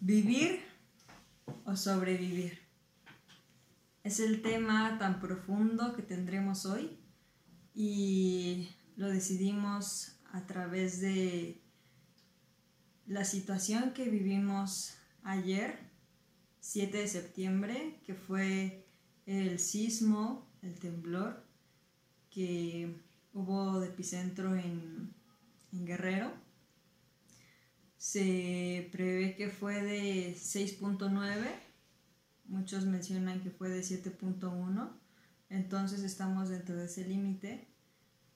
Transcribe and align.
Vivir 0.00 0.60
o 1.64 1.74
sobrevivir. 1.74 2.60
Es 4.04 4.20
el 4.20 4.42
tema 4.42 4.96
tan 4.96 5.18
profundo 5.18 5.92
que 5.96 6.02
tendremos 6.02 6.66
hoy 6.66 7.00
y 7.74 8.68
lo 8.96 9.08
decidimos 9.08 10.20
a 10.32 10.46
través 10.46 11.00
de 11.00 11.60
la 13.06 13.24
situación 13.24 13.92
que 13.92 14.08
vivimos 14.08 14.94
ayer, 15.24 15.76
7 16.60 16.96
de 16.96 17.08
septiembre, 17.08 18.00
que 18.04 18.14
fue 18.14 18.86
el 19.26 19.58
sismo, 19.58 20.48
el 20.62 20.78
temblor 20.78 21.44
que 22.30 23.02
hubo 23.32 23.80
de 23.80 23.88
epicentro 23.88 24.54
en, 24.54 25.12
en 25.72 25.86
Guerrero 25.86 26.47
se 27.98 28.88
prevé 28.92 29.34
que 29.34 29.48
fue 29.48 29.82
de 29.82 30.34
6.9, 30.34 31.46
muchos 32.46 32.86
mencionan 32.86 33.40
que 33.42 33.50
fue 33.50 33.68
de 33.68 33.80
7.1, 33.80 34.88
entonces 35.50 36.02
estamos 36.02 36.48
dentro 36.48 36.76
de 36.76 36.86
ese 36.86 37.04
límite, 37.06 37.66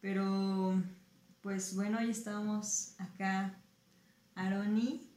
pero 0.00 0.82
pues 1.40 1.74
bueno, 1.76 1.98
hoy 1.98 2.10
estamos 2.10 2.94
acá 2.98 3.56
Aroni 4.34 5.08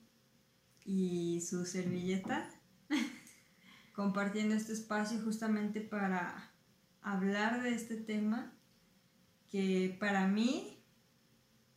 y 0.85 1.41
su 1.41 1.65
servilleta 1.65 2.47
compartiendo 3.93 4.53
este 4.53 4.73
espacio 4.73 5.19
justamente 5.21 5.81
para 5.81 6.51
hablar 7.01 7.63
de 7.63 7.73
este 7.73 7.95
tema 7.95 8.53
que 9.49 9.97
para 9.99 10.27
mí 10.27 10.77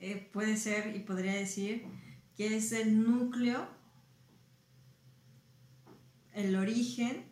eh, 0.01 0.29
puede 0.33 0.57
ser 0.57 0.95
y 0.95 1.01
podría 1.01 1.33
decir 1.33 1.87
que 2.39 2.57
es 2.57 2.71
el 2.71 3.03
núcleo, 3.03 3.69
el 6.33 6.55
origen 6.55 7.25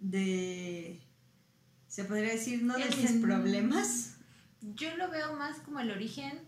de, 0.00 1.06
se 1.86 2.04
podría 2.04 2.30
decir, 2.30 2.62
no 2.62 2.78
de 2.78 2.86
mis 2.86 3.12
problemas. 3.20 4.16
Yo 4.62 4.96
lo 4.96 5.10
veo 5.10 5.36
más 5.36 5.58
como 5.58 5.80
el 5.80 5.90
origen 5.90 6.40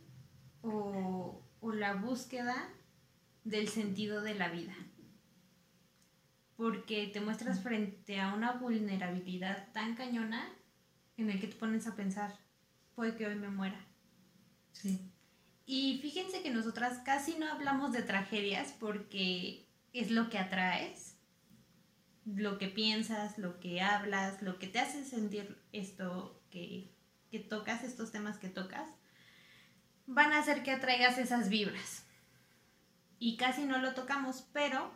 o, 0.62 1.42
o 1.60 1.72
la 1.74 1.96
búsqueda 1.96 2.70
del 3.44 3.68
sentido 3.68 4.22
de 4.22 4.34
la 4.34 4.48
vida. 4.48 4.74
Porque 6.56 7.08
te 7.08 7.20
muestras 7.20 7.62
frente 7.62 8.18
a 8.18 8.32
una 8.32 8.52
vulnerabilidad 8.52 9.70
tan 9.74 9.94
cañona 9.94 10.42
en 11.18 11.28
el 11.28 11.38
que 11.38 11.48
te 11.48 11.56
pones 11.56 11.86
a 11.86 11.94
pensar, 11.94 12.34
puede 12.94 13.14
que 13.14 13.26
hoy 13.26 13.34
me 13.34 13.50
muera. 13.50 13.84
Sí. 14.72 15.12
Y 15.68 15.98
fíjense 16.00 16.42
que 16.42 16.50
nosotras 16.50 17.00
casi 17.04 17.36
no 17.36 17.50
hablamos 17.50 17.90
de 17.92 18.02
tragedias 18.02 18.72
porque 18.78 19.68
es 19.92 20.12
lo 20.12 20.30
que 20.30 20.38
atraes, 20.38 21.18
lo 22.24 22.56
que 22.58 22.68
piensas, 22.68 23.36
lo 23.36 23.58
que 23.58 23.80
hablas, 23.80 24.42
lo 24.42 24.60
que 24.60 24.68
te 24.68 24.78
hace 24.78 25.04
sentir 25.04 25.60
esto 25.72 26.40
que, 26.50 26.94
que 27.32 27.40
tocas, 27.40 27.82
estos 27.82 28.12
temas 28.12 28.38
que 28.38 28.48
tocas, 28.48 28.88
van 30.06 30.32
a 30.32 30.38
hacer 30.38 30.62
que 30.62 30.70
atraigas 30.70 31.18
esas 31.18 31.48
vibras. 31.48 32.06
Y 33.18 33.36
casi 33.36 33.64
no 33.64 33.78
lo 33.78 33.94
tocamos, 33.94 34.46
pero 34.52 34.92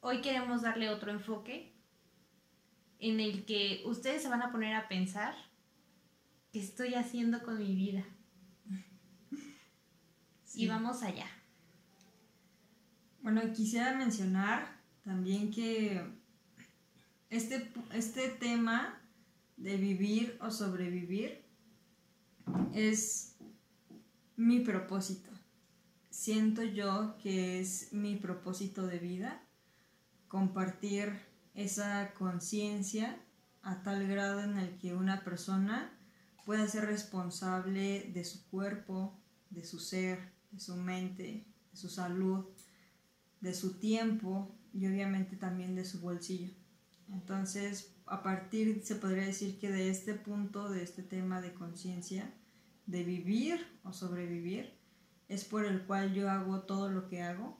hoy 0.00 0.20
queremos 0.20 0.60
darle 0.60 0.90
otro 0.90 1.10
enfoque 1.10 1.74
en 2.98 3.18
el 3.18 3.46
que 3.46 3.82
ustedes 3.86 4.20
se 4.22 4.28
van 4.28 4.42
a 4.42 4.52
poner 4.52 4.74
a 4.74 4.88
pensar 4.88 5.34
qué 6.52 6.60
estoy 6.60 6.96
haciendo 6.96 7.42
con 7.42 7.58
mi 7.58 7.74
vida 7.74 8.04
y 10.54 10.66
vamos 10.66 11.02
allá. 11.02 11.26
Bueno, 13.22 13.40
quisiera 13.52 13.96
mencionar 13.96 14.80
también 15.04 15.50
que 15.50 16.02
este, 17.30 17.70
este 17.92 18.28
tema 18.28 19.00
de 19.56 19.76
vivir 19.76 20.38
o 20.40 20.50
sobrevivir 20.50 21.42
es 22.74 23.36
mi 24.36 24.60
propósito. 24.60 25.30
Siento 26.10 26.62
yo 26.62 27.16
que 27.22 27.60
es 27.60 27.92
mi 27.92 28.16
propósito 28.16 28.86
de 28.86 28.98
vida 28.98 29.42
compartir 30.28 31.12
esa 31.54 32.12
conciencia 32.14 33.18
a 33.62 33.82
tal 33.82 34.06
grado 34.08 34.42
en 34.42 34.58
el 34.58 34.78
que 34.78 34.94
una 34.94 35.24
persona 35.24 35.90
pueda 36.44 36.66
ser 36.66 36.86
responsable 36.86 38.10
de 38.12 38.24
su 38.24 38.46
cuerpo, 38.48 39.16
de 39.50 39.64
su 39.64 39.78
ser, 39.78 40.32
de 40.52 40.60
su 40.60 40.76
mente, 40.76 41.46
de 41.70 41.76
su 41.76 41.88
salud, 41.88 42.46
de 43.40 43.54
su 43.54 43.78
tiempo 43.78 44.54
y 44.72 44.86
obviamente 44.86 45.36
también 45.36 45.74
de 45.74 45.84
su 45.84 46.00
bolsillo. 46.00 46.52
Entonces, 47.10 47.94
a 48.06 48.22
partir, 48.22 48.82
se 48.84 48.96
podría 48.96 49.26
decir 49.26 49.58
que 49.58 49.70
de 49.70 49.90
este 49.90 50.14
punto, 50.14 50.70
de 50.70 50.82
este 50.82 51.02
tema 51.02 51.40
de 51.40 51.52
conciencia, 51.52 52.32
de 52.86 53.04
vivir 53.04 53.66
o 53.84 53.92
sobrevivir, 53.92 54.74
es 55.28 55.44
por 55.44 55.64
el 55.64 55.84
cual 55.86 56.14
yo 56.14 56.30
hago 56.30 56.60
todo 56.62 56.90
lo 56.90 57.08
que 57.08 57.22
hago 57.22 57.58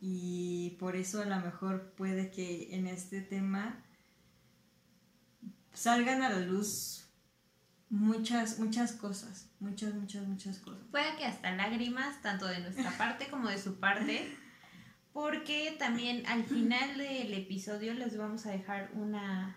y 0.00 0.76
por 0.78 0.96
eso 0.96 1.22
a 1.22 1.26
lo 1.26 1.40
mejor 1.40 1.92
puede 1.92 2.30
que 2.30 2.74
en 2.74 2.86
este 2.86 3.20
tema 3.20 3.82
salgan 5.72 6.22
a 6.22 6.30
la 6.30 6.40
luz 6.40 7.05
muchas, 7.88 8.58
muchas 8.58 8.92
cosas, 8.92 9.50
muchas, 9.60 9.94
muchas, 9.94 10.26
muchas 10.26 10.58
cosas. 10.58 10.82
Puede 10.90 11.16
que 11.16 11.24
hasta 11.24 11.54
lágrimas, 11.54 12.20
tanto 12.22 12.46
de 12.46 12.60
nuestra 12.60 12.90
parte 12.98 13.28
como 13.28 13.48
de 13.48 13.58
su 13.58 13.78
parte, 13.78 14.36
porque 15.12 15.74
también 15.78 16.26
al 16.26 16.44
final 16.44 16.98
del 16.98 17.32
episodio 17.34 17.94
les 17.94 18.16
vamos 18.16 18.46
a 18.46 18.50
dejar 18.50 18.90
una, 18.94 19.56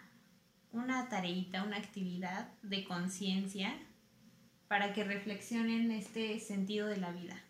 una 0.71 1.09
tareita, 1.09 1.63
una 1.63 1.77
actividad 1.77 2.49
de 2.61 2.83
conciencia 2.85 3.73
para 4.67 4.93
que 4.93 5.03
reflexionen 5.03 5.91
este 5.91 6.39
sentido 6.39 6.87
de 6.87 6.97
la 6.97 7.11
vida, 7.11 7.41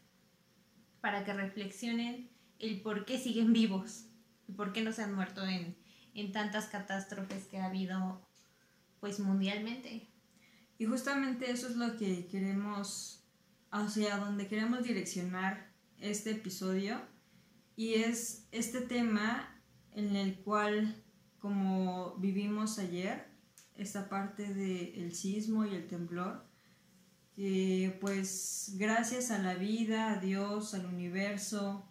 para 1.01 1.25
que 1.25 1.33
reflexionen 1.33 2.29
el 2.59 2.81
por 2.81 3.05
qué 3.05 3.19
siguen 3.19 3.53
vivos 3.53 4.05
y 4.47 4.53
por 4.53 4.73
qué 4.73 4.81
no 4.81 4.91
se 4.93 5.03
han 5.03 5.13
muerto 5.13 5.45
en, 5.45 5.75
en 6.13 6.31
tantas 6.31 6.67
catástrofes 6.67 7.45
que 7.45 7.59
ha 7.59 7.65
habido 7.65 8.21
pues 8.99 9.19
mundialmente. 9.19 10.07
Y 10.79 10.85
justamente 10.85 11.51
eso 11.51 11.67
es 11.67 11.75
lo 11.75 11.97
que 11.97 12.25
queremos, 12.27 13.21
hacia 13.69 14.17
donde 14.17 14.47
queremos 14.47 14.81
direccionar 14.81 15.69
este 15.99 16.31
episodio. 16.31 17.01
Y 17.75 17.95
es 17.95 18.47
este 18.53 18.79
tema 18.79 19.61
en 19.91 20.15
el 20.15 20.39
cual, 20.39 21.03
como 21.39 22.15
vivimos 22.15 22.79
ayer, 22.79 23.27
esta 23.75 24.07
parte 24.07 24.53
del 24.53 25.13
sismo 25.13 25.65
y 25.65 25.75
el 25.75 25.85
temblor, 25.85 26.45
que 27.35 27.97
pues 27.99 28.75
gracias 28.77 29.31
a 29.31 29.39
la 29.39 29.55
vida, 29.55 30.13
a 30.13 30.19
Dios, 30.21 30.73
al 30.73 30.85
universo, 30.85 31.85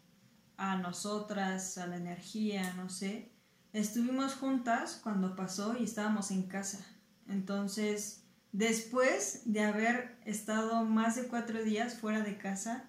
a 0.56 0.78
nosotras, 0.78 1.76
a 1.76 1.87
la 1.87 1.99
energía, 1.99 2.72
no 2.72 2.88
sé, 2.88 3.32
estuvimos 3.75 4.34
juntas 4.34 4.99
cuando 5.03 5.37
pasó 5.37 5.76
y 5.78 5.84
estábamos 5.84 6.31
en 6.31 6.44
casa. 6.44 6.87
Entonces, 7.26 8.25
Después 8.53 9.42
de 9.44 9.60
haber 9.60 10.16
estado 10.25 10.84
más 10.84 11.16
de 11.16 11.28
cuatro 11.28 11.62
días 11.62 11.94
fuera 11.94 12.20
de 12.20 12.38
casa, 12.38 12.88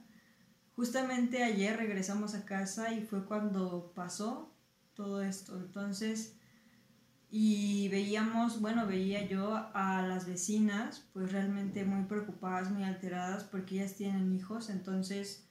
justamente 0.75 1.43
ayer 1.43 1.75
regresamos 1.77 2.33
a 2.33 2.45
casa 2.45 2.93
y 2.93 3.01
fue 3.01 3.25
cuando 3.25 3.91
pasó 3.93 4.55
todo 4.93 5.21
esto. 5.21 5.57
Entonces, 5.57 6.37
y 7.31 7.89
veíamos, 7.89 8.59
bueno, 8.59 8.87
veía 8.87 9.27
yo 9.27 9.55
a 9.73 10.01
las 10.01 10.25
vecinas 10.25 11.07
pues 11.13 11.31
realmente 11.31 11.85
muy 11.85 12.05
preocupadas, 12.05 12.71
muy 12.71 12.83
alteradas 12.83 13.43
porque 13.43 13.75
ellas 13.75 13.95
tienen 13.95 14.33
hijos, 14.33 14.69
entonces 14.69 15.45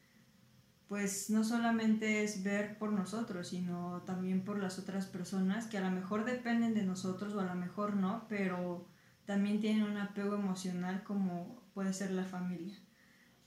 pues 0.88 1.28
no 1.28 1.44
solamente 1.44 2.24
es 2.24 2.42
ver 2.42 2.78
por 2.78 2.92
nosotros, 2.92 3.48
sino 3.48 4.02
también 4.06 4.42
por 4.42 4.58
las 4.58 4.78
otras 4.78 5.06
personas 5.06 5.66
que 5.66 5.76
a 5.76 5.82
lo 5.82 5.90
mejor 5.90 6.24
dependen 6.24 6.74
de 6.74 6.82
nosotros 6.82 7.34
o 7.34 7.40
a 7.40 7.44
lo 7.44 7.54
mejor 7.54 7.94
no, 7.94 8.24
pero 8.28 8.88
también 9.28 9.60
tienen 9.60 9.82
un 9.82 9.98
apego 9.98 10.36
emocional 10.36 11.04
como 11.04 11.62
puede 11.74 11.92
ser 11.92 12.12
la 12.12 12.24
familia. 12.24 12.74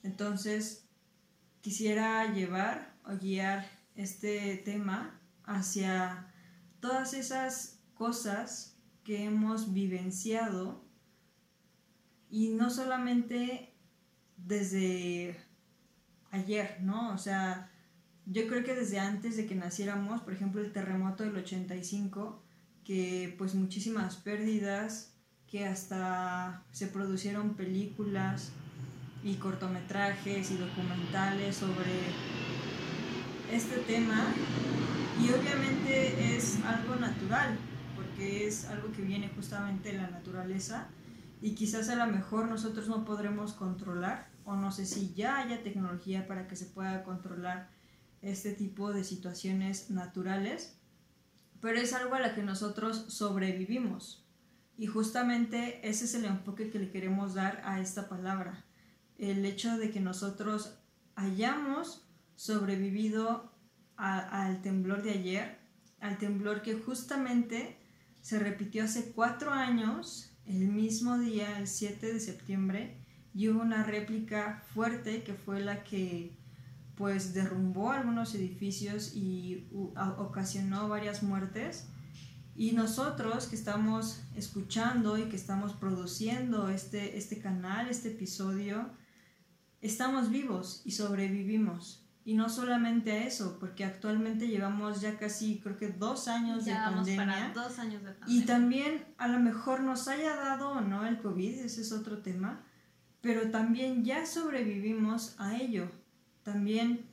Entonces, 0.03 0.87
quisiera 1.61 2.31
llevar 2.31 2.93
o 3.03 3.17
guiar 3.17 3.65
este 3.95 4.57
tema 4.57 5.19
hacia 5.43 6.31
todas 6.81 7.15
esas 7.15 7.79
cosas 7.95 8.77
que 9.03 9.23
hemos 9.23 9.73
vivenciado 9.73 10.85
y 12.29 12.49
no 12.49 12.69
solamente 12.69 13.73
desde 14.37 15.35
ayer, 16.29 16.77
¿no? 16.81 17.11
O 17.11 17.17
sea, 17.17 17.71
yo 18.27 18.47
creo 18.47 18.63
que 18.63 18.75
desde 18.75 18.99
antes 18.99 19.35
de 19.35 19.47
que 19.47 19.55
naciéramos, 19.55 20.21
por 20.21 20.33
ejemplo, 20.33 20.61
el 20.61 20.73
terremoto 20.73 21.23
del 21.23 21.37
85, 21.37 22.43
que 22.83 23.33
pues 23.39 23.55
muchísimas 23.55 24.17
pérdidas, 24.17 25.10
que 25.51 25.65
hasta 25.65 26.63
se 26.71 26.87
producieron 26.87 27.55
películas 27.55 28.51
y 29.21 29.35
cortometrajes 29.35 30.49
y 30.49 30.57
documentales 30.57 31.57
sobre 31.57 31.91
este 33.51 33.77
tema 33.79 34.33
Y 35.19 35.29
obviamente 35.33 36.35
es 36.35 36.57
algo 36.63 36.95
natural, 36.95 37.57
porque 37.95 38.47
es 38.47 38.65
algo 38.65 38.93
que 38.93 39.01
viene 39.01 39.29
justamente 39.35 39.91
de 39.91 39.97
la 39.97 40.09
naturaleza 40.09 40.87
y 41.41 41.53
quizás 41.53 41.89
a 41.89 41.95
lo 41.95 42.07
mejor 42.07 42.47
nosotros 42.47 42.87
no 42.87 43.03
podremos 43.03 43.53
controlar 43.53 44.29
o 44.45 44.55
no 44.55 44.71
sé 44.71 44.85
si 44.85 45.13
ya 45.13 45.39
haya 45.39 45.63
tecnología 45.63 46.27
para 46.27 46.47
que 46.47 46.55
se 46.55 46.65
pueda 46.65 47.03
controlar 47.03 47.69
este 48.21 48.53
tipo 48.53 48.93
de 48.93 49.03
situaciones 49.03 49.89
naturales, 49.89 50.77
pero 51.59 51.79
es 51.79 51.93
algo 51.93 52.15
a 52.15 52.19
la 52.19 52.35
que 52.35 52.43
nosotros 52.43 53.05
sobrevivimos. 53.09 54.20
Y 54.81 54.87
justamente 54.87 55.87
ese 55.87 56.05
es 56.05 56.15
el 56.15 56.25
enfoque 56.25 56.71
que 56.71 56.79
le 56.79 56.89
queremos 56.89 57.35
dar 57.35 57.61
a 57.65 57.79
esta 57.79 58.09
palabra. 58.09 58.65
El 59.19 59.45
hecho 59.45 59.77
de 59.77 59.91
que 59.91 59.99
nosotros 59.99 60.79
hayamos 61.13 62.03
sobrevivido 62.35 63.53
al 63.95 64.63
temblor 64.63 65.03
de 65.03 65.11
ayer, 65.11 65.59
al 65.99 66.17
temblor 66.17 66.63
que 66.63 66.73
justamente 66.73 67.77
se 68.21 68.39
repitió 68.39 68.85
hace 68.85 69.11
cuatro 69.11 69.51
años, 69.51 70.35
el 70.47 70.69
mismo 70.69 71.19
día, 71.19 71.59
el 71.59 71.67
7 71.67 72.13
de 72.13 72.19
septiembre, 72.19 72.97
y 73.35 73.49
hubo 73.49 73.61
una 73.61 73.83
réplica 73.83 74.63
fuerte 74.73 75.21
que 75.21 75.35
fue 75.35 75.59
la 75.59 75.83
que 75.83 76.35
pues 76.95 77.35
derrumbó 77.35 77.91
algunos 77.91 78.33
edificios 78.33 79.15
y 79.15 79.69
ocasionó 79.93 80.89
varias 80.89 81.21
muertes. 81.21 81.85
Y 82.55 82.73
nosotros 82.73 83.47
que 83.47 83.55
estamos 83.55 84.21
escuchando 84.35 85.17
y 85.17 85.29
que 85.29 85.35
estamos 85.35 85.73
produciendo 85.73 86.69
este, 86.69 87.17
este 87.17 87.39
canal, 87.39 87.89
este 87.89 88.09
episodio, 88.09 88.89
estamos 89.81 90.29
vivos 90.29 90.81
y 90.85 90.91
sobrevivimos. 90.91 92.05
Y 92.23 92.35
no 92.35 92.49
solamente 92.49 93.13
a 93.13 93.25
eso, 93.25 93.57
porque 93.59 93.83
actualmente 93.83 94.47
llevamos 94.47 95.01
ya 95.01 95.17
casi, 95.17 95.59
creo 95.59 95.77
que 95.77 95.89
dos 95.89 96.27
años 96.27 96.65
de 96.65 96.73
pandemia. 96.73 97.51
dos 97.55 97.79
años 97.79 98.03
de 98.03 98.11
pandemia. 98.11 98.43
Y 98.43 98.45
también 98.45 99.05
a 99.17 99.27
lo 99.27 99.39
mejor 99.39 99.81
nos 99.81 100.07
haya 100.07 100.35
dado 100.35 100.69
o 100.69 100.81
no 100.81 101.07
el 101.07 101.19
COVID, 101.19 101.59
ese 101.61 101.81
es 101.81 101.91
otro 101.91 102.19
tema, 102.19 102.63
pero 103.21 103.49
también 103.49 104.03
ya 104.03 104.27
sobrevivimos 104.27 105.35
a 105.39 105.57
ello. 105.57 105.89
También 106.43 107.07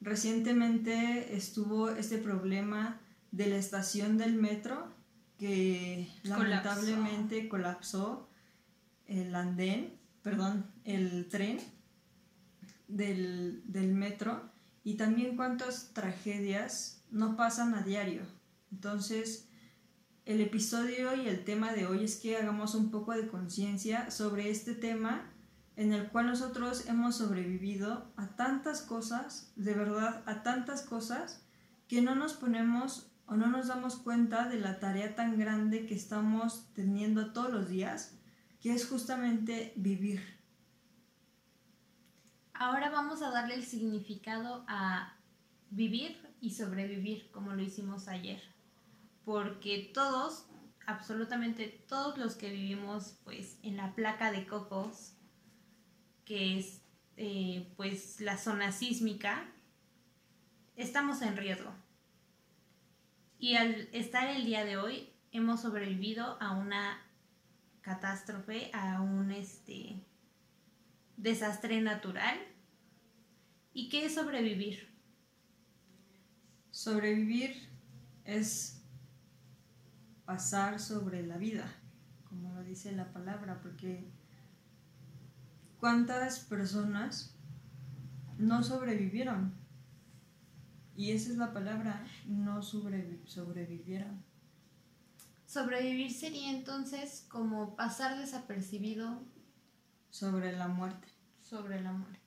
recientemente 0.00 1.36
estuvo 1.36 1.90
este 1.90 2.16
problema 2.16 3.00
de 3.34 3.48
la 3.48 3.56
estación 3.56 4.16
del 4.16 4.34
metro 4.34 4.94
que 5.38 6.08
lamentablemente 6.22 7.48
colapsó 7.48 8.28
el 9.06 9.34
andén, 9.34 9.98
perdón, 10.22 10.70
el 10.84 11.28
tren 11.28 11.58
del, 12.86 13.62
del 13.66 13.92
metro 13.92 14.52
y 14.84 14.94
también 14.94 15.34
cuántas 15.34 15.92
tragedias 15.92 17.02
no 17.10 17.36
pasan 17.36 17.74
a 17.74 17.82
diario. 17.82 18.22
Entonces, 18.70 19.48
el 20.26 20.40
episodio 20.40 21.16
y 21.16 21.26
el 21.26 21.44
tema 21.44 21.72
de 21.72 21.86
hoy 21.86 22.04
es 22.04 22.16
que 22.16 22.36
hagamos 22.36 22.76
un 22.76 22.92
poco 22.92 23.14
de 23.14 23.26
conciencia 23.26 24.12
sobre 24.12 24.48
este 24.48 24.74
tema 24.74 25.28
en 25.74 25.92
el 25.92 26.08
cual 26.08 26.26
nosotros 26.26 26.86
hemos 26.86 27.16
sobrevivido 27.16 28.12
a 28.16 28.36
tantas 28.36 28.82
cosas, 28.82 29.52
de 29.56 29.74
verdad, 29.74 30.22
a 30.26 30.44
tantas 30.44 30.82
cosas, 30.82 31.44
que 31.88 32.00
no 32.00 32.14
nos 32.14 32.34
ponemos 32.34 33.10
o 33.26 33.36
no 33.36 33.46
nos 33.48 33.68
damos 33.68 33.96
cuenta 33.96 34.48
de 34.48 34.60
la 34.60 34.78
tarea 34.78 35.14
tan 35.14 35.38
grande 35.38 35.86
que 35.86 35.94
estamos 35.94 36.68
teniendo 36.74 37.32
todos 37.32 37.50
los 37.50 37.68
días, 37.68 38.18
que 38.60 38.72
es 38.72 38.86
justamente 38.86 39.72
vivir. 39.76 40.22
Ahora 42.52 42.90
vamos 42.90 43.22
a 43.22 43.30
darle 43.30 43.54
el 43.54 43.64
significado 43.64 44.64
a 44.68 45.16
vivir 45.70 46.16
y 46.40 46.50
sobrevivir, 46.50 47.30
como 47.30 47.52
lo 47.52 47.62
hicimos 47.62 48.06
ayer, 48.06 48.40
porque 49.24 49.90
todos, 49.92 50.46
absolutamente 50.86 51.84
todos 51.88 52.16
los 52.18 52.36
que 52.36 52.50
vivimos 52.50 53.18
pues 53.24 53.58
en 53.62 53.76
la 53.76 53.94
placa 53.94 54.30
de 54.30 54.46
cocos, 54.46 55.14
que 56.24 56.58
es 56.58 56.80
eh, 57.16 57.72
pues 57.76 58.20
la 58.20 58.36
zona 58.36 58.72
sísmica, 58.72 59.50
estamos 60.76 61.22
en 61.22 61.36
riesgo. 61.36 61.83
Y 63.38 63.56
al 63.56 63.88
estar 63.92 64.28
el 64.28 64.44
día 64.44 64.64
de 64.64 64.76
hoy, 64.76 65.12
hemos 65.32 65.62
sobrevivido 65.62 66.40
a 66.40 66.52
una 66.52 67.02
catástrofe, 67.82 68.70
a 68.72 69.00
un 69.00 69.30
este, 69.30 70.02
desastre 71.16 71.80
natural. 71.80 72.38
¿Y 73.72 73.88
qué 73.88 74.06
es 74.06 74.14
sobrevivir? 74.14 74.88
Sobrevivir 76.70 77.68
es 78.24 78.82
pasar 80.24 80.80
sobre 80.80 81.26
la 81.26 81.36
vida, 81.36 81.70
como 82.28 82.54
lo 82.54 82.62
dice 82.64 82.92
la 82.92 83.12
palabra, 83.12 83.60
porque 83.60 84.10
¿Cuántas 85.84 86.40
personas 86.40 87.36
no 88.38 88.62
sobrevivieron? 88.62 89.52
Y 90.96 91.12
esa 91.12 91.30
es 91.30 91.36
la 91.36 91.52
palabra, 91.52 92.06
no 92.26 92.62
sobrevivieron. 92.62 94.24
Sobrevivir 95.46 96.12
sería 96.12 96.50
entonces 96.50 97.26
como 97.28 97.76
pasar 97.76 98.18
desapercibido 98.18 99.22
sobre 100.10 100.52
la 100.52 100.68
muerte. 100.68 101.08
Sobre 101.42 101.80
la 101.80 101.92
muerte. 101.92 102.20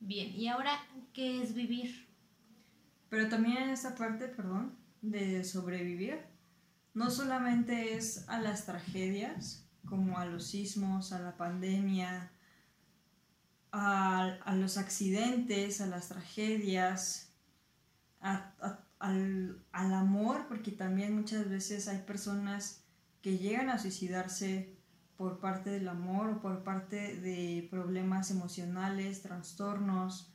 Bien, 0.00 0.34
¿y 0.34 0.48
ahora 0.48 0.72
qué 1.12 1.42
es 1.42 1.54
vivir? 1.54 2.08
Pero 3.08 3.28
también 3.28 3.58
en 3.58 3.70
esta 3.70 3.94
parte, 3.94 4.26
perdón, 4.28 4.76
de 5.00 5.44
sobrevivir, 5.44 6.18
no 6.94 7.10
solamente 7.10 7.94
es 7.94 8.28
a 8.28 8.40
las 8.40 8.66
tragedias, 8.66 9.66
como 9.86 10.18
a 10.18 10.26
los 10.26 10.46
sismos, 10.46 11.12
a 11.12 11.18
la 11.18 11.36
pandemia, 11.36 12.32
a, 13.72 14.54
los 14.54 14.76
accidentes, 14.76 15.80
a 15.80 15.86
las 15.86 16.08
tragedias, 16.08 17.31
al, 18.22 19.64
amor, 19.70 20.46
porque 20.48 20.70
también 20.70 21.14
muchas 21.14 21.48
veces 21.48 21.88
hay 21.88 21.98
personas 21.98 22.84
que 23.20 23.38
llegan 23.38 23.68
a 23.68 23.78
suicidarse 23.78 24.76
por 25.16 25.38
parte 25.38 25.70
del 25.70 25.88
amor 25.88 26.30
o 26.30 26.40
por 26.40 26.62
parte 26.64 27.20
de 27.20 27.68
problemas 27.70 28.30
emocionales, 28.30 29.22
trastornos, 29.22 30.32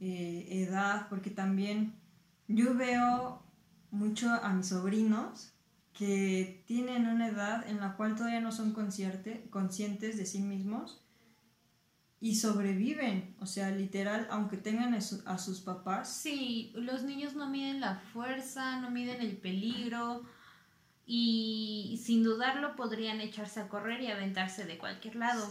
eh, 0.00 0.46
edad, 0.50 1.08
porque 1.08 1.30
también 1.30 1.94
yo 2.48 2.74
veo 2.74 3.42
mucho 3.90 4.30
a 4.30 4.52
mis 4.52 4.66
sobrinos 4.66 5.52
que 5.92 6.64
tienen 6.66 7.06
una 7.06 7.28
edad 7.28 7.68
en 7.68 7.80
la 7.80 7.96
cual 7.96 8.16
todavía 8.16 8.40
no 8.40 8.52
son 8.52 8.72
conscientes 8.72 10.16
de 10.16 10.26
sí 10.26 10.40
mismos 10.40 11.04
y 12.20 12.34
sobreviven, 12.34 13.34
o 13.40 13.46
sea, 13.46 13.70
literal, 13.70 14.26
aunque 14.30 14.58
tengan 14.58 14.94
a, 14.94 15.38
sus 15.38 15.60
papás. 15.60 16.12
Sí, 16.12 16.70
los 16.74 17.02
niños 17.02 17.34
no 17.34 17.48
miden 17.48 17.80
la 17.80 17.96
fuerza, 18.12 18.78
no 18.80 18.90
miden 18.90 19.22
el 19.22 19.38
peligro 19.38 20.22
y 21.06 21.98
sin 22.04 22.22
dudarlo 22.22 22.76
podrían 22.76 23.22
echarse 23.22 23.60
a 23.60 23.68
correr 23.68 24.02
y 24.02 24.08
aventarse 24.08 24.64
de 24.64 24.76
cualquier 24.76 25.16
lado, 25.16 25.48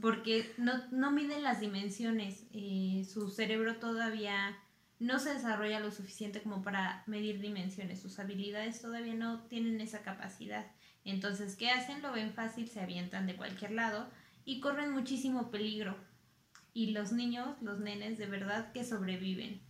porque 0.00 0.52
no, 0.56 0.72
no, 0.90 1.12
miden 1.12 1.42
las 1.42 1.60
dimensiones, 1.60 2.44
eh, 2.52 3.06
su 3.08 3.28
cerebro 3.30 3.76
todavía 3.76 4.56
no 4.98 5.18
se 5.18 5.34
desarrolla 5.34 5.80
lo 5.80 5.90
suficiente 5.90 6.42
como 6.42 6.62
para 6.62 7.04
medir 7.06 7.40
dimensiones, 7.40 8.00
sus 8.00 8.18
habilidades 8.18 8.80
todavía 8.80 9.14
no 9.14 9.42
tienen 9.42 9.82
esa 9.82 10.00
capacidad. 10.00 10.66
Entonces, 11.04 11.54
¿qué 11.56 11.70
hacen? 11.70 12.00
Lo 12.00 12.10
ven 12.12 12.32
fácil, 12.32 12.68
se 12.68 12.80
avientan 12.80 13.26
de 13.26 13.36
cualquier 13.36 13.72
lado 13.72 14.08
y 14.46 14.60
corren 14.60 14.92
muchísimo 14.92 15.50
peligro. 15.50 15.96
Y 16.76 16.90
los 16.90 17.10
niños, 17.10 17.56
los 17.62 17.80
nenes, 17.80 18.18
de 18.18 18.26
verdad 18.26 18.70
que 18.72 18.84
sobreviven 18.84 19.62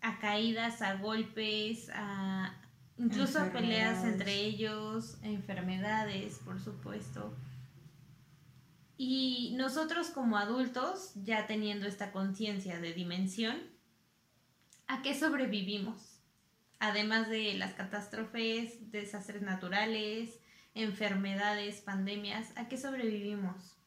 a 0.00 0.18
caídas, 0.18 0.80
a 0.80 0.94
golpes, 0.94 1.90
a 1.92 2.58
incluso 2.96 3.38
a 3.38 3.52
peleas 3.52 4.02
entre 4.06 4.32
ellos, 4.32 5.18
enfermedades, 5.22 6.38
por 6.38 6.58
supuesto. 6.58 7.36
Y 8.96 9.52
nosotros 9.58 10.08
como 10.08 10.38
adultos, 10.38 11.12
ya 11.16 11.46
teniendo 11.46 11.86
esta 11.86 12.12
conciencia 12.12 12.80
de 12.80 12.94
dimensión, 12.94 13.58
¿a 14.86 15.02
qué 15.02 15.14
sobrevivimos? 15.14 16.22
Además 16.78 17.28
de 17.28 17.52
las 17.58 17.74
catástrofes, 17.74 18.90
desastres 18.90 19.42
naturales, 19.42 20.40
enfermedades, 20.72 21.82
pandemias, 21.82 22.56
¿a 22.56 22.68
qué 22.68 22.78
sobrevivimos? 22.78 23.79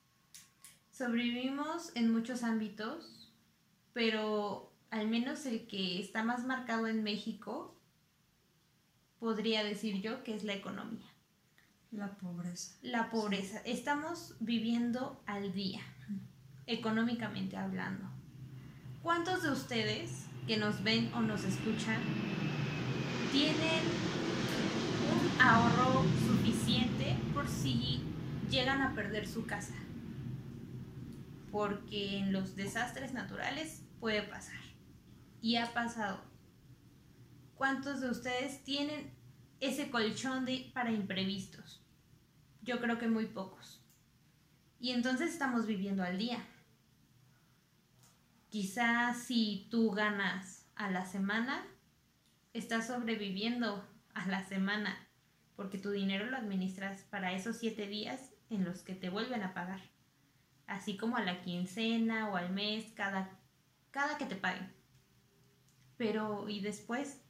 Sobrevivimos 0.93 1.91
en 1.95 2.13
muchos 2.13 2.43
ámbitos, 2.43 3.33
pero 3.93 4.71
al 4.91 5.07
menos 5.07 5.45
el 5.47 5.65
que 5.65 6.00
está 6.00 6.23
más 6.23 6.45
marcado 6.45 6.85
en 6.85 7.01
México, 7.01 7.75
podría 9.19 9.63
decir 9.63 10.01
yo 10.01 10.23
que 10.23 10.35
es 10.35 10.43
la 10.43 10.53
economía. 10.53 11.07
La 11.91 12.15
pobreza. 12.15 12.77
La 12.83 13.09
pobreza. 13.09 13.59
Estamos 13.65 14.35
viviendo 14.39 15.19
al 15.25 15.51
día, 15.51 15.81
económicamente 16.67 17.57
hablando. 17.57 18.07
¿Cuántos 19.01 19.41
de 19.41 19.51
ustedes 19.51 20.27
que 20.45 20.57
nos 20.57 20.83
ven 20.83 21.12
o 21.15 21.21
nos 21.21 21.43
escuchan 21.43 22.01
tienen 23.31 23.81
un 25.12 25.41
ahorro 25.41 26.03
suficiente 26.27 27.15
por 27.33 27.47
si 27.47 28.03
llegan 28.51 28.83
a 28.83 28.93
perder 28.93 29.27
su 29.27 29.47
casa. 29.47 29.73
Porque 31.53 32.17
en 32.17 32.33
los 32.33 32.55
desastres 32.55 33.13
naturales 33.13 33.83
puede 34.00 34.24
pasar. 34.24 34.60
Y 35.39 35.57
ha 35.57 35.72
pasado. 35.72 36.19
¿Cuántos 37.53 38.01
de 38.01 38.10
ustedes 38.10 38.63
tienen 38.63 39.13
ese 39.60 39.91
colchón 39.91 40.45
de, 40.45 40.72
para 40.74 40.91
imprevistos? 40.91 41.86
Yo 42.63 42.79
creo 42.81 42.98
que 42.98 43.07
muy 43.07 43.27
pocos. 43.27 43.86
Y 44.79 44.93
entonces 44.93 45.31
estamos 45.31 45.67
viviendo 45.67 46.01
al 46.01 46.17
día. 46.17 46.43
Quizás 48.50 49.19
si 49.19 49.67
tú 49.69 49.91
ganas 49.91 50.67
a 50.74 50.89
la 50.89 51.05
semana, 51.05 51.67
estás 52.53 52.88
sobreviviendo 52.88 53.88
a 54.15 54.25
la 54.25 54.43
semana, 54.43 55.07
porque 55.55 55.77
tu 55.77 55.91
dinero 55.91 56.25
lo 56.25 56.38
administras 56.38 57.03
para 57.12 57.31
esos 57.33 57.57
siete 57.57 57.86
días 57.86 58.31
en 58.50 58.65
los 58.65 58.81
que 58.81 58.95
te 58.95 59.12
vuelven 59.12 59.43
a 59.43 59.53
pagar, 59.53 59.92
así 60.75 60.97
como 60.97 61.17
a 61.17 61.21
la 61.21 61.41
quincena 61.41 62.29
o 62.29 62.35
al 62.35 62.51
mes, 62.51 62.91
cada, 62.95 63.39
cada 63.91 64.17
que 64.17 64.25
te 64.25 64.35
paguen. 64.35 64.71
Pero, 65.97 66.49
¿y 66.49 66.61
después? 66.61 67.21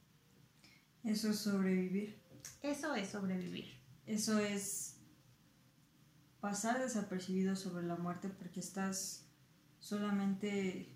Eso 1.04 1.30
es 1.30 1.38
sobrevivir. 1.38 2.18
Eso 2.62 2.94
es 2.94 3.10
sobrevivir. 3.10 3.66
Eso 4.06 4.38
es 4.38 4.96
pasar 6.40 6.80
desapercibido 6.80 7.56
sobre 7.56 7.86
la 7.86 7.96
muerte 7.96 8.28
porque 8.28 8.60
estás 8.60 9.26
solamente 9.78 10.94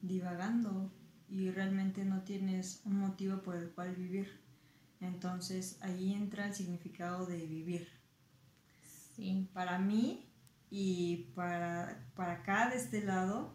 divagando 0.00 0.92
y 1.28 1.50
realmente 1.50 2.04
no 2.04 2.22
tienes 2.22 2.82
un 2.84 2.98
motivo 2.98 3.42
por 3.42 3.56
el 3.56 3.70
cual 3.70 3.94
vivir. 3.94 4.40
Entonces 5.00 5.78
ahí 5.82 6.14
entra 6.14 6.46
el 6.46 6.54
significado 6.54 7.26
de 7.26 7.46
vivir. 7.46 7.88
Sí. 9.14 9.48
Para 9.52 9.78
mí 9.78 10.27
y 10.70 11.30
para, 11.34 12.10
para 12.14 12.34
acá 12.34 12.70
de 12.70 12.76
este 12.76 13.02
lado, 13.02 13.54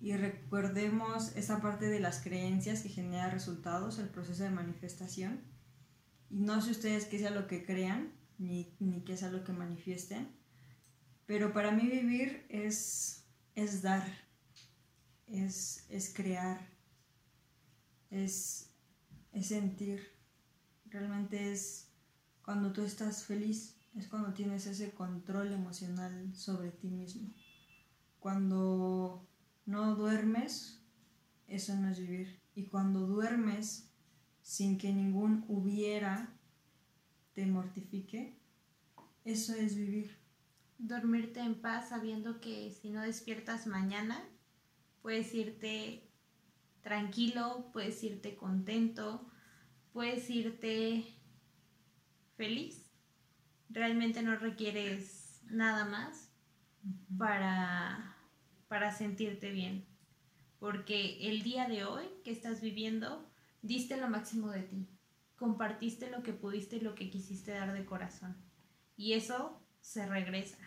y 0.00 0.16
recordemos 0.16 1.36
esa 1.36 1.60
parte 1.60 1.86
de 1.86 2.00
las 2.00 2.20
creencias 2.20 2.82
que 2.82 2.88
genera 2.88 3.30
resultados, 3.30 3.98
el 3.98 4.08
proceso 4.08 4.42
de 4.42 4.50
manifestación. 4.50 5.40
Y 6.28 6.40
no 6.40 6.60
sé 6.60 6.72
ustedes 6.72 7.04
qué 7.06 7.18
sea 7.18 7.30
lo 7.30 7.46
que 7.46 7.64
crean, 7.64 8.12
ni, 8.38 8.74
ni 8.80 9.04
qué 9.04 9.16
sea 9.16 9.30
lo 9.30 9.44
que 9.44 9.52
manifiesten, 9.52 10.28
pero 11.26 11.52
para 11.52 11.70
mí 11.70 11.88
vivir 11.88 12.44
es, 12.48 13.24
es 13.54 13.80
dar, 13.80 14.04
es, 15.28 15.86
es 15.88 16.12
crear, 16.12 16.60
es, 18.10 18.70
es 19.32 19.46
sentir. 19.46 20.12
Realmente 20.86 21.52
es 21.52 21.88
cuando 22.44 22.72
tú 22.72 22.82
estás 22.82 23.24
feliz, 23.24 23.76
es 23.94 24.08
cuando 24.08 24.32
tienes 24.32 24.66
ese 24.66 24.92
control 24.92 25.52
emocional 25.52 26.34
sobre 26.34 26.70
ti 26.70 26.88
mismo. 26.88 27.30
Cuando 28.18 29.26
no 29.66 29.94
duermes, 29.94 30.80
eso 31.46 31.74
no 31.76 31.88
es 31.88 31.98
vivir. 31.98 32.40
Y 32.54 32.66
cuando 32.66 33.06
duermes 33.06 33.90
sin 34.40 34.78
que 34.78 34.92
ningún 34.92 35.44
hubiera 35.48 36.34
te 37.34 37.46
mortifique, 37.46 38.38
eso 39.24 39.54
es 39.54 39.76
vivir. 39.76 40.18
Dormirte 40.78 41.40
en 41.40 41.60
paz 41.60 41.90
sabiendo 41.90 42.40
que 42.40 42.70
si 42.70 42.90
no 42.90 43.02
despiertas 43.02 43.66
mañana, 43.66 44.22
puedes 45.00 45.32
irte 45.34 46.08
tranquilo, 46.80 47.70
puedes 47.72 48.02
irte 48.02 48.36
contento, 48.36 49.30
puedes 49.92 50.28
irte 50.30 51.04
feliz. 52.36 52.81
Realmente 53.72 54.22
no 54.22 54.36
requieres 54.36 55.42
nada 55.50 55.84
más 55.84 56.30
para, 57.18 58.16
para 58.68 58.92
sentirte 58.92 59.50
bien. 59.50 59.86
Porque 60.58 61.28
el 61.28 61.42
día 61.42 61.68
de 61.68 61.84
hoy 61.84 62.04
que 62.22 62.30
estás 62.30 62.60
viviendo, 62.60 63.28
diste 63.62 63.96
lo 63.96 64.08
máximo 64.08 64.50
de 64.50 64.62
ti. 64.62 64.88
Compartiste 65.36 66.10
lo 66.10 66.22
que 66.22 66.32
pudiste 66.32 66.76
y 66.76 66.80
lo 66.80 66.94
que 66.94 67.10
quisiste 67.10 67.52
dar 67.52 67.72
de 67.72 67.84
corazón. 67.84 68.36
Y 68.96 69.14
eso 69.14 69.60
se 69.80 70.06
regresa. 70.06 70.58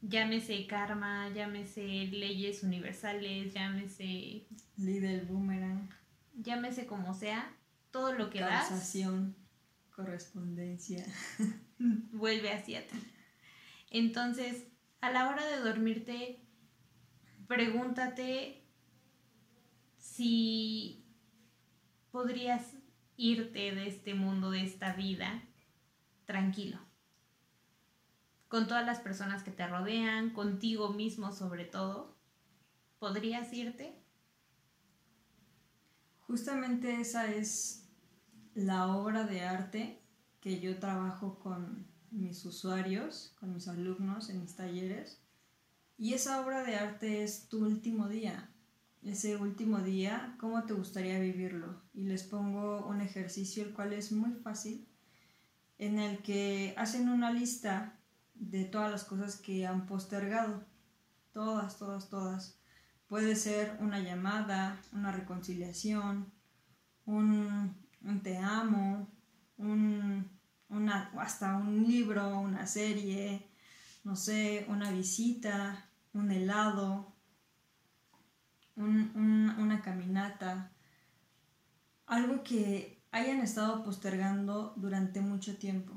Llámese 0.00 0.66
karma, 0.66 1.28
llámese 1.28 1.82
leyes 1.82 2.62
universales, 2.62 3.52
llámese... 3.52 4.46
Ley 4.76 4.98
del 4.98 5.26
boomerang. 5.26 5.88
Llámese 6.34 6.86
como 6.86 7.14
sea, 7.14 7.54
todo 7.90 8.12
lo 8.14 8.30
que 8.30 8.40
Causación, 8.40 9.36
correspondencia. 9.92 11.04
vuelve 12.12 12.52
hacia 12.52 12.86
ti. 12.86 12.98
Entonces, 13.90 14.66
a 15.00 15.10
la 15.10 15.28
hora 15.28 15.44
de 15.46 15.58
dormirte, 15.58 16.40
pregúntate 17.46 18.64
si 19.98 21.04
podrías 22.10 22.74
irte 23.16 23.74
de 23.74 23.86
este 23.86 24.14
mundo, 24.14 24.50
de 24.50 24.62
esta 24.62 24.94
vida, 24.94 25.42
tranquilo. 26.24 26.78
Con 28.48 28.66
todas 28.66 28.84
las 28.84 29.00
personas 29.00 29.42
que 29.42 29.50
te 29.50 29.66
rodean, 29.66 30.30
contigo 30.30 30.90
mismo 30.90 31.32
sobre 31.32 31.64
todo. 31.64 32.16
¿Podrías 32.98 33.52
irte? 33.52 33.98
Justamente 36.20 37.00
esa 37.00 37.30
es 37.32 37.81
la 38.54 38.88
obra 38.88 39.24
de 39.24 39.42
arte 39.42 40.02
que 40.40 40.60
yo 40.60 40.78
trabajo 40.78 41.38
con 41.38 41.86
mis 42.10 42.44
usuarios, 42.44 43.34
con 43.40 43.54
mis 43.54 43.68
alumnos 43.68 44.28
en 44.28 44.40
mis 44.40 44.54
talleres. 44.54 45.20
Y 45.96 46.14
esa 46.14 46.40
obra 46.40 46.62
de 46.62 46.76
arte 46.76 47.22
es 47.22 47.48
tu 47.48 47.64
último 47.64 48.08
día. 48.08 48.50
Ese 49.02 49.36
último 49.36 49.78
día, 49.78 50.36
¿cómo 50.38 50.62
te 50.64 50.74
gustaría 50.74 51.18
vivirlo? 51.18 51.82
Y 51.92 52.04
les 52.04 52.22
pongo 52.22 52.86
un 52.86 53.00
ejercicio, 53.00 53.64
el 53.64 53.72
cual 53.72 53.92
es 53.92 54.12
muy 54.12 54.32
fácil, 54.32 54.86
en 55.78 55.98
el 55.98 56.18
que 56.18 56.74
hacen 56.76 57.08
una 57.08 57.32
lista 57.32 57.98
de 58.34 58.64
todas 58.64 58.90
las 58.90 59.04
cosas 59.04 59.36
que 59.36 59.66
han 59.66 59.86
postergado. 59.86 60.64
Todas, 61.32 61.78
todas, 61.78 62.08
todas. 62.10 62.58
Puede 63.08 63.36
ser 63.36 63.76
una 63.80 64.00
llamada, 64.00 64.80
una 64.92 65.12
reconciliación, 65.12 66.32
un, 67.04 67.74
un 68.04 68.22
te 68.22 68.36
amo, 68.38 69.08
un, 69.58 70.28
una, 70.68 71.10
hasta 71.18 71.56
un 71.56 71.84
libro, 71.84 72.38
una 72.38 72.66
serie, 72.66 73.48
no 74.04 74.16
sé, 74.16 74.66
una 74.68 74.90
visita, 74.90 75.88
un 76.12 76.30
helado, 76.30 77.12
un, 78.76 79.12
un, 79.14 79.54
una 79.58 79.80
caminata, 79.82 80.72
algo 82.06 82.42
que 82.42 83.02
hayan 83.12 83.40
estado 83.40 83.84
postergando 83.84 84.74
durante 84.76 85.20
mucho 85.20 85.56
tiempo. 85.56 85.92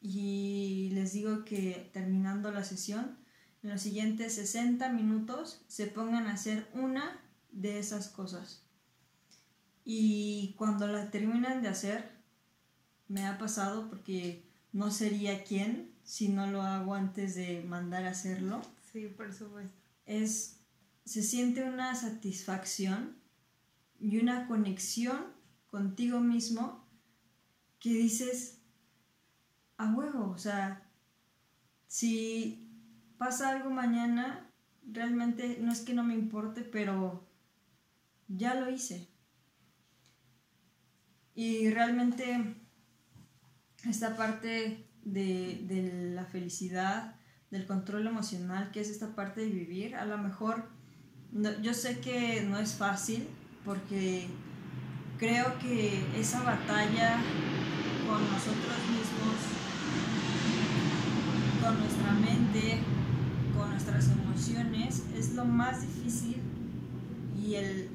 Y 0.00 0.90
les 0.92 1.12
digo 1.12 1.44
que 1.44 1.90
terminando 1.92 2.52
la 2.52 2.64
sesión, 2.64 3.18
en 3.62 3.70
los 3.70 3.80
siguientes 3.80 4.34
60 4.34 4.90
minutos 4.90 5.64
se 5.68 5.86
pongan 5.86 6.26
a 6.26 6.34
hacer 6.34 6.68
una 6.74 7.20
de 7.50 7.78
esas 7.78 8.08
cosas. 8.08 8.65
Y 9.88 10.56
cuando 10.58 10.88
la 10.88 11.12
terminan 11.12 11.62
de 11.62 11.68
hacer, 11.68 12.10
me 13.06 13.24
ha 13.24 13.38
pasado 13.38 13.88
porque 13.88 14.44
no 14.72 14.90
sería 14.90 15.44
quien 15.44 15.94
si 16.02 16.28
no 16.28 16.50
lo 16.50 16.62
hago 16.62 16.94
antes 16.94 17.36
de 17.36 17.62
mandar 17.62 18.04
a 18.04 18.10
hacerlo. 18.10 18.60
Sí, 18.92 19.06
por 19.06 19.32
supuesto. 19.32 19.78
Es, 20.04 20.58
se 21.04 21.22
siente 21.22 21.62
una 21.62 21.94
satisfacción 21.94 23.16
y 24.00 24.18
una 24.18 24.48
conexión 24.48 25.18
contigo 25.70 26.18
mismo 26.18 26.84
que 27.78 27.90
dices, 27.90 28.58
a 29.76 29.94
huevo, 29.94 30.30
o 30.30 30.38
sea, 30.38 30.82
si 31.86 32.68
pasa 33.18 33.50
algo 33.50 33.70
mañana, 33.70 34.50
realmente 34.84 35.58
no 35.60 35.70
es 35.70 35.82
que 35.82 35.94
no 35.94 36.02
me 36.02 36.14
importe, 36.14 36.62
pero 36.62 37.24
ya 38.26 38.54
lo 38.56 38.68
hice. 38.68 39.14
Y 41.36 41.70
realmente 41.70 42.56
esta 43.84 44.16
parte 44.16 44.88
de, 45.04 45.60
de, 45.68 46.12
la 46.14 46.24
felicidad, 46.24 47.14
del 47.50 47.66
control 47.66 48.06
emocional, 48.06 48.72
que 48.72 48.80
es 48.80 48.88
esta 48.88 49.14
parte 49.14 49.42
de 49.42 49.50
vivir, 49.50 49.94
a 49.94 50.06
lo 50.06 50.18
mejor 50.18 50.68
yo 51.62 51.74
sé 51.74 52.00
que 52.00 52.42
no 52.42 52.58
es 52.58 52.74
fácil 52.74 53.28
porque 53.64 54.26
creo 55.18 55.58
que 55.58 56.02
esa 56.18 56.42
batalla 56.42 57.18
con 58.06 58.22
nosotros 58.30 58.78
mismos, 58.90 59.36
con 61.62 61.78
nuestra 61.78 62.12
mente, 62.12 62.78
con 63.56 63.70
nuestras 63.70 64.08
emociones, 64.08 65.04
es 65.14 65.34
lo 65.34 65.44
más 65.44 65.82
difícil 65.82 66.40
y 67.36 67.54
el, 67.56 67.90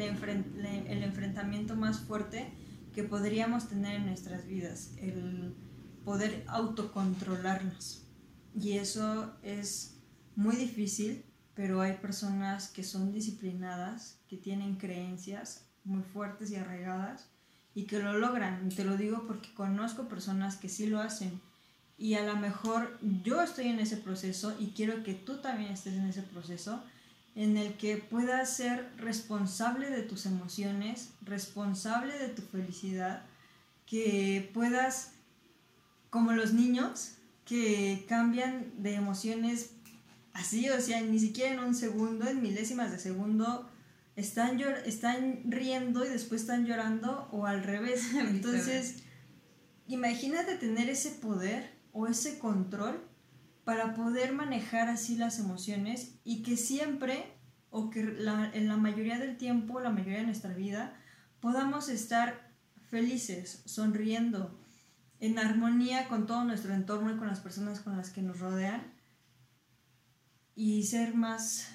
el 0.00 1.02
enfrentamiento 1.02 1.76
más 1.76 2.00
fuerte 2.00 2.52
que 2.94 3.02
podríamos 3.02 3.68
tener 3.68 3.96
en 3.96 4.06
nuestras 4.06 4.46
vidas, 4.46 4.92
el 4.98 5.54
poder 6.04 6.44
autocontrolarnos. 6.46 8.06
Y 8.54 8.72
eso 8.72 9.34
es 9.42 9.96
muy 10.36 10.56
difícil, 10.56 11.24
pero 11.54 11.80
hay 11.80 11.94
personas 11.94 12.68
que 12.68 12.84
son 12.84 13.12
disciplinadas, 13.12 14.18
que 14.28 14.36
tienen 14.36 14.76
creencias 14.76 15.66
muy 15.84 16.02
fuertes 16.02 16.50
y 16.50 16.56
arraigadas 16.56 17.28
y 17.74 17.84
que 17.84 17.98
lo 17.98 18.12
logran. 18.18 18.68
Te 18.70 18.84
lo 18.84 18.96
digo 18.96 19.24
porque 19.26 19.52
conozco 19.54 20.08
personas 20.08 20.56
que 20.56 20.68
sí 20.68 20.86
lo 20.86 21.00
hacen. 21.00 21.40
Y 21.96 22.14
a 22.14 22.24
lo 22.24 22.36
mejor 22.36 22.98
yo 23.22 23.40
estoy 23.42 23.68
en 23.68 23.78
ese 23.78 23.96
proceso 23.96 24.54
y 24.58 24.68
quiero 24.68 25.02
que 25.02 25.14
tú 25.14 25.38
también 25.38 25.72
estés 25.72 25.94
en 25.94 26.06
ese 26.06 26.22
proceso 26.22 26.82
en 27.34 27.56
el 27.56 27.74
que 27.74 27.96
puedas 27.96 28.56
ser 28.56 28.90
responsable 28.96 29.90
de 29.90 30.02
tus 30.02 30.26
emociones, 30.26 31.10
responsable 31.22 32.16
de 32.18 32.28
tu 32.28 32.42
felicidad, 32.42 33.22
que 33.86 34.50
puedas, 34.54 35.12
como 36.10 36.32
los 36.32 36.52
niños, 36.52 37.14
que 37.44 38.06
cambian 38.08 38.72
de 38.78 38.94
emociones 38.94 39.70
así, 40.32 40.68
o 40.70 40.80
sea, 40.80 41.00
ni 41.00 41.18
siquiera 41.18 41.54
en 41.54 41.60
un 41.60 41.74
segundo, 41.74 42.28
en 42.28 42.40
milésimas 42.40 42.90
de 42.90 42.98
segundo, 42.98 43.68
están, 44.16 44.60
están 44.86 45.42
riendo 45.44 46.04
y 46.04 46.08
después 46.08 46.42
están 46.42 46.66
llorando 46.66 47.28
o 47.32 47.46
al 47.46 47.62
revés. 47.62 48.14
Entonces, 48.14 49.02
imagínate 49.88 50.56
tener 50.56 50.88
ese 50.88 51.10
poder 51.10 51.72
o 51.92 52.06
ese 52.06 52.38
control 52.38 53.00
para 53.64 53.94
poder 53.94 54.32
manejar 54.32 54.88
así 54.88 55.16
las 55.16 55.38
emociones 55.38 56.18
y 56.22 56.42
que 56.42 56.56
siempre 56.56 57.24
o 57.70 57.90
que 57.90 58.00
en 58.00 58.68
la 58.68 58.76
mayoría 58.76 59.18
del 59.18 59.36
tiempo, 59.36 59.80
la 59.80 59.90
mayoría 59.90 60.18
de 60.18 60.26
nuestra 60.26 60.54
vida, 60.54 60.96
podamos 61.40 61.88
estar 61.88 62.52
felices, 62.88 63.62
sonriendo, 63.64 64.60
en 65.18 65.38
armonía 65.38 66.06
con 66.08 66.26
todo 66.26 66.44
nuestro 66.44 66.74
entorno 66.74 67.12
y 67.12 67.16
con 67.16 67.26
las 67.26 67.40
personas 67.40 67.80
con 67.80 67.96
las 67.96 68.10
que 68.10 68.22
nos 68.22 68.38
rodean 68.38 68.92
y 70.54 70.84
ser 70.84 71.14
más 71.14 71.68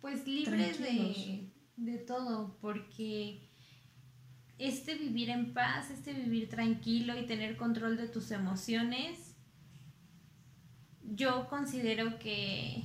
pues 0.00 0.26
libres 0.26 0.78
de, 0.78 1.50
de 1.76 1.98
todo 1.98 2.58
porque 2.60 3.48
este 4.58 4.94
vivir 4.96 5.30
en 5.30 5.54
paz, 5.54 5.90
este 5.90 6.12
vivir 6.12 6.48
tranquilo 6.48 7.18
y 7.18 7.26
tener 7.26 7.56
control 7.56 7.96
de 7.96 8.08
tus 8.08 8.30
emociones 8.30 9.29
yo 11.16 11.48
considero 11.48 12.18
que 12.18 12.84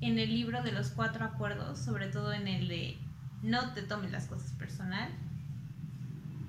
en 0.00 0.18
el 0.18 0.34
libro 0.34 0.62
de 0.62 0.72
los 0.72 0.90
cuatro 0.90 1.24
acuerdos, 1.24 1.78
sobre 1.78 2.08
todo 2.08 2.32
en 2.32 2.48
el 2.48 2.68
de 2.68 2.98
no 3.42 3.72
te 3.72 3.82
tomes 3.82 4.10
las 4.10 4.26
cosas 4.26 4.52
personal, 4.52 5.08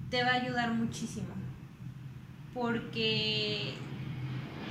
te 0.10 0.24
va 0.24 0.32
a 0.32 0.36
ayudar 0.36 0.74
muchísimo. 0.74 1.30
Porque 2.54 3.74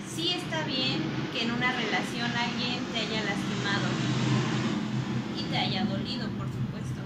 sí 0.09 0.33
está 0.33 0.65
bien 0.65 1.03
que 1.33 1.45
en 1.45 1.53
una 1.53 1.73
relación 1.73 2.31
alguien 2.31 2.85
te 2.93 3.01
haya 3.01 3.25
lastimado 3.25 3.89
y 5.39 5.43
te 5.51 5.57
haya 5.57 5.85
dolido, 5.85 6.29
por 6.31 6.47
supuesto. 6.47 7.01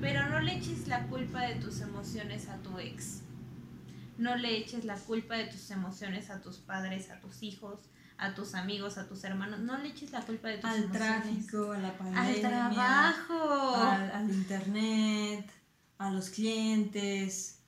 Pero 0.00 0.28
no 0.28 0.40
le 0.40 0.56
eches 0.56 0.86
la 0.86 1.06
culpa 1.06 1.42
de 1.42 1.56
tus 1.56 1.80
emociones 1.80 2.48
a 2.48 2.58
tu 2.58 2.78
ex 2.78 3.22
no 4.20 4.36
le 4.36 4.56
eches 4.56 4.84
la 4.84 4.96
culpa 4.96 5.34
de 5.34 5.46
tus 5.46 5.70
emociones 5.70 6.30
a 6.30 6.42
tus 6.42 6.58
padres, 6.58 7.10
a 7.10 7.18
tus 7.20 7.42
hijos, 7.42 7.80
a 8.18 8.34
tus 8.34 8.54
amigos, 8.54 8.98
a 8.98 9.08
tus 9.08 9.24
hermanos. 9.24 9.60
No 9.60 9.78
le 9.78 9.88
eches 9.88 10.12
la 10.12 10.20
culpa 10.20 10.48
de 10.48 10.58
tus 10.58 10.70
al 10.70 10.92
tráfico, 10.92 11.72
a 11.72 11.78
la 11.78 11.96
pandemia, 11.96 12.22
al 12.22 12.40
trabajo, 12.40 13.74
al, 13.76 14.30
internet, 14.30 15.50
a 15.96 16.10
los 16.10 16.28
clientes, 16.28 17.60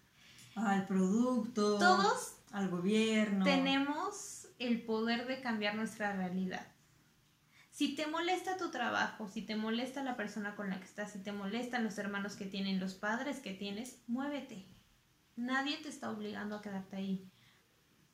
al 0.55 0.87
producto, 0.87 1.79
todos 1.79 2.35
al 2.53 2.69
gobierno. 2.69 3.45
Tenemos 3.47 4.49
el 4.59 4.83
poder 4.83 5.27
de 5.27 5.41
cambiar 5.41 5.75
nuestra 5.75 6.13
realidad. 6.13 6.67
Si 7.71 7.95
te 7.95 8.07
molesta 8.07 8.59
tu 8.59 8.71
trabajo, 8.71 9.27
si 9.27 9.41
te 9.41 9.57
molesta 9.57 10.05
la 10.05 10.17
persona 10.17 10.55
con 10.55 10.69
la 10.69 10.79
que 10.79 10.85
estás, 10.85 11.13
si 11.13 11.21
te 11.21 11.33
molestan 11.33 11.83
los 11.83 11.97
hermanos 11.97 12.37
que 12.37 12.45
tienen, 12.45 12.79
los 12.79 12.93
padres 12.93 13.41
que 13.41 13.55
tienes, 13.55 14.03
muévete. 14.07 14.67
Nadie 15.37 15.79
te 15.79 15.89
está 15.89 16.11
obligando 16.11 16.57
a 16.57 16.63
quedarte 16.63 16.97
ahí. 16.97 17.31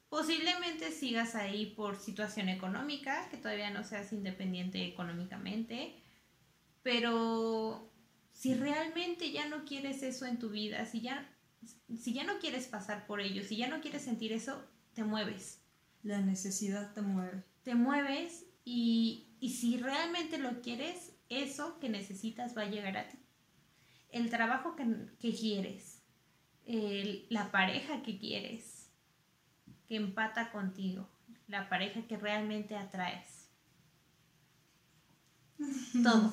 Posiblemente 0.09 0.91
sigas 0.91 1.35
ahí 1.35 1.67
por 1.67 1.99
situación 1.99 2.49
económica, 2.49 3.29
que 3.29 3.37
todavía 3.37 3.71
no 3.71 3.85
seas 3.85 4.13
independiente 4.13 4.87
económicamente, 4.87 6.03
pero 6.83 7.91
si 8.33 8.55
realmente 8.55 9.31
ya 9.33 9.49
no 9.49 9.65
quieres 9.65 10.03
eso 10.03 10.25
en 10.25 10.39
tu 10.39 10.49
vida, 10.49 10.87
si 10.87 11.03
ya, 11.03 11.29
si 11.95 12.15
ya 12.15 12.25
no 12.25 12.39
quieres 12.39 12.69
pasar 12.69 13.07
por 13.07 13.21
ello, 13.21 13.43
si 13.43 13.57
ya 13.57 13.69
no 13.69 13.81
quieres 13.81 14.03
sentir 14.03 14.33
eso, 14.33 14.65
te 14.95 15.05
mueves. 15.05 15.61
La 16.03 16.21
necesidad 16.21 16.95
te 16.95 17.03
mueve. 17.03 17.45
Te 17.63 17.75
mueves 17.75 18.47
y, 18.65 19.27
si 19.41 19.77
realmente 19.77 20.39
lo 20.39 20.63
quieres, 20.63 21.13
eso 21.29 21.79
que 21.81 21.89
necesitas 21.89 22.57
va 22.57 22.63
a 22.63 22.71
llegar 22.71 22.97
a 22.97 23.09
ti. 23.09 23.19
El 24.11 24.31
trabajo 24.31 24.75
que, 24.75 24.87
que 25.19 25.35
quieres, 25.35 25.98
la 26.69 27.51
pareja 27.51 28.03
que 28.03 28.19
quieres, 28.19 28.91
que 29.89 29.97
empata 29.97 30.53
contigo, 30.53 31.09
la 31.47 31.69
pareja 31.71 32.03
que 32.03 32.19
realmente 32.19 32.77
atraes. 32.77 33.49
Todo, 36.03 36.33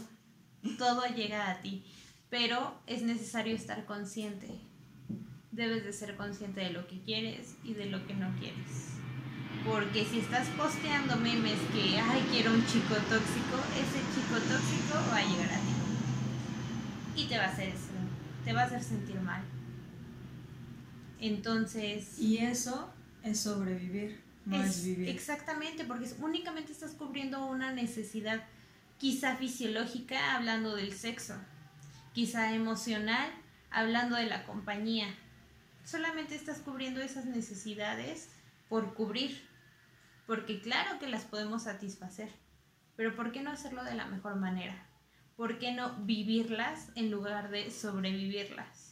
todo 0.78 1.06
llega 1.16 1.50
a 1.50 1.62
ti, 1.62 1.84
pero 2.30 2.80
es 2.86 3.02
necesario 3.02 3.56
estar 3.56 3.86
consciente. 3.86 4.48
Debes 5.52 5.84
de 5.84 5.94
ser 5.94 6.16
consciente 6.16 6.60
de 6.60 6.72
lo 6.72 6.86
que 6.86 7.02
quieres 7.02 7.56
y 7.64 7.74
de 7.74 7.86
lo 7.86 8.06
que 8.06 8.14
no 8.14 8.30
quieres. 8.38 8.92
Porque 9.66 10.06
si 10.06 10.20
estás 10.20 10.48
posteando 10.50 11.16
memes 11.16 11.60
que, 11.74 11.98
ay, 11.98 12.24
quiero 12.30 12.52
un 12.52 12.64
chico 12.68 12.94
tóxico, 12.94 13.58
ese 13.74 14.00
chico 14.14 14.36
tóxico 14.36 14.96
va 15.10 15.18
a 15.18 15.26
llegar 15.26 15.54
a 15.54 15.60
ti. 15.60 17.22
Y 17.24 17.28
te 17.28 17.38
va 17.38 17.46
a 17.46 17.50
hacer, 17.50 17.74
te 18.44 18.54
va 18.54 18.62
a 18.62 18.66
hacer 18.66 18.84
sentir 18.84 19.20
mal 19.22 19.42
entonces... 21.28 22.20
Y 22.20 22.38
eso 22.38 22.94
es 23.24 23.40
sobrevivir, 23.40 24.22
no 24.46 24.62
es, 24.62 24.84
vivir. 24.84 25.10
Exactamente, 25.10 25.86
porque 25.86 26.10
únicamente 26.20 26.72
estás 26.72 26.92
cubriendo 26.92 27.46
una 27.46 27.72
necesidad 27.72 28.44
quizá 28.98 29.36
fisiológica 29.36 30.36
hablando 30.36 30.76
del 30.76 30.94
sexo, 30.94 31.36
quizá 32.14 32.54
emocional 32.54 33.30
hablando 33.72 34.16
de 34.16 34.26
la 34.26 34.46
compañía. 34.46 35.08
Solamente 35.84 36.36
estás 36.36 36.60
cubriendo 36.60 37.02
esas 37.02 37.26
necesidades 37.26 38.30
por 38.70 38.94
cubrir, 38.94 39.48
porque 40.26 40.62
claro 40.62 40.98
que 41.00 41.08
las 41.08 41.26
podemos 41.26 41.64
satisfacer, 41.64 42.30
pero 42.96 43.16
¿por 43.16 43.32
qué 43.32 43.42
no 43.42 43.52
hacerlo 43.52 43.84
de 43.84 43.96
la 43.96 44.06
mejor 44.06 44.36
manera? 44.36 44.88
¿Por 45.36 45.60
qué 45.60 45.74
no 45.74 45.96
vivirlas 46.06 46.90
en 46.96 47.12
lugar 47.12 47.50
de 47.50 47.70
sobrevivirlas? 47.70 48.85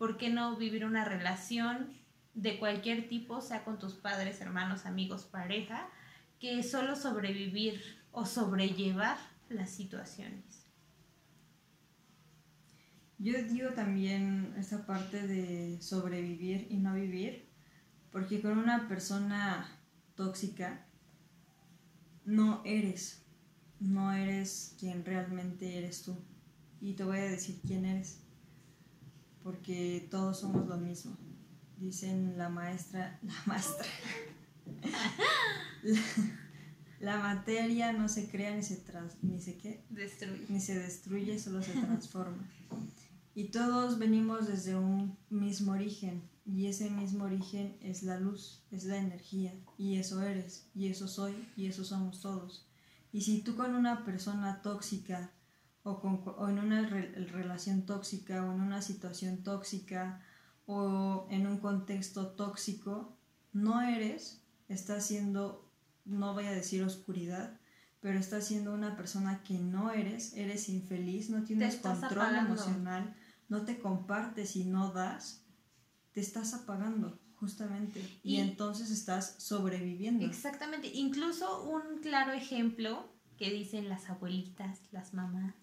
¿Por 0.00 0.16
qué 0.16 0.30
no 0.30 0.56
vivir 0.56 0.86
una 0.86 1.04
relación 1.04 1.92
de 2.32 2.58
cualquier 2.58 3.06
tipo, 3.10 3.42
sea 3.42 3.64
con 3.64 3.78
tus 3.78 3.92
padres, 3.92 4.40
hermanos, 4.40 4.86
amigos, 4.86 5.24
pareja, 5.24 5.90
que 6.38 6.62
solo 6.62 6.96
sobrevivir 6.96 7.82
o 8.10 8.24
sobrellevar 8.24 9.18
las 9.50 9.68
situaciones? 9.68 10.64
Yo 13.18 13.34
digo 13.42 13.74
también 13.74 14.54
esa 14.56 14.86
parte 14.86 15.26
de 15.26 15.82
sobrevivir 15.82 16.68
y 16.70 16.78
no 16.78 16.94
vivir, 16.94 17.50
porque 18.10 18.40
con 18.40 18.56
una 18.56 18.88
persona 18.88 19.68
tóxica 20.14 20.86
no 22.24 22.62
eres, 22.64 23.22
no 23.80 24.14
eres 24.14 24.76
quien 24.80 25.04
realmente 25.04 25.76
eres 25.76 26.04
tú. 26.04 26.16
Y 26.80 26.94
te 26.94 27.04
voy 27.04 27.18
a 27.18 27.24
decir 27.24 27.60
quién 27.66 27.84
eres 27.84 28.22
porque 29.42 30.06
todos 30.10 30.40
somos 30.40 30.66
lo 30.66 30.76
mismo. 30.76 31.16
Dicen 31.78 32.36
la 32.36 32.48
maestra, 32.48 33.18
la 33.22 33.34
maestra. 33.46 33.86
la, 37.00 37.18
materia 37.18 37.92
no 37.92 38.08
se 38.08 38.28
crea 38.28 38.54
ni 38.54 38.62
se 38.62 38.76
trans, 38.76 39.14
ni 39.22 39.40
se 39.40 39.56
qué, 39.56 39.84
destruye. 39.90 40.46
Ni 40.48 40.60
se 40.60 40.78
destruye, 40.78 41.38
solo 41.38 41.62
se 41.62 41.72
transforma. 41.72 42.48
Y 43.34 43.44
todos 43.44 43.98
venimos 43.98 44.48
desde 44.48 44.76
un 44.76 45.16
mismo 45.30 45.72
origen 45.72 46.28
y 46.44 46.66
ese 46.66 46.90
mismo 46.90 47.24
origen 47.24 47.76
es 47.80 48.02
la 48.02 48.18
luz, 48.18 48.64
es 48.70 48.84
la 48.84 48.96
energía 48.96 49.54
y 49.78 49.96
eso 49.96 50.22
eres 50.22 50.68
y 50.74 50.88
eso 50.88 51.06
soy 51.06 51.48
y 51.56 51.66
eso 51.66 51.84
somos 51.84 52.20
todos. 52.20 52.66
Y 53.12 53.22
si 53.22 53.42
tú 53.42 53.56
con 53.56 53.74
una 53.74 54.04
persona 54.04 54.62
tóxica 54.62 55.32
o, 55.82 56.48
en 56.48 56.58
una 56.58 56.88
relación 56.88 57.86
tóxica 57.86 58.44
o 58.44 58.52
en 58.52 58.60
una 58.60 58.82
situación 58.82 59.42
tóxica 59.42 60.20
o 60.66 61.26
en 61.30 61.46
un 61.46 61.58
contexto 61.58 62.28
tóxico, 62.28 63.16
no 63.52 63.80
eres, 63.80 64.42
está 64.68 64.96
haciendo, 64.96 65.70
no 66.04 66.34
voy 66.34 66.46
a 66.46 66.52
decir 66.52 66.82
oscuridad, 66.84 67.58
pero 68.00 68.18
estás 68.18 68.46
siendo 68.46 68.72
una 68.72 68.96
persona 68.96 69.42
que 69.42 69.58
no 69.58 69.90
eres, 69.90 70.34
eres 70.34 70.68
infeliz, 70.68 71.28
no 71.30 71.44
tienes 71.44 71.76
control 71.76 72.36
emocional, 72.36 73.14
no 73.48 73.64
te 73.64 73.78
compartes 73.78 74.56
y 74.56 74.64
no 74.64 74.92
das, 74.92 75.44
te 76.12 76.20
estás 76.20 76.54
apagando 76.54 77.18
justamente 77.34 78.06
y, 78.22 78.36
entonces 78.36 78.90
estás 78.90 79.34
sobreviviendo. 79.38 80.24
Exactamente, 80.24 80.88
incluso 80.88 81.64
un 81.64 82.00
claro 82.00 82.32
ejemplo 82.32 83.08
que 83.38 83.50
dicen 83.50 83.88
las 83.88 84.08
abuelitas, 84.10 84.80
las 84.92 85.14
mamás. 85.14 85.54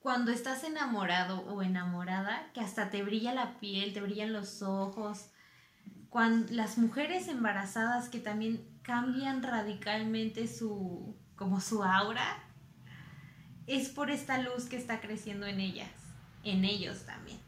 Cuando 0.00 0.32
estás 0.32 0.64
enamorado 0.64 1.40
o 1.40 1.62
enamorada, 1.62 2.50
que 2.54 2.60
hasta 2.60 2.90
te 2.90 3.02
brilla 3.02 3.34
la 3.34 3.58
piel, 3.60 3.92
te 3.92 4.00
brillan 4.00 4.32
los 4.32 4.62
ojos. 4.62 5.30
Cuando 6.08 6.52
las 6.52 6.78
mujeres 6.78 7.28
embarazadas 7.28 8.08
que 8.08 8.18
también 8.18 8.66
cambian 8.82 9.42
radicalmente 9.42 10.48
su 10.48 11.16
como 11.36 11.60
su 11.60 11.84
aura, 11.84 12.38
es 13.66 13.88
por 13.88 14.10
esta 14.10 14.38
luz 14.42 14.64
que 14.64 14.76
está 14.76 15.00
creciendo 15.00 15.46
en 15.46 15.60
ellas, 15.60 15.90
en 16.44 16.64
ellos 16.64 17.04
también. 17.06 17.38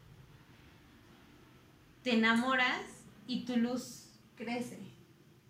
Te 2.03 2.13
enamoras 2.13 2.81
y 3.27 3.45
tu 3.45 3.57
luz 3.57 4.09
crece. 4.35 4.79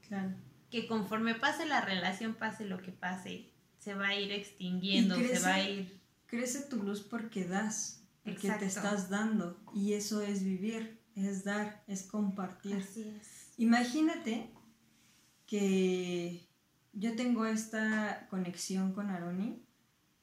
Claro. 0.07 0.33
Que 0.71 0.87
conforme 0.87 1.35
pase 1.35 1.65
la 1.65 1.81
relación, 1.81 2.33
pase 2.33 2.65
lo 2.65 2.81
que 2.81 2.91
pase, 2.91 3.51
se 3.77 3.93
va 3.93 4.07
a 4.07 4.15
ir 4.15 4.31
extinguiendo, 4.31 5.15
se 5.15 5.39
va 5.39 5.53
a 5.55 5.69
ir... 5.69 6.02
Crece 6.33 6.61
tu 6.61 6.81
luz 6.81 7.01
porque 7.01 7.45
das, 7.45 8.01
porque 8.23 8.49
te 8.49 8.65
estás 8.65 9.07
dando. 9.07 9.55
Y 9.71 9.93
eso 9.93 10.23
es 10.23 10.43
vivir, 10.43 10.99
es 11.15 11.43
dar, 11.43 11.83
es 11.85 12.01
compartir. 12.01 12.77
Así 12.77 13.03
es. 13.03 13.51
Imagínate 13.57 14.49
que 15.45 16.49
yo 16.91 17.15
tengo 17.15 17.45
esta 17.45 18.25
conexión 18.31 18.93
con 18.93 19.11
Aroni, 19.11 19.63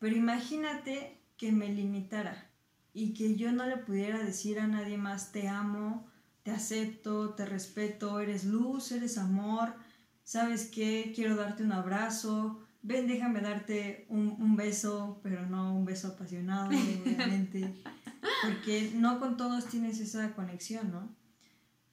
pero 0.01 0.17
imagínate 0.17 1.23
que 1.37 1.53
me 1.53 1.69
limitara 1.69 2.51
y 2.93 3.15
que 3.15 3.37
yo 3.37 3.53
no 3.53 3.65
le 3.67 3.77
pudiera 3.77 4.19
decir 4.19 4.59
a 4.59 4.67
nadie 4.67 4.99
más 4.99 5.31
te 5.31 5.47
amo, 5.47 6.11
te 6.43 6.51
acepto, 6.51 7.35
te 7.35 7.47
respeto, 7.47 8.19
eres 8.19 8.45
luz, 8.45 8.91
eres 8.91 9.17
amor, 9.17 9.77
¿sabes 10.25 10.73
qué? 10.75 11.13
Quiero 11.15 11.37
darte 11.37 11.63
un 11.63 11.71
abrazo, 11.71 12.67
ven, 12.83 13.07
déjame 13.07 13.41
darte 13.41 14.07
un, 14.09 14.57
beso, 14.57 15.21
pero 15.23 15.47
no 15.47 15.75
un 15.75 15.85
beso 15.85 16.09
apasionado, 16.09 16.69
obviamente, 16.69 17.75
porque 18.43 18.93
no 18.95 19.19
con 19.19 19.37
todos 19.37 19.67
tienes 19.67 20.01
esa 20.01 20.35
conexión, 20.35 20.91
¿no? 20.91 21.15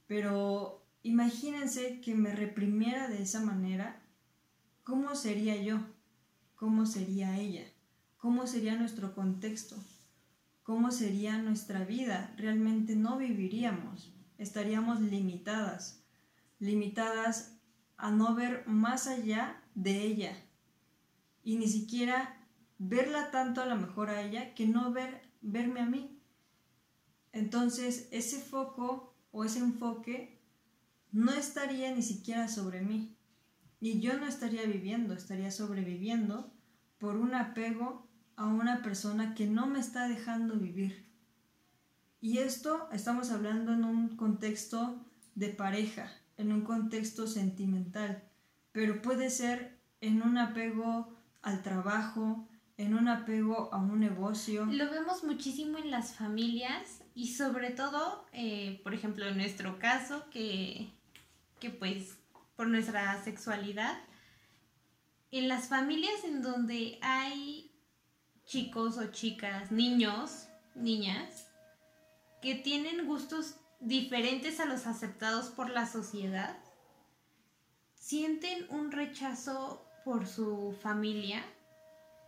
Pero 0.08 0.86
imagínense 1.04 2.02
que 2.02 2.16
me 2.16 2.34
reprimiera 2.34 3.08
de 3.08 3.22
esa 3.22 3.42
manera, 3.42 4.02
¿cómo 4.84 5.16
sería 5.16 5.56
yo? 5.62 5.80
¿Cómo 6.56 6.86
sería 6.86 7.38
ella? 7.38 7.66
¿Cómo 8.18 8.48
sería 8.48 8.76
nuestro 8.76 9.14
contexto? 9.14 9.76
¿Cómo 10.64 10.92
sería 10.92 11.38
nuestra 11.38 11.84
vida? 11.86 12.34
Realmente 12.38 12.96
no 12.96 13.18
viviríamos 13.18 14.14
estaríamos 14.38 15.02
limitadas, 15.02 16.04
limitadas 16.60 17.58
a 17.98 18.12
no 18.12 18.36
ver 18.36 18.64
más 18.68 19.08
allá 19.08 19.62
de 19.74 20.04
ella 20.04 20.38
y 21.48 21.56
ni 21.56 21.70
siquiera 21.70 22.46
verla 22.78 23.32
tanto 23.32 23.62
a 23.62 23.66
lo 23.66 23.78
mejor 23.78 24.10
a 24.10 24.22
ella 24.22 24.54
que 24.54 24.68
no 24.68 24.92
ver, 24.92 25.22
verme 25.40 25.80
a 25.80 25.86
mí. 25.86 26.20
Entonces 27.32 28.10
ese 28.12 28.42
foco 28.42 29.16
o 29.32 29.46
ese 29.46 29.60
enfoque 29.60 30.42
no 31.14 31.32
estaría 31.32 31.96
ni 31.96 32.02
siquiera 32.02 32.50
sobre 32.50 32.82
mí 32.82 33.16
y 33.80 34.02
yo 34.02 34.20
no 34.20 34.28
estaría 34.28 34.64
viviendo, 34.64 35.14
estaría 35.14 35.50
sobreviviendo 35.50 36.52
por 36.98 37.16
un 37.16 37.34
apego 37.34 38.06
a 38.36 38.46
una 38.46 38.82
persona 38.82 39.34
que 39.34 39.48
no 39.48 39.68
me 39.68 39.80
está 39.80 40.10
dejando 40.10 40.56
vivir. 40.56 41.10
Y 42.20 42.40
esto 42.40 42.90
estamos 42.92 43.32
hablando 43.32 43.72
en 43.72 43.86
un 43.86 44.18
contexto 44.18 45.02
de 45.36 45.48
pareja, 45.48 46.12
en 46.36 46.52
un 46.52 46.66
contexto 46.66 47.26
sentimental, 47.26 48.22
pero 48.74 49.02
puede 49.02 49.30
ser 49.30 49.80
en 50.02 50.22
un 50.22 50.38
apego 50.38 51.17
al 51.48 51.64
trabajo, 51.64 52.48
en 52.78 52.94
un 52.94 53.08
apego 53.08 53.74
a 53.74 53.78
un 53.78 54.00
negocio. 54.00 54.66
Lo 54.66 54.90
vemos 54.92 55.24
muchísimo 55.24 55.78
en 55.78 55.90
las 55.90 56.14
familias 56.14 57.02
y 57.16 57.34
sobre 57.34 57.72
todo, 57.72 58.26
eh, 58.34 58.82
por 58.84 58.94
ejemplo, 58.94 59.26
en 59.26 59.38
nuestro 59.38 59.80
caso, 59.80 60.30
que, 60.30 60.92
que 61.60 61.70
pues 61.72 62.18
por 62.56 62.68
nuestra 62.68 63.24
sexualidad, 63.24 63.98
en 65.32 65.48
las 65.48 65.70
familias 65.70 66.24
en 66.24 66.42
donde 66.42 67.00
hay 67.02 67.72
chicos 68.46 68.98
o 68.98 69.12
chicas, 69.12 69.72
niños, 69.72 70.48
niñas, 70.76 71.48
que 72.42 72.56
tienen 72.56 73.08
gustos 73.08 73.56
diferentes 73.80 74.60
a 74.60 74.66
los 74.66 74.86
aceptados 74.86 75.48
por 75.48 75.70
la 75.70 75.88
sociedad, 75.88 76.58
sienten 77.96 78.68
un 78.70 78.92
rechazo 78.92 79.87
por 80.08 80.26
su 80.26 80.74
familia, 80.82 81.44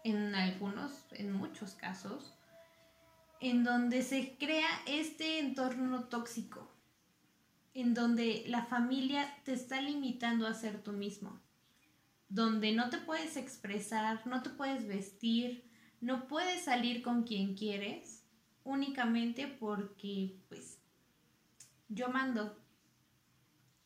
en 0.04 0.36
algunos, 0.36 1.06
en 1.12 1.32
muchos 1.32 1.76
casos, 1.76 2.34
en 3.40 3.64
donde 3.64 4.02
se 4.02 4.36
crea 4.38 4.68
este 4.86 5.40
entorno 5.40 6.04
tóxico, 6.10 6.70
en 7.74 7.94
donde 7.94 8.44
la 8.48 8.66
familia 8.66 9.34
te 9.46 9.54
está 9.54 9.80
limitando 9.80 10.46
a 10.46 10.54
ser 10.56 10.84
tú 10.84 10.92
mismo, 10.92 11.40
donde 12.28 12.74
no 12.74 12.90
te 12.90 12.98
puedes 12.98 13.38
expresar, 13.38 14.28
no 14.28 14.44
te 14.44 14.50
puedes 14.50 14.86
vestir, 14.86 15.64
no 16.02 16.28
puedes 16.28 16.66
salir 16.66 17.02
con 17.02 17.24
quien 17.24 17.56
quieres 17.56 18.26
únicamente 18.66 19.48
porque 19.48 20.36
pues 20.50 20.80
yo 21.88 22.10
mando. 22.10 22.62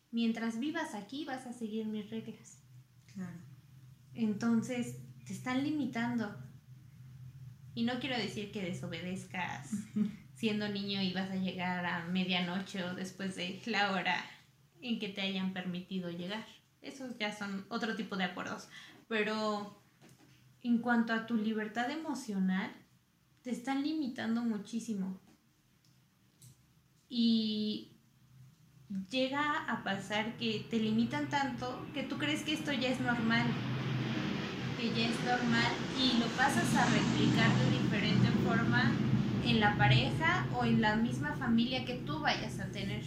Mientras 0.09 0.57
vivas 0.57 0.95
aquí 0.95 1.25
vas 1.25 1.45
a 1.45 1.53
seguir 1.53 1.85
mis 1.85 2.09
reglas. 2.09 2.57
Claro. 3.13 3.52
Entonces 4.15 4.97
te 5.25 5.33
están 5.33 5.63
limitando. 5.63 6.35
Y 7.75 7.83
no 7.83 7.99
quiero 7.99 8.17
decir 8.17 8.51
que 8.51 8.63
desobedezcas 8.63 9.69
siendo 10.35 10.67
niño 10.67 11.01
y 11.01 11.13
vas 11.13 11.31
a 11.31 11.35
llegar 11.35 11.85
a 11.85 12.05
medianoche 12.05 12.83
o 12.83 12.93
después 12.93 13.35
de 13.35 13.61
la 13.65 13.91
hora 13.91 14.23
en 14.81 14.99
que 14.99 15.09
te 15.09 15.21
hayan 15.21 15.53
permitido 15.53 16.09
llegar. 16.09 16.45
Esos 16.81 17.17
ya 17.17 17.35
son 17.35 17.65
otro 17.69 17.95
tipo 17.95 18.17
de 18.17 18.25
acuerdos. 18.25 18.67
Pero 19.07 19.81
en 20.61 20.79
cuanto 20.79 21.13
a 21.13 21.25
tu 21.25 21.35
libertad 21.35 21.89
emocional, 21.89 22.71
te 23.41 23.51
están 23.51 23.83
limitando 23.83 24.43
muchísimo. 24.43 25.19
Y 27.09 27.91
llega 29.09 29.65
a 29.65 29.83
pasar 29.83 30.37
que 30.37 30.65
te 30.69 30.77
limitan 30.77 31.29
tanto 31.29 31.85
que 31.93 32.03
tú 32.03 32.17
crees 32.17 32.43
que 32.43 32.53
esto 32.53 32.71
ya 32.71 32.89
es 32.89 32.99
normal, 32.99 33.45
que 34.83 34.93
ya 34.93 35.07
es 35.07 35.23
normal 35.23 35.71
y 35.97 36.17
lo 36.17 36.25
pasas 36.35 36.75
a 36.75 36.83
replicar 36.83 37.49
de 37.57 37.71
diferente 37.71 38.27
forma 38.45 38.91
en 39.45 39.61
la 39.61 39.77
pareja 39.77 40.45
o 40.57 40.65
en 40.65 40.81
la 40.81 40.97
misma 40.97 41.37
familia 41.37 41.85
que 41.85 41.99
tú 41.99 42.19
vayas 42.19 42.59
a 42.59 42.65
tener. 42.65 43.01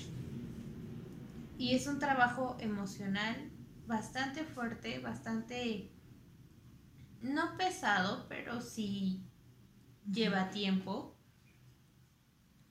Y 1.59 1.75
es 1.75 1.87
un 1.87 1.99
trabajo 1.99 2.57
emocional 2.61 3.51
bastante 3.87 4.43
fuerte, 4.45 5.01
bastante 5.01 5.93
no 7.21 7.59
pesado, 7.59 8.27
pero 8.27 8.63
sí 8.63 9.21
lleva 10.11 10.49
tiempo 10.49 11.15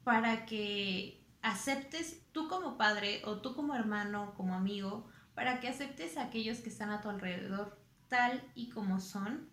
para 0.04 0.48
que 0.48 1.24
aceptes 1.44 2.24
tú 2.32 2.48
como 2.48 2.76
padre 2.76 3.22
o 3.26 3.38
tú 3.38 3.54
como 3.54 3.76
hermano, 3.76 4.34
como 4.36 4.56
amigo, 4.56 5.06
para 5.36 5.60
que 5.60 5.68
aceptes 5.68 6.18
a 6.18 6.24
aquellos 6.24 6.58
que 6.58 6.70
están 6.70 6.90
a 6.90 7.02
tu 7.02 7.10
alrededor 7.10 7.85
tal 8.08 8.44
y 8.56 8.70
como 8.70 9.00
son. 9.00 9.50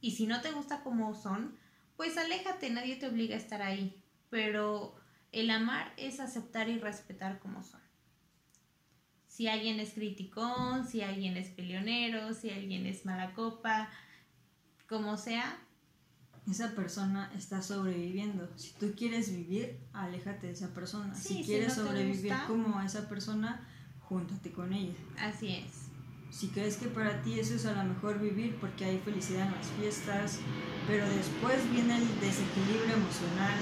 Y 0.00 0.12
si 0.12 0.26
no 0.26 0.40
te 0.40 0.52
gusta 0.52 0.82
como 0.82 1.14
son, 1.14 1.56
pues 1.96 2.16
aléjate, 2.16 2.70
nadie 2.70 2.96
te 2.96 3.08
obliga 3.08 3.34
a 3.34 3.38
estar 3.38 3.62
ahí. 3.62 4.02
Pero 4.30 4.96
el 5.32 5.50
amar 5.50 5.92
es 5.96 6.20
aceptar 6.20 6.68
y 6.68 6.78
respetar 6.78 7.38
como 7.38 7.62
son. 7.64 7.80
Si 9.28 9.48
alguien 9.48 9.80
es 9.80 9.92
criticón, 9.92 10.86
si 10.86 11.02
alguien 11.02 11.36
es 11.36 11.48
peleonero, 11.50 12.32
si 12.32 12.50
alguien 12.50 12.86
es 12.86 13.04
mala 13.04 13.34
copa, 13.34 13.90
como 14.88 15.16
sea, 15.16 15.58
esa 16.50 16.74
persona 16.74 17.30
está 17.36 17.60
sobreviviendo. 17.60 18.48
Si 18.56 18.72
tú 18.74 18.94
quieres 18.96 19.34
vivir, 19.34 19.78
aléjate 19.92 20.46
de 20.46 20.52
esa 20.52 20.72
persona. 20.72 21.14
si 21.14 21.42
quieres 21.42 21.74
sobrevivir 21.74 22.32
como 22.46 22.78
a 22.78 22.86
esa 22.86 23.08
persona, 23.08 23.66
júntate 24.00 24.52
con 24.52 24.72
ella. 24.72 24.94
Así 25.18 25.48
es. 25.48 25.85
Si 26.36 26.48
crees 26.48 26.76
que 26.76 26.88
para 26.88 27.22
ti 27.22 27.40
eso 27.40 27.54
es 27.54 27.64
a 27.64 27.72
lo 27.72 27.82
mejor 27.88 28.18
vivir 28.18 28.58
porque 28.60 28.84
hay 28.84 28.98
felicidad 28.98 29.46
en 29.46 29.52
las 29.52 29.68
fiestas, 29.68 30.40
pero 30.86 31.08
después 31.08 31.56
viene 31.72 31.96
el 31.96 32.20
desequilibrio 32.20 32.94
emocional 32.94 33.58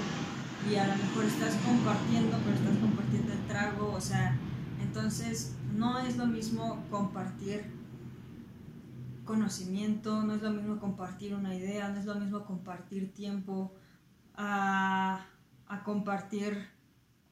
y 0.69 0.75
a 0.75 0.85
lo 0.85 0.95
mejor 1.01 1.23
estás 1.23 1.55
compartiendo, 1.65 2.37
pero 2.43 2.57
estás 2.57 2.77
compartiendo 2.79 3.31
el 3.31 3.47
trago, 3.47 3.93
o 3.93 4.01
sea, 4.01 4.37
entonces 4.81 5.55
no 5.73 5.99
es 5.99 6.17
lo 6.17 6.25
mismo 6.25 6.83
compartir 6.91 7.63
conocimiento, 9.23 10.23
no 10.23 10.33
es 10.33 10.41
lo 10.41 10.49
mismo 10.49 10.77
compartir 10.77 11.33
una 11.33 11.55
idea, 11.55 11.87
no 11.87 11.97
es 12.01 12.05
lo 12.05 12.15
mismo 12.15 12.43
compartir 12.43 13.13
tiempo, 13.13 13.73
a, 14.35 15.25
a 15.67 15.83
compartir 15.85 16.67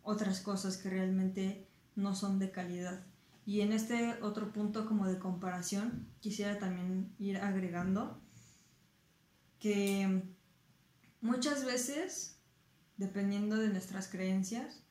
otras 0.03 0.39
cosas 0.39 0.77
que 0.77 0.89
realmente 0.89 1.67
no 1.97 2.15
son 2.15 2.39
de 2.39 2.49
calidad. 2.49 3.03
Y 3.45 3.61
en 3.61 3.73
este 3.73 4.21
otro 4.21 4.53
punto 4.53 4.85
como 4.85 5.07
de 5.07 5.19
comparación, 5.19 6.07
quisiera 6.21 6.59
también 6.59 7.13
ir 7.19 7.37
agregando 7.37 8.21
que 9.59 10.23
muchas 11.21 11.65
veces, 11.65 12.39
dependiendo 12.97 13.57
de 13.57 13.69
nuestras 13.69 14.07
creencias, 14.07 14.83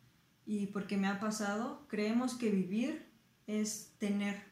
y 0.44 0.66
porque 0.66 0.96
me 0.96 1.08
ha 1.08 1.20
pasado, 1.20 1.86
creemos 1.88 2.34
que 2.34 2.50
vivir 2.50 3.06
es 3.46 3.94
tener, 3.98 4.42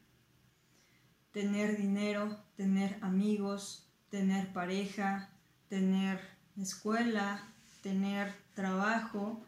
tener 1.33 1.77
dinero, 1.77 2.43
tener 2.57 2.99
amigos, 3.03 3.91
tener 4.09 4.53
pareja, 4.53 5.31
tener 5.69 6.21
escuela, 6.61 7.49
tener 7.83 8.35
trabajo. 8.55 9.43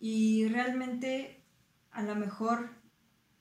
Y 0.00 0.48
realmente 0.48 1.42
a 1.90 2.02
lo 2.02 2.14
mejor 2.14 2.70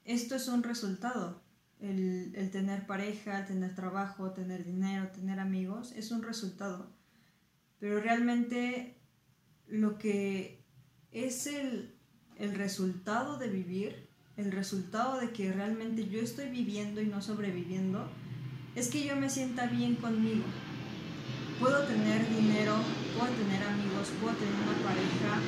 esto 0.07 0.35
es 0.35 0.47
un 0.47 0.63
resultado. 0.63 1.43
El, 1.79 2.33
el, 2.35 2.49
tener 2.49 2.87
pareja, 2.87 3.39
el 3.39 3.45
tener 3.45 3.75
trabajo, 3.75 4.31
tener 4.31 4.65
dinero, 4.65 5.09
tener 5.09 5.39
amigos, 5.39 5.91
es 5.91 6.09
un 6.09 6.23
resultado. 6.23 6.91
Pero 7.79 7.99
realmente 7.99 8.97
lo 9.67 9.99
que 9.99 10.65
es 11.11 11.45
el, 11.45 11.95
el 12.37 12.55
resultado 12.55 13.37
de 13.37 13.49
vivir, 13.49 14.09
el 14.37 14.51
resultado 14.51 15.19
de 15.19 15.31
que 15.31 15.51
realmente 15.51 16.07
yo 16.07 16.19
estoy 16.19 16.49
viviendo 16.49 17.01
y 17.01 17.07
no 17.07 17.21
sobreviviendo, 17.21 18.09
es 18.75 18.89
que 18.89 19.05
yo 19.05 19.15
me 19.15 19.29
sienta 19.29 19.67
bien 19.67 19.95
conmigo. 19.95 20.45
Puedo 21.59 21.83
tener 21.85 22.27
dinero, 22.29 22.75
puedo 23.17 23.31
tener 23.33 23.63
amigos, 23.63 24.09
puedo 24.21 24.35
tener 24.35 24.53
una 24.53 24.77
pareja, 24.87 25.41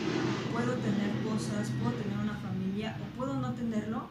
puedo 0.51 0.73
tener 0.77 1.23
cosas, 1.23 1.69
puedo 1.81 1.95
tener 1.95 2.17
una 2.17 2.35
familia 2.39 2.97
o 2.99 3.17
puedo 3.17 3.35
no 3.35 3.53
tenerlo, 3.53 4.09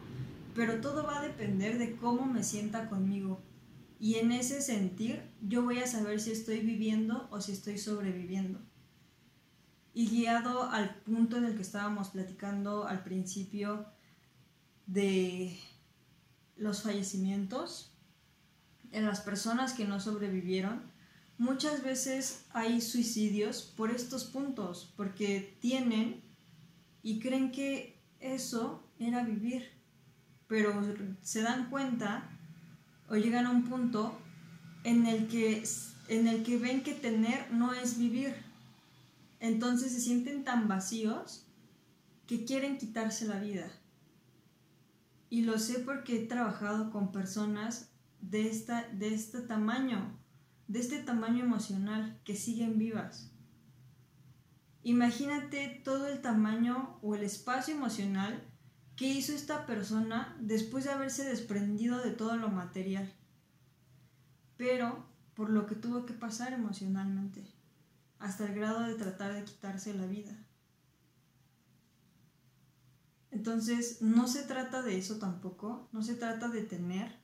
pero 0.55 0.81
todo 0.81 1.03
va 1.03 1.19
a 1.19 1.27
depender 1.27 1.77
de 1.77 1.95
cómo 1.95 2.25
me 2.25 2.43
sienta 2.43 2.89
conmigo. 2.89 3.41
Y 3.99 4.15
en 4.15 4.31
ese 4.31 4.61
sentir 4.61 5.21
yo 5.41 5.63
voy 5.63 5.79
a 5.79 5.87
saber 5.87 6.19
si 6.19 6.31
estoy 6.31 6.61
viviendo 6.61 7.27
o 7.31 7.41
si 7.41 7.51
estoy 7.51 7.77
sobreviviendo. 7.77 8.59
Y 9.93 10.07
guiado 10.07 10.69
al 10.69 10.95
punto 11.01 11.37
en 11.37 11.45
el 11.45 11.55
que 11.55 11.61
estábamos 11.61 12.09
platicando 12.09 12.87
al 12.87 13.03
principio 13.03 13.87
de 14.85 15.57
los 16.55 16.83
fallecimientos, 16.83 17.93
en 18.91 19.05
las 19.05 19.21
personas 19.21 19.73
que 19.73 19.85
no 19.85 19.99
sobrevivieron, 19.99 20.81
muchas 21.37 21.83
veces 21.83 22.45
hay 22.51 22.81
suicidios 22.81 23.73
por 23.75 23.91
estos 23.91 24.25
puntos, 24.25 24.93
porque 24.95 25.57
tienen 25.61 26.21
y 27.01 27.19
creen 27.19 27.51
que 27.51 28.01
eso 28.19 28.83
era 28.99 29.23
vivir, 29.23 29.78
pero 30.49 30.81
se 31.21 31.43
dan 31.43 31.69
cuenta 31.69 32.27
o 33.07 33.15
llegan 33.15 33.45
a 33.45 33.51
un 33.51 33.69
punto 33.69 34.19
en 34.83 35.05
el 35.05 35.27
que, 35.27 35.63
en 36.07 36.27
el 36.27 36.43
que 36.43 36.57
ven 36.57 36.83
que 36.83 36.95
tener 36.95 37.53
no 37.53 37.73
es 37.73 37.99
vivir. 37.99 38.35
Entonces 39.39 39.93
se 39.93 40.01
sienten 40.01 40.43
tan 40.43 40.67
vacíos 40.67 41.45
que 42.25 42.45
quieren 42.45 42.79
quitarse 42.79 43.25
la 43.27 43.39
vida. 43.39 43.71
Y 45.29 45.43
lo 45.43 45.59
sé 45.59 45.79
porque 45.79 46.23
he 46.23 46.25
trabajado 46.25 46.91
con 46.91 47.11
personas 47.11 47.91
de, 48.19 48.49
esta, 48.49 48.87
de 48.89 49.13
este 49.13 49.41
tamaño, 49.41 50.17
de 50.67 50.79
este 50.79 50.97
tamaño 51.03 51.45
emocional, 51.45 52.19
que 52.25 52.35
siguen 52.35 52.79
vivas. 52.79 53.31
Imagínate 54.81 55.81
todo 55.83 56.07
el 56.07 56.21
tamaño 56.23 56.97
o 57.03 57.13
el 57.13 57.21
espacio 57.21 57.75
emocional 57.75 58.48
que 58.99 59.07
hizo 59.07 59.31
esta 59.31 59.65
persona 59.65 60.35
después 60.41 60.83
de 60.83 60.89
haberse 60.89 61.23
desprendido 61.23 61.99
de 61.99 62.11
todo 62.11 62.35
lo 62.35 62.49
material, 62.49 63.09
pero 64.57 65.05
por 65.35 65.49
lo 65.49 65.67
que 65.67 65.75
tuvo 65.75 66.05
que 66.05 66.13
pasar 66.13 66.51
emocionalmente, 66.51 67.45
hasta 68.19 68.45
el 68.45 68.55
grado 68.55 68.81
de 68.81 68.95
tratar 68.95 69.33
de 69.33 69.45
quitarse 69.45 69.93
la 69.93 70.05
vida. 70.05 70.35
Entonces, 73.31 74.01
no 74.01 74.27
se 74.27 74.43
trata 74.43 74.81
de 74.81 74.97
eso 74.97 75.17
tampoco, 75.17 75.87
no 75.93 76.03
se 76.03 76.15
trata 76.15 76.49
de 76.49 76.63
tener, 76.63 77.15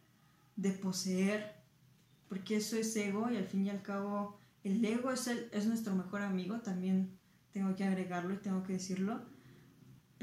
de 0.56 0.72
poseer, 0.72 1.58
porque 2.30 2.56
eso 2.56 2.78
es 2.78 2.96
ego 2.96 3.30
y 3.30 3.36
al 3.36 3.48
fin 3.48 3.66
y 3.66 3.70
al 3.70 3.82
cabo 3.82 4.40
el 4.64 4.86
ego 4.86 5.12
es, 5.12 5.28
es 5.28 5.66
nuestro 5.66 5.94
mejor 5.94 6.22
amigo, 6.22 6.62
también 6.62 7.20
tengo 7.52 7.76
que 7.76 7.84
agregarlo 7.84 8.34
y 8.34 8.38
tengo 8.38 8.64
que 8.64 8.72
decirlo, 8.72 9.35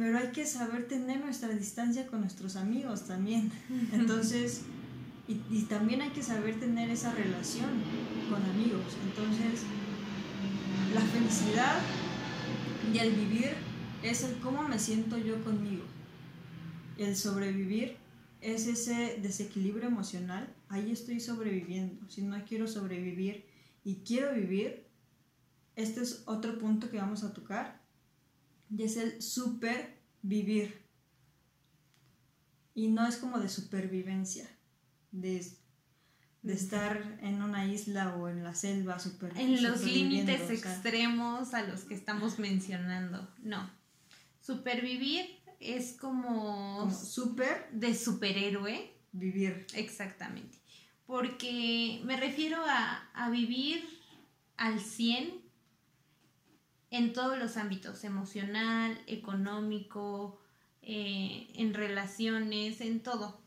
pero 0.02 0.18
hay 0.18 0.32
que 0.32 0.44
saber 0.44 0.88
tener 0.88 1.20
nuestra 1.20 1.50
distancia 1.50 2.08
con 2.08 2.22
nuestros 2.22 2.56
amigos 2.56 3.06
también. 3.06 3.52
Entonces, 3.92 4.62
y, 5.28 5.40
y, 5.48 5.62
también 5.68 6.02
hay 6.02 6.10
que 6.10 6.24
saber 6.24 6.58
tener 6.58 6.90
esa 6.90 7.12
relación 7.12 7.70
con 8.28 8.42
amigos. 8.42 8.96
Entonces, 9.04 9.62
la 10.92 11.02
felicidad 11.02 11.78
y 12.92 12.98
el 12.98 13.12
vivir 13.12 13.52
es 14.02 14.24
el 14.24 14.38
cómo 14.40 14.66
me 14.66 14.80
siento 14.80 15.18
yo 15.18 15.40
conmigo. 15.44 15.84
El 16.98 17.14
sobrevivir 17.14 17.96
es 18.40 18.66
ese 18.66 19.20
desequilibrio 19.22 19.86
emocional. 19.86 20.52
Ahí 20.68 20.90
estoy 20.90 21.20
sobreviviendo. 21.20 22.10
Si 22.10 22.22
no 22.22 22.44
quiero 22.44 22.66
sobrevivir 22.66 23.44
y 23.84 24.02
quiero 24.04 24.34
vivir, 24.34 24.84
este 25.76 26.00
es 26.00 26.24
otro 26.26 26.58
punto 26.58 26.90
que 26.90 26.96
vamos 26.96 27.22
a 27.22 27.32
tocar. 27.32 27.81
Y 28.74 28.84
es 28.84 28.96
el 28.96 29.20
supervivir. 29.20 30.82
Y 32.74 32.88
no 32.88 33.06
es 33.06 33.16
como 33.16 33.38
de 33.38 33.50
supervivencia, 33.50 34.48
de, 35.10 35.44
de 36.40 36.52
estar 36.54 37.18
en 37.20 37.42
una 37.42 37.66
isla 37.66 38.16
o 38.16 38.28
en 38.28 38.42
la 38.42 38.54
selva 38.54 38.98
super, 38.98 39.36
En 39.36 39.62
los 39.62 39.84
límites 39.84 40.48
extremos 40.48 41.52
a 41.52 41.62
los 41.64 41.84
que 41.84 41.94
estamos 41.94 42.38
mencionando. 42.38 43.28
No. 43.42 43.70
Supervivir 44.40 45.26
es 45.60 45.92
como... 45.92 46.78
Como 46.78 46.94
super... 46.94 47.68
De 47.72 47.94
superhéroe. 47.94 48.90
Vivir. 49.12 49.66
Exactamente. 49.74 50.56
Porque 51.04 52.00
me 52.04 52.16
refiero 52.16 52.64
a, 52.64 53.10
a 53.12 53.28
vivir 53.28 53.84
al 54.56 54.80
100 54.80 55.41
en 56.92 57.14
todos 57.14 57.38
los 57.38 57.56
ámbitos, 57.56 58.04
emocional, 58.04 59.00
económico, 59.06 60.38
eh, 60.82 61.48
en 61.54 61.72
relaciones, 61.72 62.82
en 62.82 63.02
todo. 63.02 63.40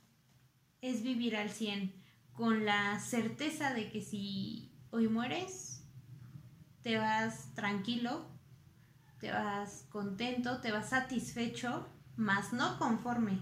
Es 0.82 1.04
vivir 1.04 1.38
al 1.38 1.52
100 1.52 1.94
con 2.34 2.66
la 2.66 3.00
certeza 3.00 3.72
de 3.72 3.92
que 3.92 4.02
si 4.02 4.72
hoy 4.90 5.08
mueres, 5.08 5.84
te 6.82 6.98
vas 6.98 7.54
tranquilo, 7.54 8.26
te 9.20 9.30
vas 9.30 9.86
contento, 9.92 10.60
te 10.60 10.72
vas 10.72 10.90
satisfecho, 10.90 11.88
más 12.16 12.52
no 12.52 12.80
conforme. 12.80 13.38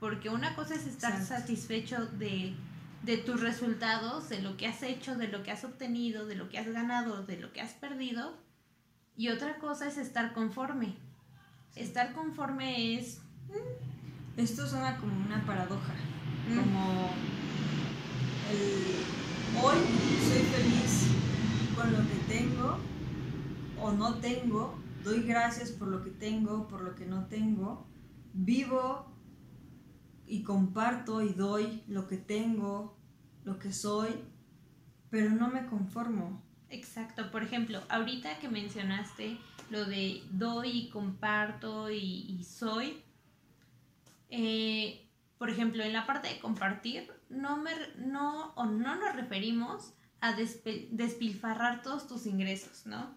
Porque 0.00 0.30
una 0.30 0.56
cosa 0.56 0.76
es 0.76 0.86
estar 0.86 1.22
satisfecho 1.22 2.06
de, 2.06 2.54
de 3.02 3.18
tus 3.18 3.42
resultados, 3.42 4.30
de 4.30 4.40
lo 4.40 4.56
que 4.56 4.66
has 4.66 4.82
hecho, 4.82 5.14
de 5.14 5.28
lo 5.28 5.42
que 5.42 5.50
has 5.50 5.62
obtenido, 5.62 6.24
de 6.24 6.36
lo 6.36 6.48
que 6.48 6.58
has 6.58 6.68
ganado, 6.68 7.26
de 7.26 7.36
lo 7.36 7.52
que 7.52 7.60
has 7.60 7.74
perdido 7.74 8.45
y 9.16 9.28
otra 9.28 9.58
cosa 9.58 9.86
es 9.86 9.96
estar 9.96 10.32
conforme. 10.32 10.96
Estar 11.74 12.12
conforme 12.12 12.98
es... 12.98 13.20
Mm, 13.48 14.40
esto 14.40 14.66
suena 14.66 14.98
como 14.98 15.14
una 15.24 15.44
paradoja. 15.46 15.94
Mm. 16.50 16.58
Como 16.58 17.10
el, 18.50 19.62
hoy 19.62 19.78
soy 20.28 20.42
feliz 20.42 21.06
con 21.74 21.92
lo 21.92 21.98
que 21.98 22.34
tengo 22.34 22.78
o 23.80 23.92
no 23.92 24.14
tengo. 24.16 24.78
Doy 25.02 25.22
gracias 25.22 25.70
por 25.70 25.88
lo 25.88 26.02
que 26.02 26.10
tengo, 26.10 26.68
por 26.68 26.82
lo 26.82 26.94
que 26.94 27.06
no 27.06 27.26
tengo. 27.26 27.86
Vivo 28.34 29.06
y 30.26 30.42
comparto 30.42 31.22
y 31.22 31.32
doy 31.32 31.82
lo 31.86 32.06
que 32.08 32.16
tengo, 32.18 32.98
lo 33.44 33.58
que 33.58 33.72
soy, 33.72 34.10
pero 35.08 35.30
no 35.30 35.48
me 35.48 35.66
conformo. 35.66 36.42
Exacto, 36.68 37.30
por 37.30 37.42
ejemplo, 37.42 37.80
ahorita 37.88 38.38
que 38.38 38.48
mencionaste 38.48 39.38
lo 39.70 39.84
de 39.84 40.22
doy, 40.30 40.88
comparto 40.90 41.90
y, 41.90 42.42
soy, 42.44 43.02
eh, 44.30 45.08
por 45.38 45.50
ejemplo, 45.50 45.84
en 45.84 45.92
la 45.92 46.06
parte 46.06 46.28
de 46.28 46.40
compartir, 46.40 47.12
no, 47.28 47.56
me, 47.56 47.72
no, 47.98 48.52
o 48.54 48.66
no 48.66 48.96
nos 48.96 49.14
referimos 49.14 49.92
a 50.20 50.32
despilfarrar 50.32 51.82
todos 51.82 52.08
tus 52.08 52.26
ingresos, 52.26 52.86
¿no? 52.86 53.16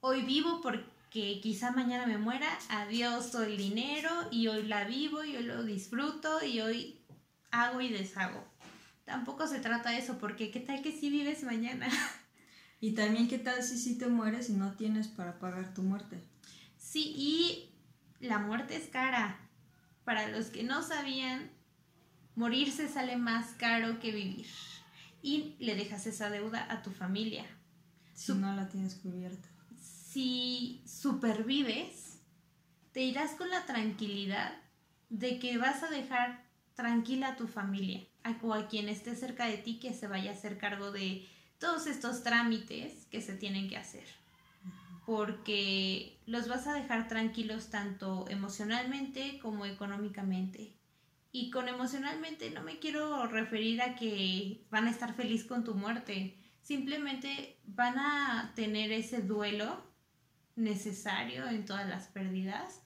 Hoy 0.00 0.22
vivo 0.22 0.60
porque 0.60 1.40
quizá 1.40 1.70
mañana 1.70 2.06
me 2.06 2.18
muera, 2.18 2.48
adiós 2.68 3.34
el 3.36 3.56
dinero 3.56 4.10
y 4.32 4.48
hoy 4.48 4.64
la 4.64 4.84
vivo 4.84 5.22
y 5.22 5.36
hoy 5.36 5.44
lo 5.44 5.62
disfruto 5.62 6.44
y 6.44 6.60
hoy 6.60 7.00
hago 7.52 7.80
y 7.80 7.90
deshago. 7.90 8.44
tampoco 9.04 9.46
se 9.46 9.60
trata 9.60 9.90
de 9.90 9.98
eso, 9.98 10.18
porque 10.18 10.50
¿qué 10.50 10.60
tal 10.60 10.82
que 10.82 10.90
si 10.90 11.10
vives 11.10 11.44
mañana? 11.44 11.88
Y 12.82 12.94
también 12.94 13.28
qué 13.28 13.38
tal 13.38 13.62
si 13.62 13.78
sí 13.78 13.96
te 13.96 14.08
mueres 14.08 14.50
y 14.50 14.54
no 14.54 14.72
tienes 14.72 15.06
para 15.06 15.38
pagar 15.38 15.72
tu 15.72 15.82
muerte. 15.82 16.20
Sí, 16.76 17.14
y 17.16 17.70
la 18.18 18.40
muerte 18.40 18.74
es 18.74 18.88
cara. 18.88 19.38
Para 20.04 20.28
los 20.30 20.46
que 20.46 20.64
no 20.64 20.82
sabían, 20.82 21.48
morirse 22.34 22.88
sale 22.88 23.16
más 23.16 23.52
caro 23.52 24.00
que 24.00 24.10
vivir. 24.10 24.48
Y 25.22 25.54
le 25.60 25.76
dejas 25.76 26.08
esa 26.08 26.28
deuda 26.28 26.66
a 26.72 26.82
tu 26.82 26.90
familia. 26.90 27.46
Si 28.14 28.34
no 28.34 28.52
la 28.56 28.68
tienes 28.68 28.96
cubierta. 28.96 29.48
Si 29.80 30.82
supervives, 30.84 32.18
te 32.90 33.02
irás 33.02 33.30
con 33.36 33.48
la 33.48 33.64
tranquilidad 33.64 34.54
de 35.08 35.38
que 35.38 35.56
vas 35.56 35.84
a 35.84 35.88
dejar 35.88 36.44
tranquila 36.74 37.28
a 37.28 37.36
tu 37.36 37.46
familia 37.46 38.04
o 38.42 38.52
a 38.52 38.66
quien 38.66 38.88
esté 38.88 39.14
cerca 39.14 39.46
de 39.46 39.58
ti 39.58 39.78
que 39.78 39.94
se 39.94 40.08
vaya 40.08 40.32
a 40.32 40.34
hacer 40.34 40.58
cargo 40.58 40.90
de 40.90 41.28
todos 41.62 41.86
estos 41.86 42.24
trámites 42.24 43.06
que 43.06 43.20
se 43.20 43.36
tienen 43.36 43.68
que 43.68 43.76
hacer. 43.76 44.04
Porque 45.06 46.18
los 46.26 46.48
vas 46.48 46.66
a 46.66 46.74
dejar 46.74 47.06
tranquilos 47.06 47.70
tanto 47.70 48.26
emocionalmente 48.28 49.38
como 49.40 49.64
económicamente. 49.64 50.74
Y 51.30 51.50
con 51.50 51.68
emocionalmente 51.68 52.50
no 52.50 52.62
me 52.62 52.80
quiero 52.80 53.26
referir 53.28 53.80
a 53.80 53.94
que 53.94 54.66
van 54.70 54.88
a 54.88 54.90
estar 54.90 55.14
feliz 55.14 55.44
con 55.44 55.62
tu 55.62 55.74
muerte. 55.76 56.36
Simplemente 56.62 57.60
van 57.64 57.96
a 57.96 58.52
tener 58.56 58.90
ese 58.90 59.22
duelo 59.22 59.86
necesario 60.56 61.46
en 61.48 61.64
todas 61.64 61.88
las 61.88 62.08
pérdidas, 62.08 62.82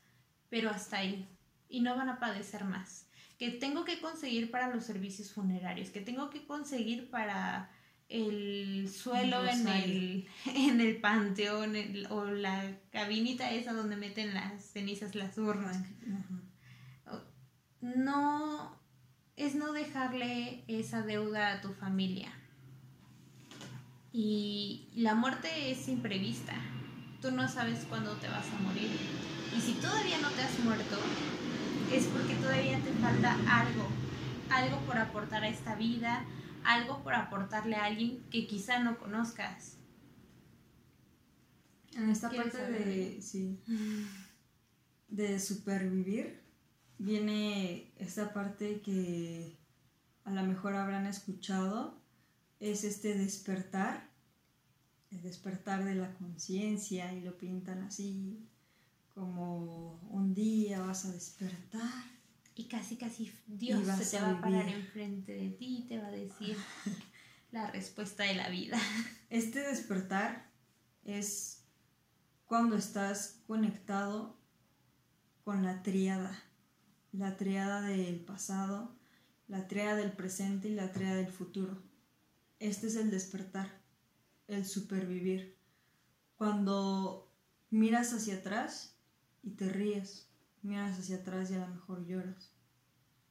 pero 0.50 0.68
hasta 0.68 0.98
ahí. 0.98 1.26
Y 1.70 1.80
no 1.80 1.96
van 1.96 2.10
a 2.10 2.20
padecer 2.20 2.64
más. 2.64 3.08
Que 3.38 3.50
tengo 3.50 3.86
que 3.86 4.00
conseguir 4.00 4.50
para 4.50 4.68
los 4.68 4.84
servicios 4.84 5.32
funerarios, 5.32 5.88
que 5.88 6.02
tengo 6.02 6.28
que 6.28 6.46
conseguir 6.46 7.10
para 7.10 7.70
el 8.08 8.88
suelo 8.92 9.44
en 9.46 9.68
el, 9.68 10.28
en 10.46 10.80
el 10.80 11.00
panteón 11.00 11.74
o 12.10 12.24
la 12.24 12.78
cabinita 12.90 13.50
esa 13.50 13.72
donde 13.72 13.96
meten 13.96 14.34
las 14.34 14.62
cenizas, 14.64 15.14
las 15.14 15.36
urnas. 15.38 15.76
No 17.80 18.76
es 19.36 19.54
no 19.54 19.72
dejarle 19.72 20.64
esa 20.66 21.02
deuda 21.02 21.52
a 21.52 21.60
tu 21.60 21.72
familia. 21.74 22.32
Y 24.12 24.88
la 24.94 25.14
muerte 25.14 25.70
es 25.70 25.88
imprevista. 25.88 26.54
Tú 27.20 27.30
no 27.30 27.46
sabes 27.48 27.84
cuándo 27.88 28.12
te 28.14 28.28
vas 28.28 28.46
a 28.48 28.62
morir. 28.62 28.90
Y 29.54 29.60
si 29.60 29.72
todavía 29.74 30.18
no 30.18 30.30
te 30.30 30.42
has 30.42 30.58
muerto, 30.60 30.96
es 31.92 32.06
porque 32.06 32.34
todavía 32.36 32.78
te 32.80 32.92
falta 32.94 33.32
algo. 33.32 33.86
Algo 34.48 34.78
por 34.86 34.96
aportar 34.96 35.42
a 35.44 35.48
esta 35.48 35.74
vida, 35.74 36.24
algo 36.66 37.02
por 37.02 37.14
aportarle 37.14 37.76
a 37.76 37.84
alguien 37.84 38.22
que 38.30 38.46
quizá 38.46 38.80
no 38.80 38.98
conozcas. 38.98 39.78
En 41.94 42.10
esta 42.10 42.30
parte 42.30 42.58
de, 42.58 43.22
sí, 43.22 43.58
de 45.08 45.40
supervivir, 45.40 46.42
viene 46.98 47.92
esta 47.96 48.32
parte 48.32 48.80
que 48.80 49.56
a 50.24 50.30
lo 50.30 50.42
mejor 50.42 50.74
habrán 50.74 51.06
escuchado, 51.06 51.98
es 52.60 52.84
este 52.84 53.16
despertar, 53.16 54.10
el 55.10 55.22
despertar 55.22 55.84
de 55.84 55.94
la 55.94 56.12
conciencia 56.14 57.12
y 57.12 57.20
lo 57.20 57.38
pintan 57.38 57.84
así, 57.84 58.46
como 59.14 60.00
un 60.10 60.34
día 60.34 60.80
vas 60.80 61.06
a 61.06 61.12
despertar 61.12 62.15
y 62.56 62.64
casi, 62.64 62.96
casi 62.96 63.30
Dios 63.46 63.86
se 63.98 64.16
te 64.16 64.22
va 64.22 64.30
a 64.30 64.40
parar 64.40 64.66
enfrente 64.66 65.32
de 65.32 65.50
ti 65.50 65.80
y 65.80 65.86
te 65.86 65.98
va 65.98 66.08
a 66.08 66.10
decir 66.10 66.56
la 67.52 67.70
respuesta 67.70 68.24
de 68.24 68.34
la 68.34 68.48
vida. 68.48 68.78
Este 69.28 69.60
despertar 69.60 70.50
es 71.04 71.64
cuando 72.46 72.76
estás 72.76 73.42
conectado 73.46 74.38
con 75.44 75.64
la 75.64 75.82
triada, 75.82 76.42
la 77.12 77.36
triada 77.36 77.82
del 77.82 78.20
pasado, 78.20 78.96
la 79.48 79.68
triada 79.68 79.96
del 79.96 80.12
presente 80.12 80.68
y 80.68 80.74
la 80.74 80.92
triada 80.92 81.16
del 81.16 81.30
futuro. 81.30 81.82
Este 82.58 82.86
es 82.86 82.96
el 82.96 83.10
despertar, 83.10 83.82
el 84.48 84.64
supervivir. 84.64 85.58
Cuando 86.36 87.30
miras 87.70 88.14
hacia 88.14 88.36
atrás 88.36 88.96
y 89.42 89.50
te 89.50 89.68
ríes, 89.68 90.28
Miras 90.62 90.98
hacia 90.98 91.16
atrás 91.16 91.50
y 91.50 91.54
a 91.54 91.58
lo 91.58 91.68
mejor 91.68 92.06
lloras. 92.06 92.52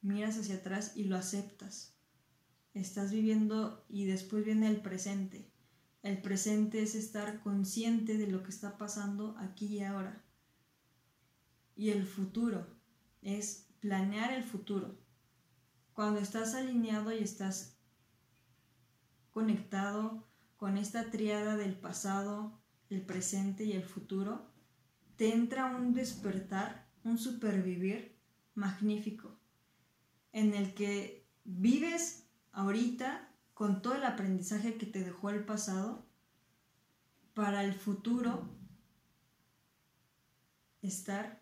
Miras 0.01 0.38
hacia 0.38 0.55
atrás 0.55 0.93
y 0.95 1.05
lo 1.05 1.17
aceptas. 1.17 1.95
Estás 2.73 3.11
viviendo 3.11 3.85
y 3.89 4.05
después 4.05 4.45
viene 4.45 4.67
el 4.67 4.81
presente. 4.81 5.51
El 6.03 6.21
presente 6.21 6.83
es 6.83 6.93
estar 6.93 7.41
consciente 7.41 8.17
de 8.17 8.27
lo 8.27 8.43
que 8.43 8.51
está 8.51 8.77
pasando 8.77 9.35
aquí 9.39 9.65
y 9.67 9.83
ahora. 9.83 10.23
Y 11.75 11.89
el 11.89 12.05
futuro 12.05 12.67
es 13.21 13.67
planear 13.79 14.33
el 14.33 14.43
futuro. 14.43 14.99
Cuando 15.93 16.19
estás 16.19 16.53
alineado 16.53 17.11
y 17.11 17.19
estás 17.19 17.77
conectado 19.31 20.27
con 20.57 20.77
esta 20.77 21.09
triada 21.09 21.57
del 21.57 21.75
pasado, 21.75 22.61
el 22.89 23.01
presente 23.01 23.63
y 23.63 23.73
el 23.73 23.83
futuro, 23.83 24.51
te 25.15 25.33
entra 25.33 25.75
un 25.75 25.93
despertar 25.93 26.85
un 27.05 27.17
supervivir 27.17 28.17
magnífico, 28.55 29.39
en 30.33 30.53
el 30.53 30.73
que 30.73 31.25
vives 31.45 32.25
ahorita 32.51 33.29
con 33.53 33.81
todo 33.81 33.95
el 33.95 34.03
aprendizaje 34.03 34.75
que 34.75 34.85
te 34.85 35.03
dejó 35.03 35.29
el 35.29 35.45
pasado, 35.45 36.05
para 37.33 37.63
el 37.63 37.73
futuro 37.73 38.49
estar 40.81 41.41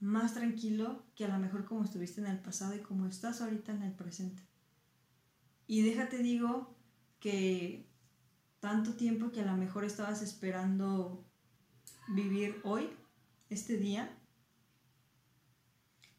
más 0.00 0.34
tranquilo 0.34 1.04
que 1.14 1.24
a 1.24 1.28
lo 1.28 1.38
mejor 1.38 1.64
como 1.64 1.84
estuviste 1.84 2.20
en 2.20 2.26
el 2.26 2.38
pasado 2.38 2.74
y 2.74 2.80
como 2.80 3.06
estás 3.06 3.40
ahorita 3.40 3.72
en 3.72 3.82
el 3.82 3.92
presente. 3.92 4.42
Y 5.66 5.82
déjate 5.82 6.18
digo 6.18 6.74
que 7.20 7.86
tanto 8.60 8.94
tiempo 8.94 9.30
que 9.30 9.42
a 9.42 9.46
lo 9.46 9.56
mejor 9.56 9.84
estabas 9.84 10.22
esperando 10.22 11.24
vivir 12.08 12.60
hoy, 12.64 12.88
este 13.50 13.76
día, 13.76 14.16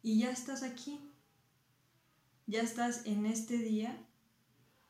y 0.02 0.20
ya 0.20 0.32
estás 0.32 0.64
aquí. 0.64 1.00
Ya 2.46 2.62
estás 2.62 3.06
en 3.06 3.26
este 3.26 3.58
día 3.58 3.98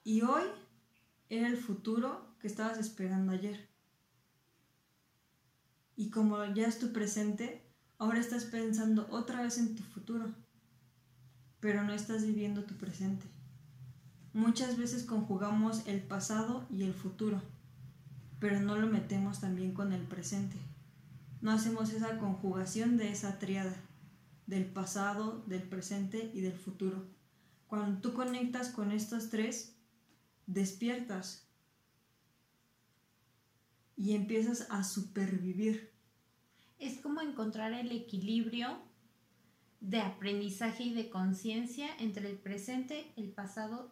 y 0.04 0.22
hoy 0.22 0.43
era 1.30 1.48
el 1.48 1.58
futuro 1.58 2.36
que 2.39 2.48
estabas 2.48 2.78
esperando 2.78 3.32
ayer. 3.32 3.67
Y 5.96 6.12
como 6.12 6.46
ya 6.54 6.67
es 6.67 6.78
tu 6.78 6.93
presente, 6.93 7.63
ahora 7.98 8.20
estás 8.20 8.46
pensando 8.46 9.08
otra 9.10 9.41
vez 9.41 9.58
en 9.58 9.76
tu 9.76 9.82
futuro, 9.82 10.32
pero 11.60 11.84
no 11.84 11.93
estás 11.93 12.24
viviendo 12.24 12.63
tu 12.63 12.76
presente. 12.76 13.26
Muchas 14.34 14.78
veces 14.78 15.04
conjugamos 15.04 15.82
el 15.88 16.02
pasado 16.02 16.67
y 16.70 16.84
el 16.84 16.93
futuro, 16.93 17.41
pero 18.39 18.60
no 18.60 18.78
lo 18.78 18.86
metemos 18.86 19.39
también 19.39 19.74
con 19.74 19.93
el 19.93 20.04
presente. 20.04 20.58
No 21.41 21.52
hacemos 21.52 21.91
esa 21.91 22.20
conjugación 22.20 22.98
de 22.98 23.12
esa 23.12 23.39
triada 23.39 23.76
del 24.47 24.65
pasado, 24.65 25.43
del 25.45 25.63
presente 25.63 26.31
y 26.33 26.41
del 26.41 26.57
futuro. 26.57 27.05
Cuando 27.67 28.01
tú 28.01 28.13
conectas 28.13 28.69
con 28.69 28.91
estos 28.91 29.29
tres, 29.29 29.75
despiertas 30.47 31.47
y 33.97 34.15
empiezas 34.15 34.67
a 34.71 34.83
supervivir. 34.83 35.91
Es 36.79 36.99
como 37.01 37.21
encontrar 37.21 37.73
el 37.73 37.91
equilibrio 37.91 38.79
de 39.81 39.99
aprendizaje 39.99 40.83
y 40.83 40.93
de 40.93 41.10
conciencia 41.10 41.88
entre 41.99 42.29
el 42.29 42.38
presente, 42.38 43.12
el 43.17 43.29
pasado 43.29 43.91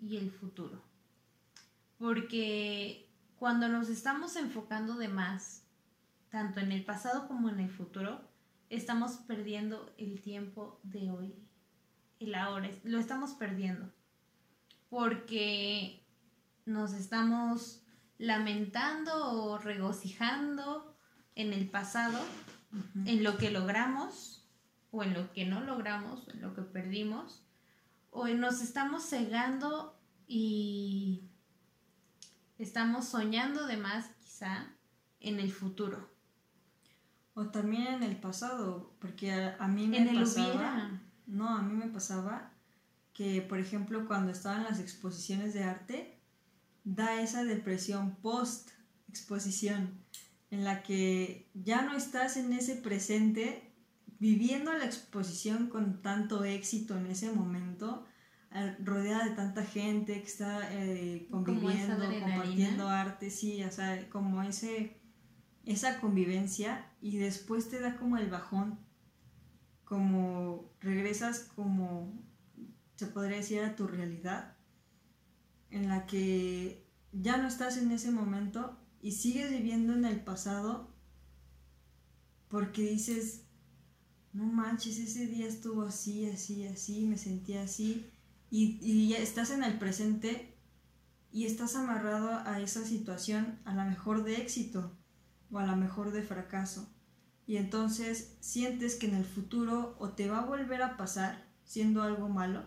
y 0.00 0.16
el 0.16 0.30
futuro. 0.30 0.82
Porque 1.98 3.08
cuando 3.36 3.68
nos 3.68 3.88
estamos 3.88 4.36
enfocando 4.36 4.96
de 4.96 5.08
más, 5.08 5.64
tanto 6.30 6.60
en 6.60 6.72
el 6.72 6.84
pasado 6.84 7.28
como 7.28 7.48
en 7.48 7.60
el 7.60 7.70
futuro, 7.70 8.20
estamos 8.70 9.12
perdiendo 9.26 9.94
el 9.98 10.20
tiempo 10.20 10.80
de 10.82 11.10
hoy, 11.10 11.34
el 12.18 12.34
ahora, 12.34 12.70
lo 12.84 12.98
estamos 12.98 13.32
perdiendo, 13.32 13.92
porque 14.88 16.04
nos 16.64 16.92
estamos 16.92 17.82
lamentando 18.18 19.32
o 19.32 19.58
regocijando 19.58 20.96
en 21.34 21.52
el 21.52 21.68
pasado, 21.68 22.18
en 23.04 23.22
lo 23.22 23.38
que 23.38 23.50
logramos 23.50 24.44
o 24.90 25.02
en 25.02 25.14
lo 25.14 25.32
que 25.32 25.44
no 25.44 25.60
logramos, 25.60 26.28
en 26.28 26.40
lo 26.40 26.54
que 26.54 26.62
perdimos, 26.62 27.42
o 28.10 28.26
nos 28.28 28.62
estamos 28.62 29.04
cegando 29.04 29.98
y 30.26 31.28
estamos 32.58 33.06
soñando 33.06 33.66
de 33.66 33.76
más 33.76 34.08
quizá 34.18 34.72
en 35.20 35.38
el 35.38 35.52
futuro. 35.52 36.15
O 37.38 37.50
también 37.50 37.86
en 37.86 38.02
el 38.02 38.16
pasado, 38.16 38.96
porque 38.98 39.30
a, 39.30 39.68
mí 39.68 39.86
me 39.86 40.06
pasaba. 40.14 40.90
No, 41.26 41.48
a 41.50 41.60
mí 41.60 41.74
me 41.74 41.88
pasaba 41.88 42.50
que, 43.12 43.42
por 43.42 43.58
ejemplo, 43.58 44.06
cuando 44.06 44.32
estaba 44.32 44.56
en 44.56 44.64
las 44.64 44.80
exposiciones 44.80 45.52
de 45.52 45.62
arte, 45.62 46.18
da 46.82 47.20
esa 47.20 47.44
depresión 47.44 48.16
post-exposición, 48.22 50.02
en 50.50 50.64
la 50.64 50.82
que 50.82 51.50
ya 51.52 51.82
no 51.82 51.94
estás 51.94 52.38
en 52.38 52.54
ese 52.54 52.76
presente, 52.76 53.70
viviendo 54.18 54.72
la 54.72 54.86
exposición 54.86 55.68
con 55.68 56.00
tanto 56.00 56.42
éxito 56.42 56.96
en 56.96 57.06
ese 57.06 57.30
momento, 57.30 58.06
rodeada 58.82 59.24
de 59.24 59.34
tanta 59.34 59.62
gente 59.62 60.22
que 60.22 60.26
está 60.26 60.72
eh, 60.72 61.28
conviviendo, 61.30 61.98
compartiendo 61.98 62.88
arte, 62.88 63.28
sí, 63.28 63.62
o 63.62 63.70
sea, 63.70 64.08
como 64.08 64.42
ese, 64.42 64.96
esa 65.66 66.00
convivencia 66.00 66.86
y 67.06 67.18
después 67.18 67.70
te 67.70 67.78
da 67.78 67.96
como 67.98 68.16
el 68.16 68.28
bajón, 68.28 68.80
como 69.84 70.72
regresas 70.80 71.38
como, 71.54 72.12
se 72.96 73.06
podría 73.06 73.36
decir, 73.36 73.60
a 73.60 73.76
tu 73.76 73.86
realidad, 73.86 74.56
en 75.70 75.88
la 75.88 76.04
que 76.06 76.84
ya 77.12 77.36
no 77.36 77.46
estás 77.46 77.76
en 77.76 77.92
ese 77.92 78.10
momento 78.10 78.76
y 79.00 79.12
sigues 79.12 79.50
viviendo 79.50 79.92
en 79.92 80.04
el 80.04 80.18
pasado 80.24 80.92
porque 82.48 82.82
dices, 82.82 83.44
no 84.32 84.46
manches, 84.46 84.98
ese 84.98 85.28
día 85.28 85.46
estuvo 85.46 85.82
así, 85.82 86.28
así, 86.28 86.66
así, 86.66 87.06
me 87.06 87.18
sentía 87.18 87.62
así 87.62 88.10
y, 88.50 89.14
estás 89.14 89.50
en 89.50 89.62
el 89.62 89.78
presente 89.78 90.58
y 91.30 91.46
estás 91.46 91.76
amarrado 91.76 92.30
a 92.44 92.60
esa 92.60 92.84
situación 92.84 93.60
a 93.64 93.76
la 93.76 93.84
mejor 93.84 94.24
de 94.24 94.38
éxito 94.38 94.98
o 95.52 95.58
a 95.58 95.66
la 95.66 95.76
mejor 95.76 96.10
de 96.10 96.24
fracaso. 96.24 96.95
Y 97.46 97.58
entonces 97.58 98.36
sientes 98.40 98.96
que 98.96 99.06
en 99.06 99.14
el 99.14 99.24
futuro 99.24 99.96
o 99.98 100.10
te 100.10 100.28
va 100.28 100.40
a 100.40 100.46
volver 100.46 100.82
a 100.82 100.96
pasar 100.96 101.46
siendo 101.64 102.02
algo 102.02 102.28
malo, 102.28 102.64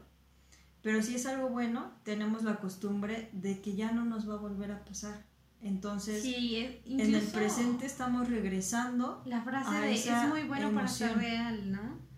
pero 0.82 1.02
si 1.02 1.16
es 1.16 1.26
algo 1.26 1.50
bueno, 1.50 1.92
tenemos 2.04 2.44
la 2.44 2.58
costumbre 2.58 3.30
de 3.34 3.62
que 3.62 3.76
ya 3.76 3.92
no 3.92 4.06
nos 4.06 4.30
va 4.30 4.36
a 4.36 4.38
volver 4.38 4.72
a 4.72 4.86
pasar. 4.86 5.26
Entonces, 5.62 6.24
en 6.24 7.14
el 7.14 7.28
presente 7.28 7.86
estamos 7.86 8.30
regresando. 8.30 9.22
La 9.26 9.42
frase 9.42 9.76
de 9.76 9.94
es 9.94 10.28
muy 10.30 10.44
bueno 10.44 10.72
para 10.72 10.88
ser 10.88 11.18
real, 11.18 11.70
¿no? 11.70 12.10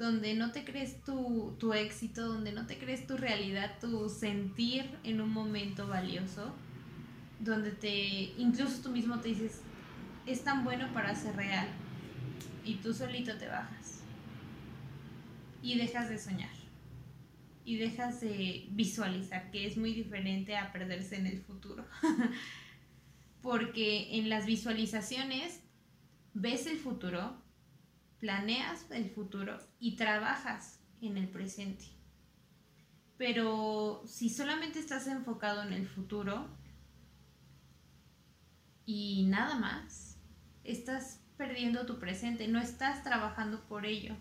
donde 0.00 0.32
no 0.32 0.50
te 0.50 0.64
crees 0.64 1.02
tu, 1.04 1.54
tu 1.58 1.74
éxito, 1.74 2.26
donde 2.26 2.52
no 2.52 2.66
te 2.66 2.78
crees 2.78 3.06
tu 3.06 3.18
realidad, 3.18 3.78
tu 3.82 4.08
sentir 4.08 4.98
en 5.04 5.20
un 5.20 5.30
momento 5.30 5.86
valioso, 5.86 6.54
donde 7.38 7.70
te, 7.70 8.32
incluso 8.38 8.80
tú 8.82 8.88
mismo 8.88 9.20
te 9.20 9.28
dices, 9.28 9.60
es 10.24 10.42
tan 10.42 10.64
bueno 10.64 10.88
para 10.94 11.14
ser 11.14 11.36
real, 11.36 11.68
y 12.64 12.74
tú 12.76 12.94
solito 12.94 13.36
te 13.36 13.48
bajas, 13.48 14.00
y 15.62 15.76
dejas 15.78 16.08
de 16.08 16.18
soñar, 16.18 16.54
y 17.64 17.76
dejas 17.76 18.20
de 18.20 18.66
visualizar, 18.70 19.50
que 19.50 19.66
es 19.66 19.76
muy 19.76 19.94
diferente 19.94 20.56
a 20.56 20.72
perderse 20.72 21.16
en 21.16 21.26
el 21.26 21.40
futuro, 21.40 21.86
porque 23.42 24.18
en 24.18 24.28
las 24.28 24.46
visualizaciones 24.46 25.60
ves 26.34 26.66
el 26.66 26.78
futuro, 26.78 27.36
planeas 28.18 28.86
el 28.90 29.10
futuro 29.10 29.58
y 29.78 29.96
trabajas 29.96 30.80
en 31.00 31.16
el 31.16 31.28
presente. 31.28 31.86
Pero 33.16 34.02
si 34.06 34.30
solamente 34.30 34.78
estás 34.78 35.06
enfocado 35.06 35.62
en 35.62 35.72
el 35.72 35.86
futuro 35.86 36.48
y 38.86 39.26
nada 39.28 39.56
más, 39.56 40.18
estás 40.64 41.20
perdiendo 41.40 41.86
tu 41.86 41.98
presente, 41.98 42.48
no 42.48 42.60
estás 42.60 43.02
trabajando 43.02 43.66
por 43.66 43.86
ello, 43.86 44.14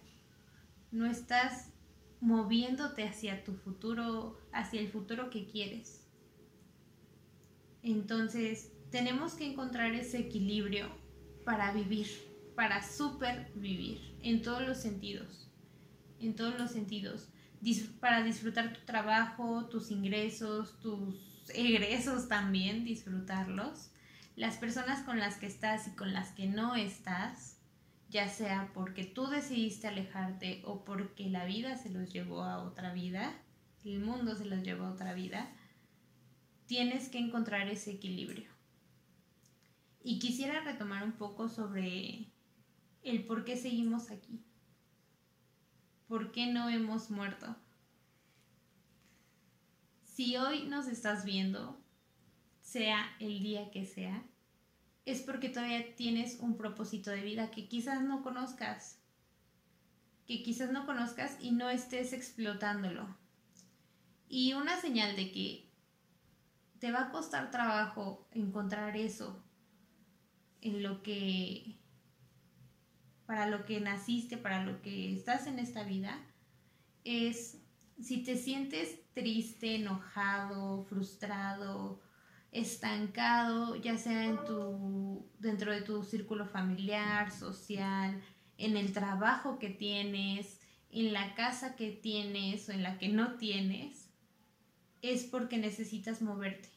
no 0.90 1.06
estás 1.06 1.74
moviéndote 2.22 3.04
hacia 3.04 3.44
tu 3.44 3.56
futuro, 3.56 4.40
hacia 4.54 4.80
el 4.80 4.88
futuro 4.88 5.30
que 5.30 5.46
quieres. 5.46 6.08
Entonces, 7.84 8.72
tenemos 8.90 9.34
que 9.34 9.46
encontrar 9.46 9.94
ese 9.96 10.20
equilibrio 10.20 10.88
para 11.44 11.74
vivir 11.74 12.08
para 12.56 12.82
supervivir 12.84 14.18
en 14.22 14.42
todos 14.42 14.68
los 14.68 14.78
sentidos, 14.78 15.50
en 16.20 16.36
todos 16.36 16.58
los 16.60 16.72
sentidos, 16.72 17.30
para 18.00 18.24
disfrutar 18.24 18.74
tu 18.74 18.82
trabajo, 18.86 19.66
tus 19.68 19.92
ingresos, 19.92 20.78
tus 20.80 21.16
egresos 21.54 22.30
también, 22.30 22.84
disfrutarlos, 22.84 23.92
las 24.40 24.56
personas 24.56 25.02
con 25.02 25.20
las 25.20 25.36
que 25.36 25.48
estás 25.48 25.90
y 25.90 25.92
con 25.98 26.14
las 26.14 26.30
que 26.32 26.48
no 26.48 26.74
estás, 26.76 27.58
ya 28.08 28.30
sea 28.30 28.72
porque 28.74 29.04
tú 29.04 29.28
decidiste 29.28 29.90
alejarte 29.90 30.62
o 30.64 30.86
porque 30.86 31.30
la 31.30 31.44
vida 31.44 31.76
se 31.76 31.90
los 31.90 32.14
llevó 32.14 32.44
a 32.44 32.64
otra 32.64 32.94
vida, 32.94 33.34
el 33.84 34.00
mundo 34.00 34.38
se 34.38 34.46
los 34.46 34.64
llevó 34.64 34.86
a 34.86 34.92
otra 34.92 35.14
vida, 35.14 35.52
tienes 36.68 37.10
que 37.10 37.18
encontrar 37.18 37.68
ese 37.68 37.92
equilibrio. 37.92 38.50
Y 40.02 40.20
quisiera 40.20 40.62
retomar 40.62 41.04
un 41.04 41.18
poco 41.18 41.50
sobre 41.50 42.32
el 43.04 43.26
por 43.26 43.44
qué 43.44 43.58
seguimos 43.58 44.10
aquí. 44.10 44.42
¿Por 46.08 46.32
qué 46.32 46.48
no 46.48 46.70
hemos 46.70 47.12
muerto? 47.12 47.58
Si 50.06 50.38
hoy 50.38 50.66
nos 50.68 50.88
estás 50.88 51.26
viendo, 51.26 51.79
sea 52.70 53.16
el 53.20 53.40
día 53.40 53.72
que 53.72 53.86
sea, 53.86 54.24
es 55.06 55.22
porque 55.22 55.50
todavía 55.50 55.96
tienes 55.96 56.40
un 56.40 56.56
propósito 56.56 57.10
de 57.10 57.24
vida 57.24 57.50
que 57.50 57.68
quizás 57.68 58.02
no 58.02 58.22
conozcas, 58.22 59.00
que 60.28 60.44
quizás 60.44 60.72
no 60.72 60.86
conozcas 60.86 61.36
y 61.42 61.52
no 61.52 61.70
estés 61.70 62.14
explotándolo. 62.14 63.08
Y 64.28 64.54
una 64.54 64.80
señal 64.80 65.16
de 65.16 65.32
que 65.32 65.68
te 66.78 66.92
va 66.92 67.08
a 67.08 67.12
costar 67.12 67.50
trabajo 67.50 68.28
encontrar 68.32 68.96
eso 68.96 69.44
en 70.62 70.84
lo 70.84 71.02
que 71.02 71.76
para 73.26 73.48
lo 73.48 73.66
que 73.66 73.80
naciste, 73.80 74.38
para 74.38 74.64
lo 74.64 74.82
que 74.82 75.14
estás 75.14 75.48
en 75.48 75.60
esta 75.60 75.84
vida, 75.84 76.20
es 77.04 77.58
si 78.00 78.24
te 78.24 78.38
sientes 78.38 79.00
triste, 79.14 79.76
enojado, 79.76 80.84
frustrado, 80.84 82.00
estancado, 82.52 83.76
ya 83.76 83.98
sea 83.98 84.26
en 84.26 84.44
tu, 84.46 85.28
dentro 85.40 85.72
de 85.72 85.82
tu 85.82 86.04
círculo 86.04 86.46
familiar, 86.46 87.32
social, 87.32 88.22
en 88.58 88.78
el 88.78 88.92
trabajo 88.92 89.60
que 89.60 89.70
tienes, 89.70 90.60
en 90.92 91.14
la 91.14 91.36
casa 91.36 91.76
que 91.76 91.92
tienes 91.92 92.68
o 92.70 92.72
en 92.72 92.84
la 92.84 92.98
que 92.98 93.10
no 93.10 93.36
tienes, 93.36 94.10
es 95.02 95.24
porque 95.24 95.58
necesitas 95.58 96.22
moverte. 96.22 96.70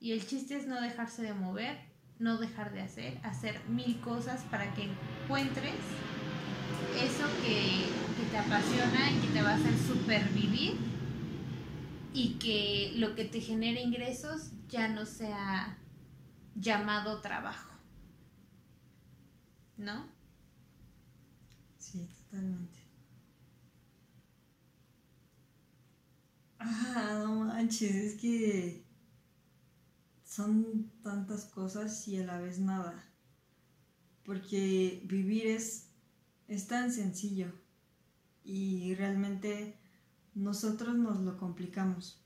Y 0.00 0.12
el 0.12 0.26
chiste 0.26 0.56
es 0.56 0.66
no 0.66 0.80
dejarse 0.80 1.22
de 1.22 1.34
mover 1.34 1.94
no 2.18 2.38
dejar 2.38 2.72
de 2.72 2.80
hacer, 2.80 3.18
hacer 3.22 3.60
mil 3.68 4.00
cosas 4.00 4.42
para 4.50 4.72
que 4.74 4.84
encuentres 5.24 5.74
eso 7.02 7.24
que, 7.44 8.04
te 8.30 8.38
apasiona 8.38 9.12
y 9.12 9.20
que 9.20 9.32
te 9.32 9.42
va 9.42 9.50
a 9.50 9.54
hacer 9.54 9.74
supervivir 9.76 10.76
y 12.12 12.30
que 12.40 12.92
lo 12.96 13.14
que 13.14 13.24
te 13.24 13.40
genere 13.40 13.82
ingresos 13.82 14.52
ya 14.68 14.88
no 14.88 15.06
sea 15.06 15.78
llamado 16.54 17.20
trabajo. 17.20 17.70
¿No? 19.76 20.06
Sí, 21.78 22.08
totalmente. 22.08 22.78
Ah, 26.58 27.18
no 27.22 27.44
manches, 27.44 27.94
es 27.94 28.14
que 28.20 28.84
son 30.24 30.90
tantas 31.02 31.44
cosas 31.46 32.08
y 32.08 32.18
a 32.18 32.24
la 32.24 32.40
vez 32.40 32.58
nada. 32.58 33.04
Porque 34.24 35.02
vivir 35.04 35.46
es, 35.46 35.90
es 36.48 36.66
tan 36.66 36.90
sencillo 36.92 37.52
y 38.44 38.94
realmente 38.94 39.78
nosotros 40.34 40.96
nos 40.96 41.20
lo 41.20 41.36
complicamos. 41.38 42.23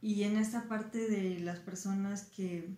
Y 0.00 0.22
en 0.22 0.36
esta 0.36 0.68
parte 0.68 1.08
de 1.08 1.40
las 1.40 1.58
personas 1.58 2.24
que, 2.24 2.74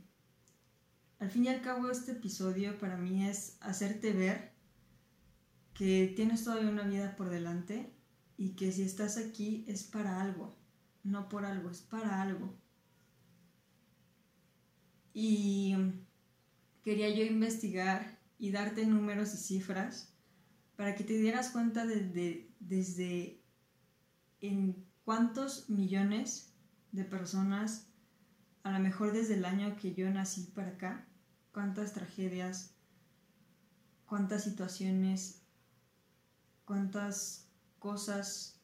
al 1.19 1.31
fin 1.31 1.45
y 1.45 1.49
al 1.49 1.63
cabo, 1.63 1.91
este 1.91 2.13
episodio 2.13 2.79
para 2.79 2.97
mí 2.97 3.27
es 3.27 3.57
hacerte 3.61 4.13
ver 4.13 4.53
que 5.75 6.13
tienes 6.17 6.45
todavía 6.45 6.71
una 6.71 6.83
vida 6.83 7.17
por 7.17 7.31
delante 7.31 7.95
y 8.37 8.51
que 8.51 8.73
si 8.73 8.83
estás 8.83 9.17
aquí 9.17 9.65
es 9.69 9.85
para 9.85 10.21
algo, 10.21 10.57
no 11.05 11.29
por 11.29 11.45
algo, 11.45 11.71
es 11.71 11.81
para 11.81 12.21
algo. 12.23 12.59
Y 15.15 15.77
quería 16.83 17.15
yo 17.15 17.25
investigar 17.25 18.19
y 18.39 18.51
darte 18.51 18.87
números 18.87 19.35
y 19.35 19.37
cifras 19.37 20.13
para 20.77 20.97
que 20.97 21.05
te 21.05 21.19
dieras 21.19 21.51
cuenta 21.51 21.87
de, 21.87 22.51
desde 22.59 23.41
en 24.41 24.85
cuántos 25.05 25.71
millones 25.71 26.52
de 26.93 27.05
personas, 27.05 27.89
a 28.63 28.71
lo 28.71 28.79
mejor 28.79 29.13
desde 29.13 29.35
el 29.35 29.45
año 29.45 29.77
que 29.77 29.95
yo 29.95 30.09
nací 30.11 30.45
para 30.55 30.73
acá, 30.73 31.07
cuántas 31.53 31.93
tragedias, 31.93 32.75
cuántas 34.07 34.45
situaciones, 34.45 35.43
cuántas 36.65 37.49
cosas 37.79 38.61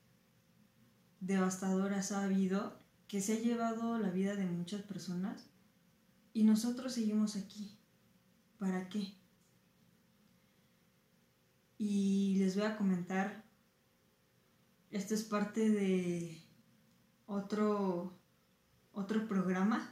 devastadoras 1.20 2.12
ha 2.12 2.22
habido 2.22 2.78
que 3.08 3.20
se 3.20 3.32
ha 3.32 3.40
llevado 3.40 3.98
la 3.98 4.10
vida 4.10 4.36
de 4.36 4.46
muchas 4.46 4.82
personas 4.82 5.48
y 6.32 6.44
nosotros 6.44 6.92
seguimos 6.92 7.36
aquí. 7.36 7.76
¿Para 8.58 8.88
qué? 8.88 9.14
Y 11.78 12.36
les 12.38 12.56
voy 12.56 12.66
a 12.66 12.76
comentar, 12.76 13.44
esto 14.90 15.14
es 15.14 15.22
parte 15.22 15.70
de 15.70 16.42
otro, 17.26 18.17
otro 18.98 19.28
programa 19.28 19.88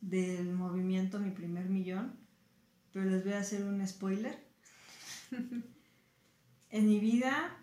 del 0.00 0.54
movimiento 0.54 1.20
Mi 1.20 1.32
Primer 1.32 1.68
Millón, 1.68 2.18
pero 2.92 3.04
les 3.04 3.22
voy 3.22 3.34
a 3.34 3.40
hacer 3.40 3.62
un 3.62 3.86
spoiler. 3.86 4.42
en 6.70 6.86
mi 6.86 6.98
vida 6.98 7.58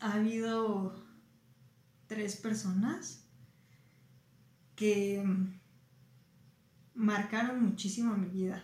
ha 0.00 0.12
habido 0.12 0.94
tres 2.06 2.36
personas 2.36 3.24
que 4.76 5.24
marcaron 6.94 7.64
muchísimo 7.64 8.14
mi 8.14 8.28
vida. 8.28 8.62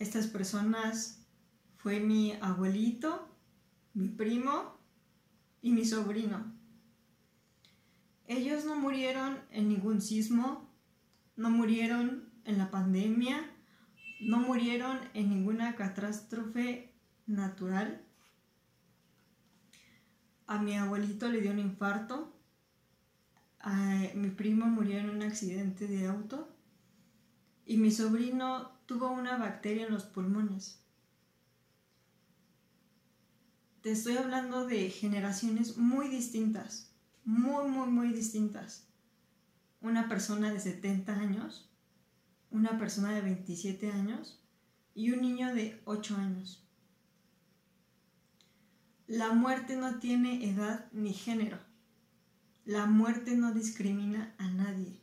Estas 0.00 0.26
personas 0.26 1.24
fue 1.76 2.00
mi 2.00 2.32
abuelito, 2.40 3.32
mi 3.94 4.08
primo 4.08 4.77
y 5.62 5.72
mi 5.72 5.84
sobrino. 5.84 6.52
Ellos 8.26 8.64
no 8.64 8.76
murieron 8.76 9.38
en 9.50 9.68
ningún 9.68 10.00
sismo, 10.00 10.68
no 11.36 11.50
murieron 11.50 12.30
en 12.44 12.58
la 12.58 12.70
pandemia, 12.70 13.38
no 14.20 14.38
murieron 14.38 14.98
en 15.14 15.30
ninguna 15.30 15.76
catástrofe 15.76 16.92
natural. 17.26 18.02
A 20.46 20.60
mi 20.60 20.76
abuelito 20.76 21.28
le 21.28 21.40
dio 21.40 21.52
un 21.52 21.58
infarto, 21.58 22.34
a 23.60 23.74
mi 24.14 24.30
primo 24.30 24.66
murió 24.66 24.98
en 24.98 25.10
un 25.10 25.22
accidente 25.22 25.86
de 25.86 26.06
auto 26.06 26.48
y 27.66 27.76
mi 27.76 27.90
sobrino 27.90 28.72
tuvo 28.86 29.10
una 29.10 29.36
bacteria 29.36 29.86
en 29.86 29.92
los 29.92 30.04
pulmones. 30.04 30.82
Te 33.82 33.92
estoy 33.92 34.16
hablando 34.16 34.66
de 34.66 34.90
generaciones 34.90 35.76
muy 35.76 36.08
distintas, 36.08 36.90
muy, 37.24 37.68
muy, 37.68 37.88
muy 37.88 38.12
distintas. 38.12 38.88
Una 39.80 40.08
persona 40.08 40.52
de 40.52 40.58
70 40.58 41.14
años, 41.14 41.70
una 42.50 42.76
persona 42.76 43.14
de 43.14 43.20
27 43.20 43.92
años 43.92 44.42
y 44.94 45.12
un 45.12 45.20
niño 45.20 45.54
de 45.54 45.80
8 45.84 46.16
años. 46.16 46.66
La 49.06 49.32
muerte 49.32 49.76
no 49.76 50.00
tiene 50.00 50.50
edad 50.50 50.90
ni 50.92 51.14
género. 51.14 51.58
La 52.64 52.86
muerte 52.86 53.36
no 53.36 53.54
discrimina 53.54 54.34
a 54.38 54.50
nadie. 54.50 55.00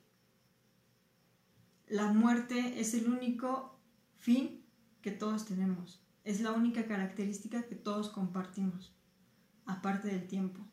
La 1.88 2.12
muerte 2.12 2.82
es 2.82 2.94
el 2.94 3.08
único 3.08 3.80
fin 4.18 4.66
que 5.02 5.12
todos 5.12 5.46
tenemos. 5.46 6.05
Es 6.26 6.42
la 6.42 6.52
única 6.52 6.86
característica 6.86 7.66
que 7.66 7.76
todos 7.76 8.10
compartimos, 8.10 8.94
aparte 9.66 10.10
del 10.10 10.28
tiempo. 10.28 10.68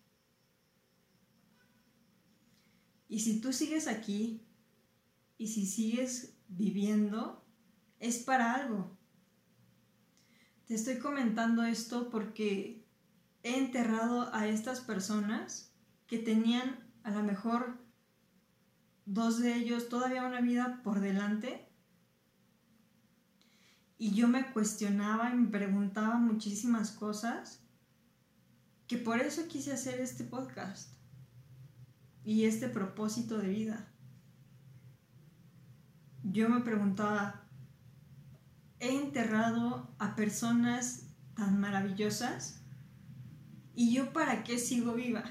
Y 3.09 3.20
si 3.20 3.40
tú 3.40 3.53
sigues 3.53 3.86
aquí 3.86 4.42
y 5.38 5.48
si 5.48 5.66
sigues 5.66 6.34
viviendo, 6.48 7.44
es 8.00 8.18
para 8.18 8.55
algo. 8.55 8.96
Te 10.66 10.74
estoy 10.74 10.98
comentando 10.98 11.62
esto 11.64 12.09
porque 12.09 12.86
he 13.42 13.59
enterrado 13.59 14.34
a 14.34 14.48
estas 14.48 14.80
personas 14.80 15.74
que 16.07 16.18
tenían 16.18 16.90
a 17.03 17.11
lo 17.11 17.22
mejor 17.22 17.78
dos 19.05 19.40
de 19.40 19.57
ellos 19.57 19.88
todavía 19.88 20.24
una 20.24 20.40
vida 20.40 20.80
por 20.82 21.00
delante. 21.00 21.68
Y 24.03 24.11
yo 24.14 24.26
me 24.26 24.50
cuestionaba 24.50 25.30
y 25.30 25.36
me 25.36 25.46
preguntaba 25.46 26.16
muchísimas 26.16 26.90
cosas 26.90 27.61
que 28.88 28.98
por 28.98 29.20
eso 29.20 29.46
quise 29.46 29.72
hacer 29.72 30.00
este 30.00 30.24
podcast 30.24 30.90
y 32.24 32.46
este 32.46 32.68
propósito 32.68 33.38
de 33.38 33.46
vida. 33.46 33.88
Yo 36.24 36.48
me 36.48 36.62
preguntaba, 36.62 37.44
he 38.80 38.92
enterrado 38.92 39.94
a 40.00 40.16
personas 40.16 41.07
tan 41.36 41.61
maravillosas 41.61 42.61
y 43.76 43.94
yo 43.94 44.12
para 44.12 44.42
qué 44.42 44.59
sigo 44.59 44.94
viva. 44.94 45.22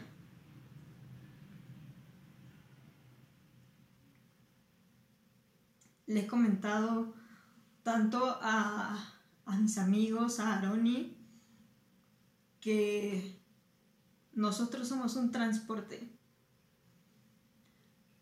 le 6.08 6.22
he 6.22 6.28
comentado 6.28 7.14
tanto 7.84 8.38
a, 8.42 9.18
mis 9.60 9.78
amigos, 9.78 10.40
a 10.40 10.58
Aroni, 10.58 11.18
que 12.60 13.42
nosotros 14.34 14.88
somos 14.88 15.16
un 15.16 15.32
transporte, 15.32 16.10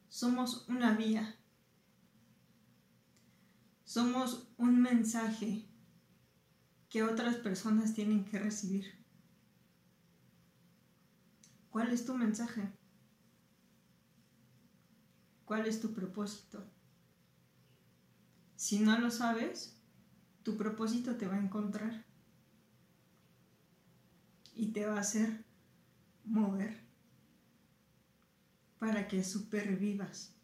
somos 0.08 0.68
una 0.70 0.96
vía, 0.96 1.36
somos 3.84 4.48
un 4.58 4.82
mensaje 4.82 5.66
que 6.90 7.04
otras 7.04 7.36
personas 7.36 7.94
tienen 7.94 8.26
que 8.26 8.40
recibir. 8.40 9.00
¿Cuál 11.70 11.92
es 11.92 12.06
tu 12.06 12.16
mensaje? 12.16 12.72
¿Cuál 15.46 15.68
es 15.68 15.80
tu 15.80 15.94
propósito? 15.94 16.64
Si 18.70 18.78
no 18.78 19.00
lo 19.00 19.10
sabes, 19.10 19.76
tu 20.44 20.56
propósito 20.56 21.16
te 21.16 21.26
va 21.26 21.38
a 21.38 21.42
encontrar 21.42 22.06
y 24.54 24.68
te 24.68 24.86
va 24.86 24.98
a 24.98 25.00
hacer 25.00 25.44
mover 26.24 26.80
para 28.78 29.08
que 29.08 29.24
supervivas 29.24 30.36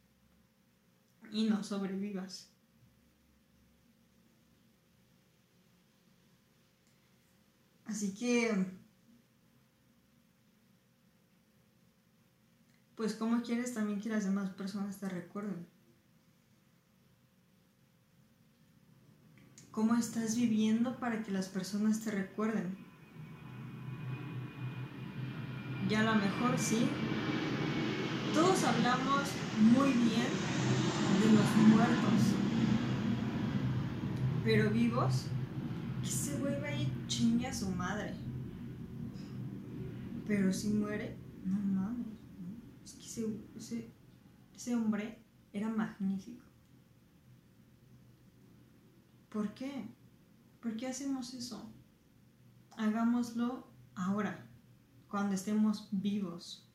y 1.31 1.43
no 1.43 1.63
sobrevivas. 1.63 2.49
Así 7.85 8.15
que, 8.15 8.65
pues 12.95 13.13
como 13.13 13.43
quieres 13.43 13.75
también 13.75 14.01
que 14.01 14.09
las 14.09 14.25
demás 14.25 14.49
personas 14.49 14.97
te 14.97 15.09
recuerden. 15.09 15.74
¿Cómo 19.75 19.93
estás 19.95 20.37
viviendo 20.37 20.97
para 20.99 21.21
que 21.21 21.31
las 21.31 21.49
personas 21.49 21.99
te 21.99 22.09
recuerden? 22.09 22.77
Ya 25.89 25.99
a 25.99 26.03
lo 26.03 26.15
mejor 26.15 26.57
sí. 26.57 26.87
Todos 28.33 28.63
hablamos 28.63 29.23
muy 29.73 29.91
bien 29.91 30.29
de 31.19 31.33
los 31.33 31.67
muertos. 31.67 32.21
Pero 34.45 34.69
vivos, 34.69 35.25
que 36.01 36.09
se 36.09 36.37
vuelve 36.37 36.69
ahí 36.69 36.93
chingue 37.07 37.47
a 37.47 37.53
su 37.53 37.69
madre. 37.69 38.13
Pero 40.25 40.53
si 40.53 40.69
muere, 40.69 41.17
no 41.43 41.59
mames. 41.59 42.07
Es 42.85 42.93
que 42.93 43.03
ese, 43.57 43.91
ese 44.55 44.73
hombre 44.73 45.19
era 45.51 45.67
magnífico. 45.67 46.45
¿Por 49.35 49.53
qué? 49.53 49.85
¿Por 50.61 50.77
qué 50.77 50.87
hacemos 50.87 51.33
eso? 51.33 51.69
Hagámoslo 52.77 53.67
ahora, 53.93 54.47
cuando 55.09 55.35
estemos 55.35 55.89
vivos. 55.91 56.71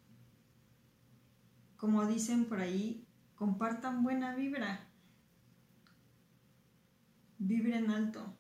Como 1.79 2.05
dicen 2.05 2.45
por 2.45 2.61
ahí, 2.61 3.07
compartan 3.35 4.03
buena 4.03 4.35
vibra. 4.35 4.87
Vibren 7.39 7.91
alto. 7.91 8.37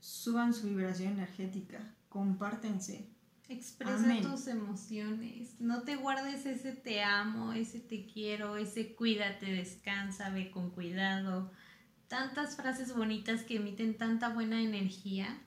Suban 0.00 0.54
su 0.54 0.68
vibración 0.68 1.12
energética. 1.12 1.94
Compártense. 2.08 3.14
Expresa 3.46 4.22
tus 4.22 4.46
emociones. 4.46 5.60
No 5.60 5.82
te 5.82 5.96
guardes 5.96 6.46
ese 6.46 6.72
te 6.72 7.02
amo, 7.02 7.52
ese 7.52 7.78
te 7.78 8.06
quiero, 8.06 8.56
ese 8.56 8.94
cuídate, 8.94 9.52
descansa, 9.52 10.30
ve 10.30 10.50
con 10.50 10.70
cuidado 10.70 11.52
tantas 12.08 12.56
frases 12.56 12.94
bonitas 12.94 13.42
que 13.42 13.56
emiten 13.56 13.96
tanta 13.96 14.28
buena 14.28 14.62
energía 14.62 15.42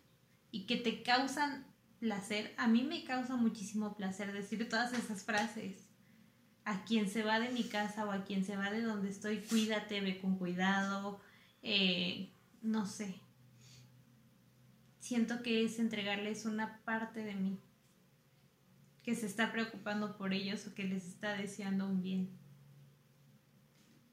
y 0.51 0.65
que 0.65 0.77
te 0.77 1.03
causan 1.03 1.65
placer. 1.99 2.53
A 2.57 2.67
mí 2.67 2.83
me 2.83 3.03
causa 3.03 3.35
muchísimo 3.35 3.95
placer 3.95 4.31
decir 4.33 4.67
todas 4.69 4.93
esas 4.93 5.23
frases. 5.23 5.87
A 6.65 6.83
quien 6.85 7.09
se 7.09 7.23
va 7.23 7.39
de 7.39 7.49
mi 7.49 7.63
casa 7.63 8.05
o 8.05 8.11
a 8.11 8.25
quien 8.25 8.43
se 8.43 8.55
va 8.55 8.71
de 8.71 8.81
donde 8.81 9.09
estoy, 9.09 9.39
cuídate, 9.41 10.01
ve 10.01 10.19
con 10.19 10.37
cuidado, 10.37 11.19
eh, 11.61 12.31
no 12.61 12.85
sé. 12.85 13.21
siento 14.99 15.41
que 15.41 15.63
es 15.63 15.79
entregarles 15.79 16.45
una 16.45 16.81
parte 16.83 17.23
de 17.23 17.33
mí 17.33 17.59
que 19.01 19.15
se 19.15 19.25
está 19.25 19.51
preocupando 19.51 20.17
por 20.17 20.33
ellos 20.33 20.67
o 20.67 20.75
que 20.75 20.83
les 20.83 21.07
está 21.07 21.33
deseando 21.33 21.87
un 21.87 22.03
bien. 22.03 22.29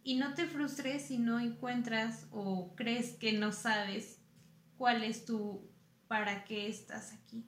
Y 0.07 0.15
no 0.15 0.35
te 0.35 0.47
frustres 0.47 1.09
si 1.09 1.19
no 1.19 1.41
encuentras 1.41 2.29
o 2.31 2.77
crees 2.77 3.15
que 3.15 3.33
no 3.33 3.51
sabes 3.51 4.23
cuál 4.77 5.03
es 5.03 5.25
tu 5.25 5.69
para 6.07 6.45
qué 6.45 6.69
estás 6.69 7.13
aquí. 7.13 7.45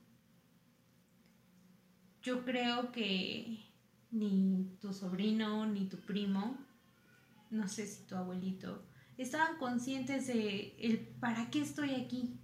Yo 2.21 2.45
creo 2.45 2.91
que 2.91 3.65
ni 4.11 4.77
tu 4.81 4.93
sobrino 4.93 5.67
ni 5.67 5.89
tu 5.89 5.99
primo, 5.99 6.59
no 7.49 7.69
sé 7.69 7.87
si 7.87 8.05
tu 8.09 8.17
abuelito, 8.17 8.85
estaban 9.17 9.57
conscientes 9.59 10.27
de 10.27 10.75
el 10.81 10.99
para 11.21 11.51
qué 11.51 11.61
estoy 11.61 11.95
aquí. 11.95 12.41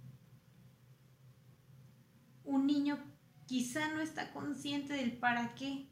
Un 2.45 2.67
niño 2.67 3.03
quizá 3.47 3.93
no 3.93 3.99
está 3.99 4.31
consciente 4.31 4.93
del 4.93 5.17
para 5.17 5.55
qué 5.55 5.89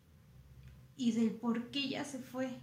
y 0.95 1.11
del 1.11 1.31
por 1.31 1.71
qué 1.71 1.89
ya 1.89 2.05
se 2.05 2.19
fue. 2.19 2.57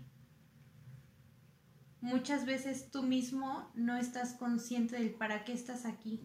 Muchas 2.00 2.46
veces 2.46 2.90
tú 2.90 3.02
mismo 3.02 3.70
no 3.74 3.94
estás 3.98 4.32
consciente 4.32 4.96
del 4.96 5.10
para 5.10 5.44
qué 5.44 5.52
estás 5.52 5.84
aquí. 5.84 6.22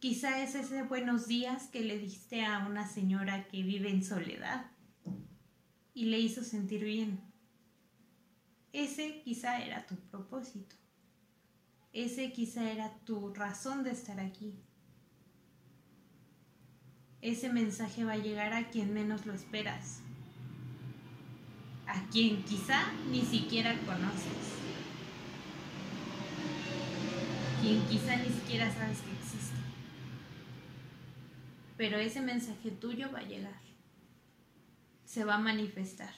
Quizá 0.00 0.42
es 0.42 0.54
ese 0.54 0.82
buenos 0.82 1.26
días 1.26 1.68
que 1.68 1.80
le 1.80 1.98
diste 1.98 2.44
a 2.44 2.66
una 2.66 2.86
señora 2.86 3.48
que 3.48 3.62
vive 3.62 3.88
en 3.90 4.04
soledad 4.04 4.66
y 5.94 6.06
le 6.06 6.18
hizo 6.18 6.44
sentir 6.44 6.84
bien. 6.84 7.20
Ese 8.74 9.22
quizá 9.22 9.64
era 9.64 9.86
tu 9.86 9.96
propósito. 9.96 10.76
Ese 11.94 12.30
quizá 12.32 12.70
era 12.70 12.92
tu 13.06 13.32
razón 13.32 13.84
de 13.84 13.92
estar 13.92 14.20
aquí. 14.20 14.54
Ese 17.22 17.50
mensaje 17.50 18.04
va 18.04 18.12
a 18.12 18.18
llegar 18.18 18.52
a 18.52 18.68
quien 18.68 18.92
menos 18.92 19.24
lo 19.24 19.32
esperas. 19.32 20.00
A 21.86 22.08
quien 22.10 22.44
quizá 22.44 22.92
ni 23.10 23.22
siquiera 23.22 23.78
conoces 23.86 24.61
quien 27.62 27.80
quizá 27.86 28.16
ni 28.16 28.28
siquiera 28.28 28.74
sabes 28.74 29.00
que 29.02 29.12
existe. 29.12 29.56
Pero 31.76 31.96
ese 31.96 32.20
mensaje 32.20 32.72
tuyo 32.72 33.10
va 33.12 33.20
a 33.20 33.28
llegar, 33.28 33.60
se 35.04 35.24
va 35.24 35.36
a 35.36 35.38
manifestar. 35.38 36.14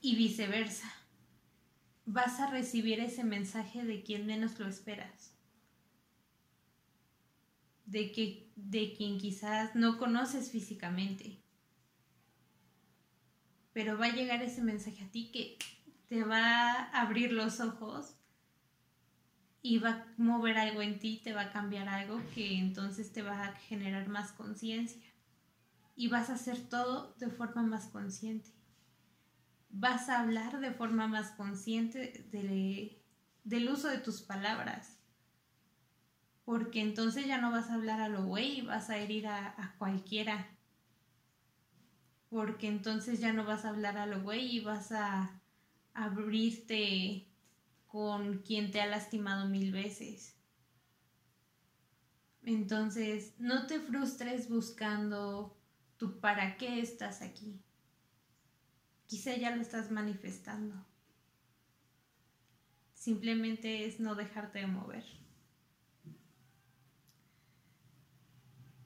Y 0.00 0.16
viceversa, 0.16 0.90
vas 2.06 2.40
a 2.40 2.50
recibir 2.50 3.00
ese 3.00 3.22
mensaje 3.22 3.84
de 3.84 4.02
quien 4.02 4.24
menos 4.24 4.58
lo 4.58 4.66
esperas. 4.66 5.34
De, 7.84 8.12
que, 8.12 8.50
de 8.56 8.94
quien 8.94 9.18
quizás 9.18 9.74
no 9.74 9.98
conoces 9.98 10.50
físicamente. 10.50 11.42
Pero 13.74 13.98
va 13.98 14.06
a 14.06 14.14
llegar 14.14 14.42
ese 14.42 14.62
mensaje 14.62 15.04
a 15.04 15.10
ti 15.10 15.30
que 15.30 15.58
te 16.08 16.24
va 16.24 16.72
a 16.72 17.02
abrir 17.02 17.32
los 17.32 17.60
ojos 17.60 18.16
y 19.66 19.78
va 19.78 19.90
a 19.90 20.06
mover 20.16 20.58
algo 20.58 20.80
en 20.80 21.00
ti, 21.00 21.20
te 21.24 21.32
va 21.32 21.40
a 21.40 21.50
cambiar 21.50 21.88
algo 21.88 22.22
que 22.32 22.56
entonces 22.56 23.12
te 23.12 23.22
va 23.22 23.46
a 23.46 23.52
generar 23.56 24.06
más 24.06 24.30
conciencia. 24.30 25.02
Y 25.96 26.06
vas 26.06 26.30
a 26.30 26.34
hacer 26.34 26.68
todo 26.68 27.16
de 27.18 27.30
forma 27.30 27.64
más 27.64 27.86
consciente. 27.86 28.48
Vas 29.68 30.08
a 30.08 30.20
hablar 30.20 30.60
de 30.60 30.70
forma 30.70 31.08
más 31.08 31.32
consciente 31.32 32.28
del 32.30 33.68
uso 33.68 33.88
de 33.88 33.98
tus 33.98 34.22
palabras. 34.22 35.00
Porque 36.44 36.80
entonces 36.80 37.26
ya 37.26 37.38
no 37.38 37.50
vas 37.50 37.68
a 37.68 37.74
hablar 37.74 38.00
a 38.00 38.08
lo 38.08 38.24
güey, 38.24 38.60
vas 38.60 38.88
a 38.88 38.98
herir 38.98 39.26
a, 39.26 39.48
a 39.60 39.74
cualquiera. 39.78 40.46
Porque 42.30 42.68
entonces 42.68 43.18
ya 43.18 43.32
no 43.32 43.44
vas 43.44 43.64
a 43.64 43.70
hablar 43.70 43.98
a 43.98 44.06
lo 44.06 44.22
güey 44.22 44.46
y 44.46 44.60
vas 44.60 44.92
a 44.92 45.40
abrirte 45.92 47.26
con 47.96 48.42
quien 48.42 48.72
te 48.72 48.82
ha 48.82 48.86
lastimado 48.86 49.48
mil 49.48 49.72
veces. 49.72 50.36
Entonces, 52.42 53.32
no 53.38 53.66
te 53.66 53.80
frustres 53.80 54.50
buscando 54.50 55.58
tu 55.96 56.20
para 56.20 56.58
qué 56.58 56.82
estás 56.82 57.22
aquí. 57.22 57.58
Quizá 59.06 59.34
ya 59.34 59.56
lo 59.56 59.62
estás 59.62 59.90
manifestando. 59.90 60.74
Simplemente 62.92 63.86
es 63.86 63.98
no 63.98 64.14
dejarte 64.14 64.58
de 64.58 64.66
mover. 64.66 65.04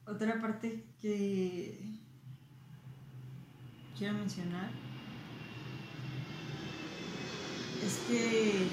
Otra 0.05 0.39
parte 0.39 0.85
que 1.01 1.99
quiero 3.97 4.13
mencionar 4.13 4.71
es 7.85 7.97
que 8.07 8.67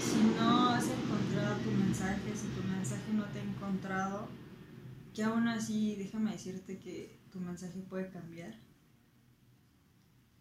si 0.00 0.22
no 0.38 0.68
has 0.70 0.84
encontrado 0.84 1.56
tu 1.62 1.70
mensaje, 1.70 2.36
si 2.36 2.48
tu 2.48 2.62
mensaje 2.68 3.12
no 3.12 3.24
te 3.26 3.40
ha 3.40 3.42
encontrado, 3.42 4.28
que 5.14 5.22
aún 5.22 5.48
así 5.48 5.96
déjame 5.96 6.32
decirte 6.32 6.78
que 6.78 7.20
tu 7.32 7.40
mensaje 7.40 7.80
puede 7.80 8.10
cambiar. 8.10 8.54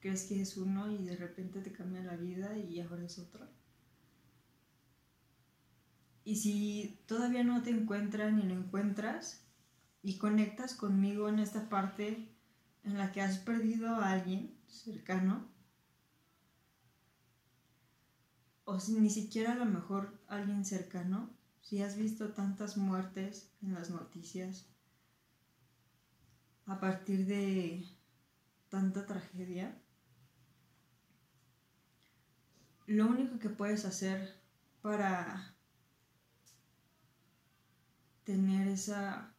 Crees 0.02 0.24
que 0.24 0.42
es 0.42 0.58
uno 0.58 0.92
y 0.92 1.06
de 1.06 1.16
repente 1.16 1.62
te 1.62 1.72
cambia 1.72 2.04
la 2.04 2.18
vida 2.18 2.58
y 2.58 2.82
ahora 2.82 3.06
es 3.06 3.20
otro. 3.20 3.48
Y 6.26 6.38
si 6.38 7.00
todavía 7.06 7.44
no 7.44 7.64
te 7.64 7.70
encuentran 7.70 8.38
ni 8.38 8.44
lo 8.44 8.56
encuentras 8.56 9.46
y 10.02 10.18
conectas 10.18 10.74
conmigo 10.76 11.30
en 11.30 11.40
esta 11.40 11.70
parte 11.70 12.28
en 12.84 12.98
la 12.98 13.14
que 13.14 13.22
has 13.22 13.38
perdido 13.38 13.96
a 13.96 14.12
alguien 14.12 14.54
cercano, 14.68 15.53
o 18.66 18.80
si 18.80 18.94
ni 19.00 19.10
siquiera 19.10 19.54
a 19.54 19.56
lo 19.56 19.66
mejor 19.66 20.20
alguien 20.28 20.66
cercano, 20.66 21.30
si 21.62 21.82
has 21.82 21.98
visto 21.98 22.34
tantas 22.34 22.78
muertes 22.78 23.52
en 23.62 23.74
las 23.74 23.90
noticias 23.90 24.68
a 26.66 26.80
partir 26.80 27.26
de 27.26 27.86
tanta 28.70 29.06
tragedia, 29.06 29.82
lo 32.86 33.08
único 33.08 33.40
que 33.40 33.50
puedes 33.50 33.86
hacer 33.86 34.42
para 34.82 35.56
tener 38.24 38.68
esa... 38.68 39.34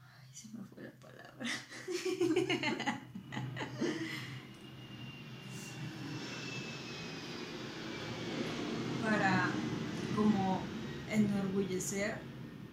Ay, 0.00 0.34
se 0.34 0.48
me 0.48 0.64
fue 0.64 0.82
la 0.82 0.92
palabra. 0.92 1.50
para 9.02 9.50
como 10.14 10.60
enorgullecer 11.10 12.18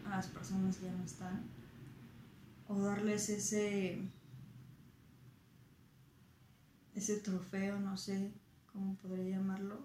a 0.06 0.10
las 0.10 0.28
personas 0.28 0.78
que 0.78 0.86
ya 0.86 0.92
no 0.92 1.04
están 1.04 1.44
o 2.68 2.80
darles 2.80 3.30
ese 3.30 4.02
ese 6.98 7.18
trofeo, 7.18 7.80
no 7.80 7.96
sé 7.96 8.32
cómo 8.74 8.96
podría 8.96 9.38
llamarlo, 9.38 9.80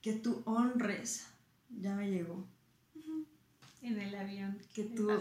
que 0.00 0.14
tú 0.14 0.42
honres, 0.46 1.26
ya 1.68 1.94
me 1.94 2.10
llegó. 2.10 2.46
En 3.82 3.98
el 3.98 4.14
avión. 4.14 4.58
Que 4.74 4.84
tú, 4.84 5.08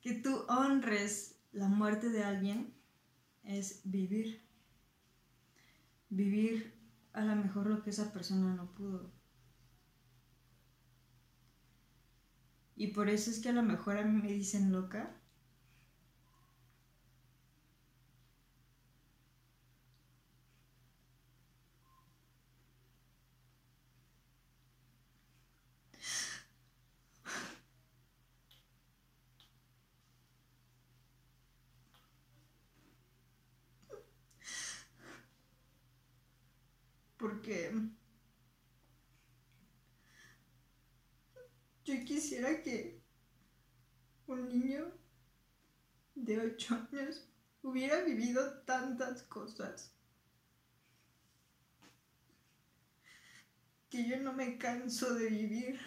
que 0.00 0.14
tú 0.14 0.44
honres 0.48 1.36
la 1.52 1.68
muerte 1.68 2.10
de 2.10 2.24
alguien 2.24 2.72
es 3.44 3.80
vivir 3.84 4.47
vivir 6.10 6.74
a 7.12 7.22
lo 7.24 7.34
mejor 7.36 7.66
lo 7.66 7.82
que 7.82 7.90
esa 7.90 8.12
persona 8.12 8.54
no 8.54 8.74
pudo. 8.74 9.12
Y 12.76 12.86
por 12.88 13.10
eso 13.10 13.30
es 13.30 13.40
que 13.40 13.50
a 13.50 13.52
lo 13.52 13.62
mejor 13.62 13.98
a 13.98 14.04
mí 14.04 14.22
me 14.22 14.32
dicen 14.32 14.72
loca. 14.72 15.17
años 46.70 47.28
hubiera 47.62 48.02
vivido 48.02 48.60
tantas 48.60 49.22
cosas 49.24 49.92
que 53.90 54.08
yo 54.08 54.18
no 54.18 54.32
me 54.32 54.58
canso 54.58 55.14
de 55.14 55.28
vivir. 55.28 55.80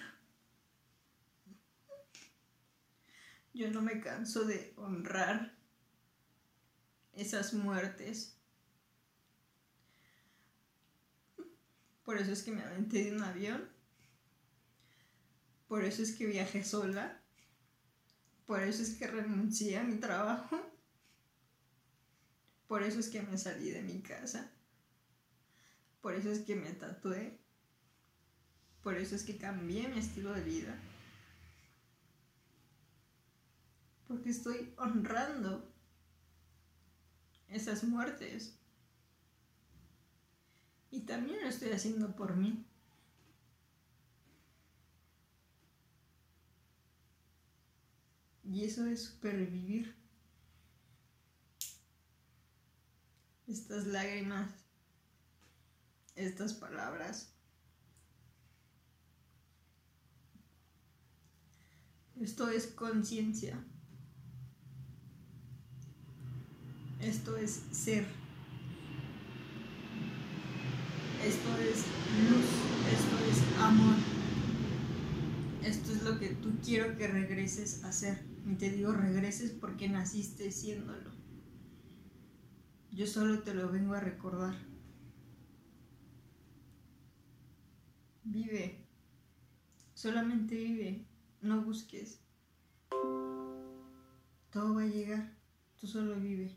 Yo 3.54 3.70
no 3.70 3.82
me 3.82 4.00
canso 4.00 4.46
de 4.46 4.74
honrar 4.78 5.54
esas 7.14 7.54
muertes. 7.54 8.38
Por 12.04 12.18
eso 12.18 12.32
es 12.32 12.44
que 12.44 12.52
me 12.52 12.64
aventé 12.64 13.04
de 13.04 13.16
un 13.16 13.24
avión. 13.24 13.70
Por 15.68 15.84
eso 15.84 16.02
es 16.02 16.14
que 16.14 16.26
viajé 16.26 16.64
sola. 16.64 17.21
Por 18.46 18.62
eso 18.62 18.84
es 18.84 18.96
que 18.96 19.08
renuncié 19.08 19.78
a 19.78 19.84
mi 19.84 19.96
trabajo. 19.96 20.60
Por 22.68 22.84
eso 22.84 23.00
es 23.00 23.10
que 23.10 23.22
me 23.22 23.38
salí 23.38 23.70
de 23.70 23.82
mi 23.82 24.02
casa. 24.02 24.52
Por 26.02 26.16
eso 26.16 26.32
es 26.32 26.40
que 26.40 26.56
me 26.56 26.72
tatué. 26.72 27.40
Por 28.82 28.98
eso 28.98 29.16
es 29.16 29.24
que 29.24 29.38
cambié 29.38 29.88
mi 29.88 30.00
estilo 30.00 30.34
de 30.34 30.42
vida. 30.42 30.76
Porque 34.08 34.30
estoy 34.30 34.74
honrando 34.78 35.72
esas 37.48 37.84
muertes. 37.84 38.58
Y 40.90 41.02
también 41.02 41.42
lo 41.42 41.48
estoy 41.48 41.72
haciendo 41.72 42.16
por 42.16 42.36
mí. 42.36 42.66
Y 48.52 48.66
eso 48.66 48.86
es 48.86 49.06
supervivir. 49.06 49.96
Estas 53.48 53.88
lágrimas, 53.88 54.52
estas 56.16 56.54
palabras. 56.54 57.34
Esto 62.20 62.50
es 62.50 62.68
conciencia. 62.68 63.58
Esto 67.00 67.38
es 67.38 67.62
ser. 67.72 68.06
Esto 71.24 71.58
es 71.58 71.86
luz. 72.30 72.46
Esto 72.92 73.18
es 73.32 73.60
amor. 73.62 73.96
Esto 75.64 75.94
es 75.94 76.04
lo 76.04 76.20
que 76.20 76.30
tú 76.36 76.60
quiero 76.62 76.98
que 76.98 77.08
regreses 77.08 77.86
a 77.86 77.94
ser. 77.94 78.31
Y 78.46 78.56
te 78.56 78.70
digo 78.72 78.94
regreses 78.94 79.52
porque 79.52 79.88
naciste 79.88 80.52
siéndolo. 80.52 81.12
Yo 82.92 83.08
solo 83.08 83.44
te 83.44 83.54
lo 83.54 83.72
vengo 83.72 83.94
a 83.94 84.00
recordar. 84.00 84.56
Vive. 88.24 88.86
Solamente 89.94 90.56
vive. 90.56 91.06
No 91.42 91.62
busques. 91.62 92.20
Todo 94.52 94.76
va 94.76 94.84
a 94.84 94.88
llegar. 94.88 95.38
Tú 95.80 95.88
solo 95.88 96.20
vive. 96.20 96.56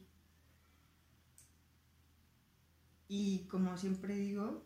Y 3.09 3.47
como 3.47 3.77
siempre 3.77 4.17
digo, 4.17 4.65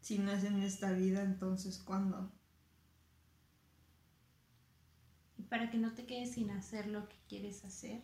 si 0.00 0.18
no 0.18 0.30
es 0.32 0.44
en 0.44 0.62
esta 0.62 0.92
vida, 0.92 1.22
entonces 1.22 1.78
¿cuándo? 1.78 2.30
Y 5.37 5.37
para 5.48 5.70
que 5.70 5.78
no 5.78 5.94
te 5.94 6.06
quedes 6.06 6.32
sin 6.34 6.50
hacer 6.50 6.86
lo 6.86 7.08
que 7.08 7.16
quieres 7.28 7.64
hacer, 7.64 8.02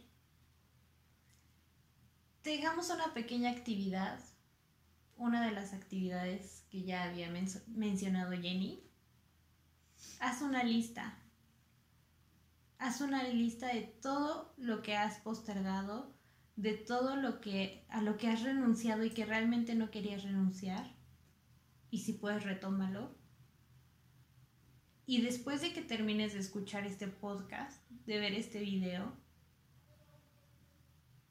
tengamos 2.42 2.90
una 2.90 3.12
pequeña 3.14 3.51
actividad, 3.51 4.18
una 5.16 5.45
de 5.45 5.53
las 5.53 5.72
actividades 5.72 6.64
que 6.70 6.82
ya 6.82 7.05
había 7.05 7.30
mencionado 7.66 8.32
Jenny. 8.32 8.82
Haz 10.20 10.42
una 10.42 10.64
lista. 10.64 11.18
Haz 12.78 13.01
una 13.01 13.22
lista 13.22 13.68
de 13.68 13.82
todo 13.82 14.55
lo 14.57 14.82
que 14.82 14.97
has 14.97 15.18
postergado 15.20 16.14
de 16.57 16.74
todo 16.74 17.16
lo 17.16 17.40
que 17.40 17.84
a 17.88 18.01
lo 18.01 18.16
que 18.16 18.28
has 18.28 18.42
renunciado 18.42 19.05
y 19.05 19.11
que 19.11 19.24
realmente 19.24 19.74
no 19.74 19.90
querías 19.90 20.22
renunciar 20.22 20.95
y 21.90 21.99
si 21.99 22.12
puedes 22.12 22.45
retómalo 22.45 23.16
y 25.07 25.20
después 25.20 25.61
de 25.61 25.72
que 25.72 25.82
termines 25.82 26.32
de 26.32 26.40
escuchar 26.40 26.86
este 26.86 27.09
podcast 27.09 27.82
de 28.07 28.18
ver 28.18 28.34
este 28.34 28.61
video 28.61 29.12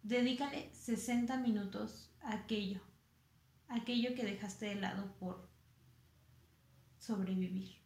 dedícale 0.04 0.70
60 0.74 1.38
minutos 1.38 2.12
a 2.22 2.34
aquello 2.34 2.82
aquello 3.68 4.16
que 4.16 4.24
dejaste 4.24 4.68
de 4.68 4.76
lado 4.76 5.16
por 5.20 5.50
sobrevivir 7.00 7.78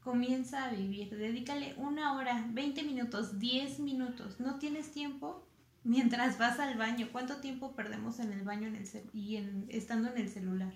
comienza 0.00 0.64
a 0.64 0.72
vivir 0.72 1.16
dedícale 1.16 1.74
una 1.76 2.14
hora 2.14 2.46
20 2.50 2.82
minutos 2.82 3.38
10 3.38 3.80
minutos 3.80 4.40
no 4.40 4.58
tienes 4.58 4.92
tiempo 4.92 5.46
mientras 5.84 6.38
vas 6.38 6.58
al 6.58 6.76
baño. 6.76 7.08
¿Cuánto 7.12 7.36
tiempo 7.38 7.74
perdemos 7.74 8.18
en 8.20 8.32
el 8.32 8.42
baño 8.42 8.68
en 8.68 8.76
el 8.76 8.88
y 9.12 9.36
en, 9.36 9.66
estando 9.68 10.10
en 10.10 10.18
el 10.18 10.28
celular? 10.28 10.72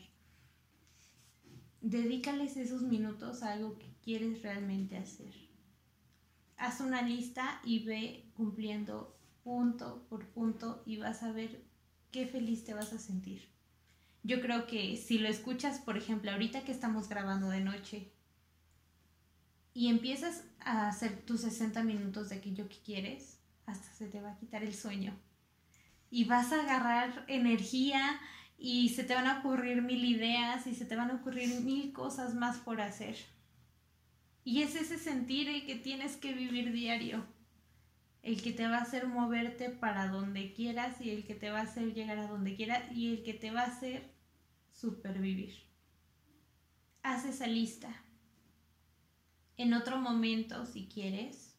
Dedícales 1.88 2.56
esos 2.56 2.82
minutos 2.82 3.44
a 3.44 3.52
algo 3.52 3.78
que 3.78 3.86
quieres 4.02 4.42
realmente 4.42 4.96
hacer. 4.96 5.32
Haz 6.56 6.80
una 6.80 7.00
lista 7.02 7.60
y 7.64 7.84
ve 7.84 8.28
cumpliendo 8.34 9.16
punto 9.44 10.04
por 10.08 10.26
punto 10.30 10.82
y 10.84 10.96
vas 10.96 11.22
a 11.22 11.30
ver 11.30 11.62
qué 12.10 12.26
feliz 12.26 12.64
te 12.64 12.74
vas 12.74 12.92
a 12.92 12.98
sentir. 12.98 13.48
Yo 14.24 14.40
creo 14.40 14.66
que 14.66 14.96
si 14.96 15.18
lo 15.18 15.28
escuchas, 15.28 15.78
por 15.78 15.96
ejemplo, 15.96 16.32
ahorita 16.32 16.64
que 16.64 16.72
estamos 16.72 17.08
grabando 17.08 17.50
de 17.50 17.60
noche 17.60 18.10
y 19.72 19.86
empiezas 19.86 20.42
a 20.58 20.88
hacer 20.88 21.24
tus 21.24 21.42
60 21.42 21.84
minutos 21.84 22.30
de 22.30 22.34
aquello 22.34 22.68
que 22.68 22.82
quieres, 22.84 23.38
hasta 23.64 23.92
se 23.92 24.08
te 24.08 24.20
va 24.20 24.32
a 24.32 24.38
quitar 24.38 24.64
el 24.64 24.74
sueño. 24.74 25.16
Y 26.10 26.24
vas 26.24 26.50
a 26.50 26.62
agarrar 26.62 27.24
energía 27.28 28.18
y 28.58 28.90
se 28.90 29.04
te 29.04 29.14
van 29.14 29.26
a 29.26 29.40
ocurrir 29.40 29.82
mil 29.82 30.04
ideas 30.04 30.66
y 30.66 30.74
se 30.74 30.84
te 30.84 30.96
van 30.96 31.10
a 31.10 31.14
ocurrir 31.14 31.60
mil 31.60 31.92
cosas 31.92 32.34
más 32.34 32.58
por 32.58 32.80
hacer. 32.80 33.16
Y 34.44 34.62
es 34.62 34.76
ese 34.76 34.98
sentir 34.98 35.48
el 35.48 35.66
que 35.66 35.76
tienes 35.76 36.16
que 36.16 36.32
vivir 36.32 36.72
diario, 36.72 37.24
el 38.22 38.42
que 38.42 38.52
te 38.52 38.66
va 38.66 38.78
a 38.78 38.82
hacer 38.82 39.06
moverte 39.06 39.70
para 39.70 40.08
donde 40.08 40.52
quieras 40.52 41.00
y 41.00 41.10
el 41.10 41.24
que 41.24 41.34
te 41.34 41.50
va 41.50 41.60
a 41.60 41.64
hacer 41.64 41.94
llegar 41.94 42.18
a 42.18 42.28
donde 42.28 42.54
quieras 42.54 42.82
y 42.92 43.10
el 43.10 43.22
que 43.22 43.34
te 43.34 43.50
va 43.50 43.62
a 43.62 43.66
hacer 43.66 44.10
supervivir. 44.72 45.54
Haz 47.02 47.24
esa 47.24 47.46
lista. 47.46 47.88
En 49.56 49.74
otro 49.74 49.98
momento, 49.98 50.66
si 50.66 50.86
quieres, 50.86 51.56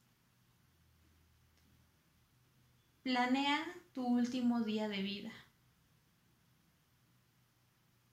Planea 3.07 3.65
tu 3.93 4.05
último 4.05 4.59
día 4.63 4.89
de 4.89 5.01
vida, 5.01 5.31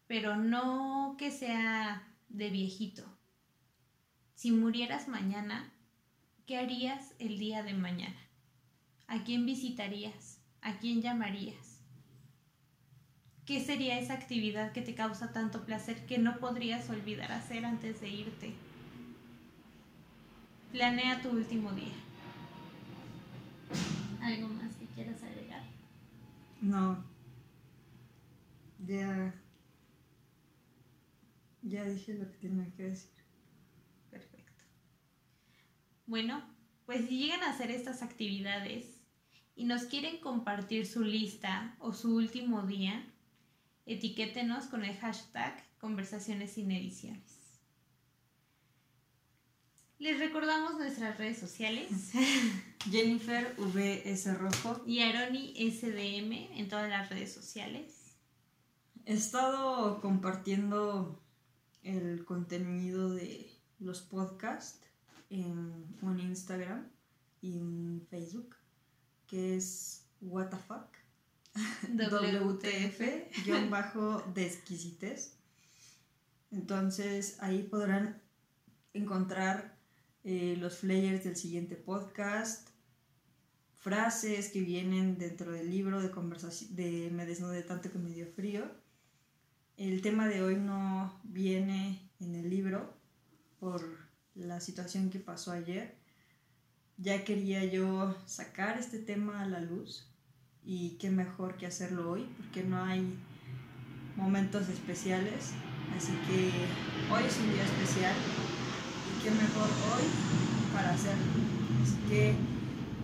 pero 0.07 0.37
no 0.37 1.17
que 1.19 1.31
sea 1.31 2.07
de 2.29 2.51
viejito. 2.51 3.05
Si 4.35 4.51
murieras 4.51 5.09
mañana, 5.09 5.73
¿qué 6.47 6.59
harías 6.59 7.15
el 7.19 7.39
día 7.39 7.63
de 7.63 7.75
mañana? 7.75 8.21
¿A 9.07 9.25
quién 9.25 9.47
visitarías? 9.47 10.41
¿A 10.61 10.79
quién 10.79 11.03
llamarías? 11.03 11.81
¿Qué 13.47 13.63
sería 13.65 13.99
esa 13.99 14.15
actividad 14.15 14.73
que 14.73 14.81
te 14.81 14.95
causa 14.95 15.33
tanto 15.33 15.65
placer 15.67 16.07
que 16.07 16.19
no 16.19 16.39
podrías 16.39 16.89
olvidar 16.89 17.31
hacer 17.31 17.65
antes 17.65 18.01
de 18.01 18.09
irte? 18.09 18.55
Planea 20.73 21.21
tu 21.21 21.29
último 21.31 21.71
día. 21.73 21.95
¿Algo 24.23 24.49
más? 24.49 24.75
quieras 24.95 25.23
agregar? 25.23 25.63
No. 26.61 27.05
Ya. 28.87 29.35
Ya 31.67 31.83
dije 31.85 32.13
lo 32.13 32.31
que 32.31 32.37
tenía 32.37 32.71
que 32.75 32.83
decir. 32.85 33.11
Perfecto. 34.11 34.63
Bueno, 36.07 36.45
pues 36.85 37.09
si 37.09 37.19
llegan 37.19 37.43
a 37.43 37.51
hacer 37.51 37.71
estas 37.71 38.03
actividades 38.03 39.01
y 39.57 39.65
nos 39.65 39.85
quieren 39.85 40.19
compartir 40.21 40.87
su 40.87 41.03
lista 41.03 41.75
o 41.79 41.95
su 41.95 42.15
último 42.17 42.67
día, 42.67 43.11
etiquétenos 43.87 44.67
con 44.67 44.85
el 44.85 44.95
hashtag 44.99 45.65
conversaciones 45.79 46.53
sin 46.53 46.71
ediciones. 46.71 47.61
Les 49.99 50.19
recordamos 50.19 50.75
nuestras 50.75 51.17
redes 51.17 51.39
sociales. 51.39 51.89
Jennifer 52.91 53.55
VS 53.57 54.37
Rojo. 54.37 54.83
Y 54.87 55.01
Aroni 55.01 55.55
SDM 55.71 56.59
en 56.59 56.69
todas 56.69 56.91
las 56.91 57.09
redes 57.09 57.33
sociales. 57.33 58.19
He 59.07 59.15
estado 59.15 60.03
compartiendo 60.03 61.24
el 61.85 62.25
contenido 62.25 63.15
de 63.15 63.51
los 63.79 64.03
podcasts 64.03 64.81
en, 65.31 65.87
en 66.03 66.21
Instagram 66.21 66.89
y 67.41 67.59
en 67.59 68.07
Facebook, 68.11 68.57
que 69.27 69.57
es 69.57 70.07
WTF, 70.21 70.89
WTF, 71.95 73.01
guion 73.45 73.71
bajo 73.71 74.23
de 74.35 74.47
exquisites. 74.47 75.37
Entonces 76.51 77.37
ahí 77.41 77.63
podrán 77.63 78.23
encontrar 78.93 79.77
eh, 80.25 80.57
los 80.59 80.79
flyers 80.79 81.25
del 81.25 81.37
siguiente 81.37 81.77
podcast, 81.77 82.71
frases 83.75 84.49
que 84.49 84.63
vienen 84.63 85.19
dentro 85.19 85.53
del 85.53 85.71
libro 85.71 86.01
de 86.01 86.11
conversación 86.11 86.75
de 86.75 87.11
Me 87.13 87.27
desnudé 87.27 87.63
tanto 87.63 87.91
que 87.91 87.99
me 87.99 88.11
dio 88.11 88.27
frío. 88.27 88.65
El 89.77 90.03
tema 90.03 90.29
de 90.29 90.41
hoy 90.41 90.55
no 90.55 91.13
viene 91.25 91.99
en 92.21 92.37
el 92.37 92.49
libro 92.49 92.95
por 93.59 93.83
la 94.37 94.61
situación 94.61 95.11
que 95.11 95.19
pasó 95.19 95.51
ayer. 95.51 95.97
Ya 96.97 97.25
quería 97.25 97.65
yo 97.65 98.17
sacar 98.25 98.79
este 98.79 99.01
tema 99.01 99.43
a 99.43 99.49
la 99.49 99.59
luz 99.59 100.09
y 100.65 100.91
qué 101.01 101.11
mejor 101.11 101.57
que 101.57 101.67
hacerlo 101.67 102.09
hoy 102.09 102.29
porque 102.37 102.63
no 102.63 102.85
hay 102.85 103.19
momentos 104.15 104.69
especiales. 104.69 105.51
Así 105.97 106.13
que 106.29 106.53
hoy 107.13 107.25
es 107.25 107.37
un 107.39 107.53
día 107.53 107.65
especial 107.65 108.15
y 109.11 109.25
qué 109.25 109.31
mejor 109.33 109.69
hoy 109.69 110.05
para 110.73 110.93
hacerlo. 110.93 111.25
Así 111.83 111.97
que 112.09 112.35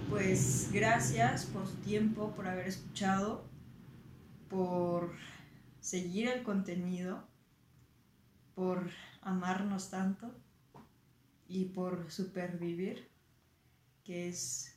pues 0.08 0.70
gracias 0.72 1.46
por 1.46 1.66
su 1.66 1.74
tiempo, 1.78 2.32
por 2.36 2.46
haber 2.46 2.68
escuchado, 2.68 3.44
por 4.48 5.10
seguir 5.80 6.28
el 6.28 6.42
contenido, 6.42 7.24
por 8.54 8.90
amarnos 9.22 9.90
tanto 9.90 10.34
y 11.48 11.66
por 11.66 12.10
supervivir, 12.10 13.08
que 14.04 14.28
es 14.28 14.76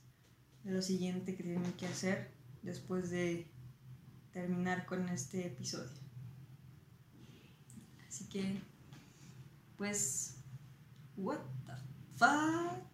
lo 0.64 0.82
siguiente 0.82 1.36
que 1.36 1.44
tienen 1.44 1.74
que 1.74 1.88
hacer 1.88 2.32
después 2.62 3.10
de 3.10 3.52
terminar 4.32 4.86
con 4.86 5.10
este 5.10 5.48
episodio. 5.48 5.92
Así 8.08 8.30
que, 8.30 8.62
pues, 9.78 10.38
what 11.18 11.40
the 11.66 11.74
fuck? 12.18 12.93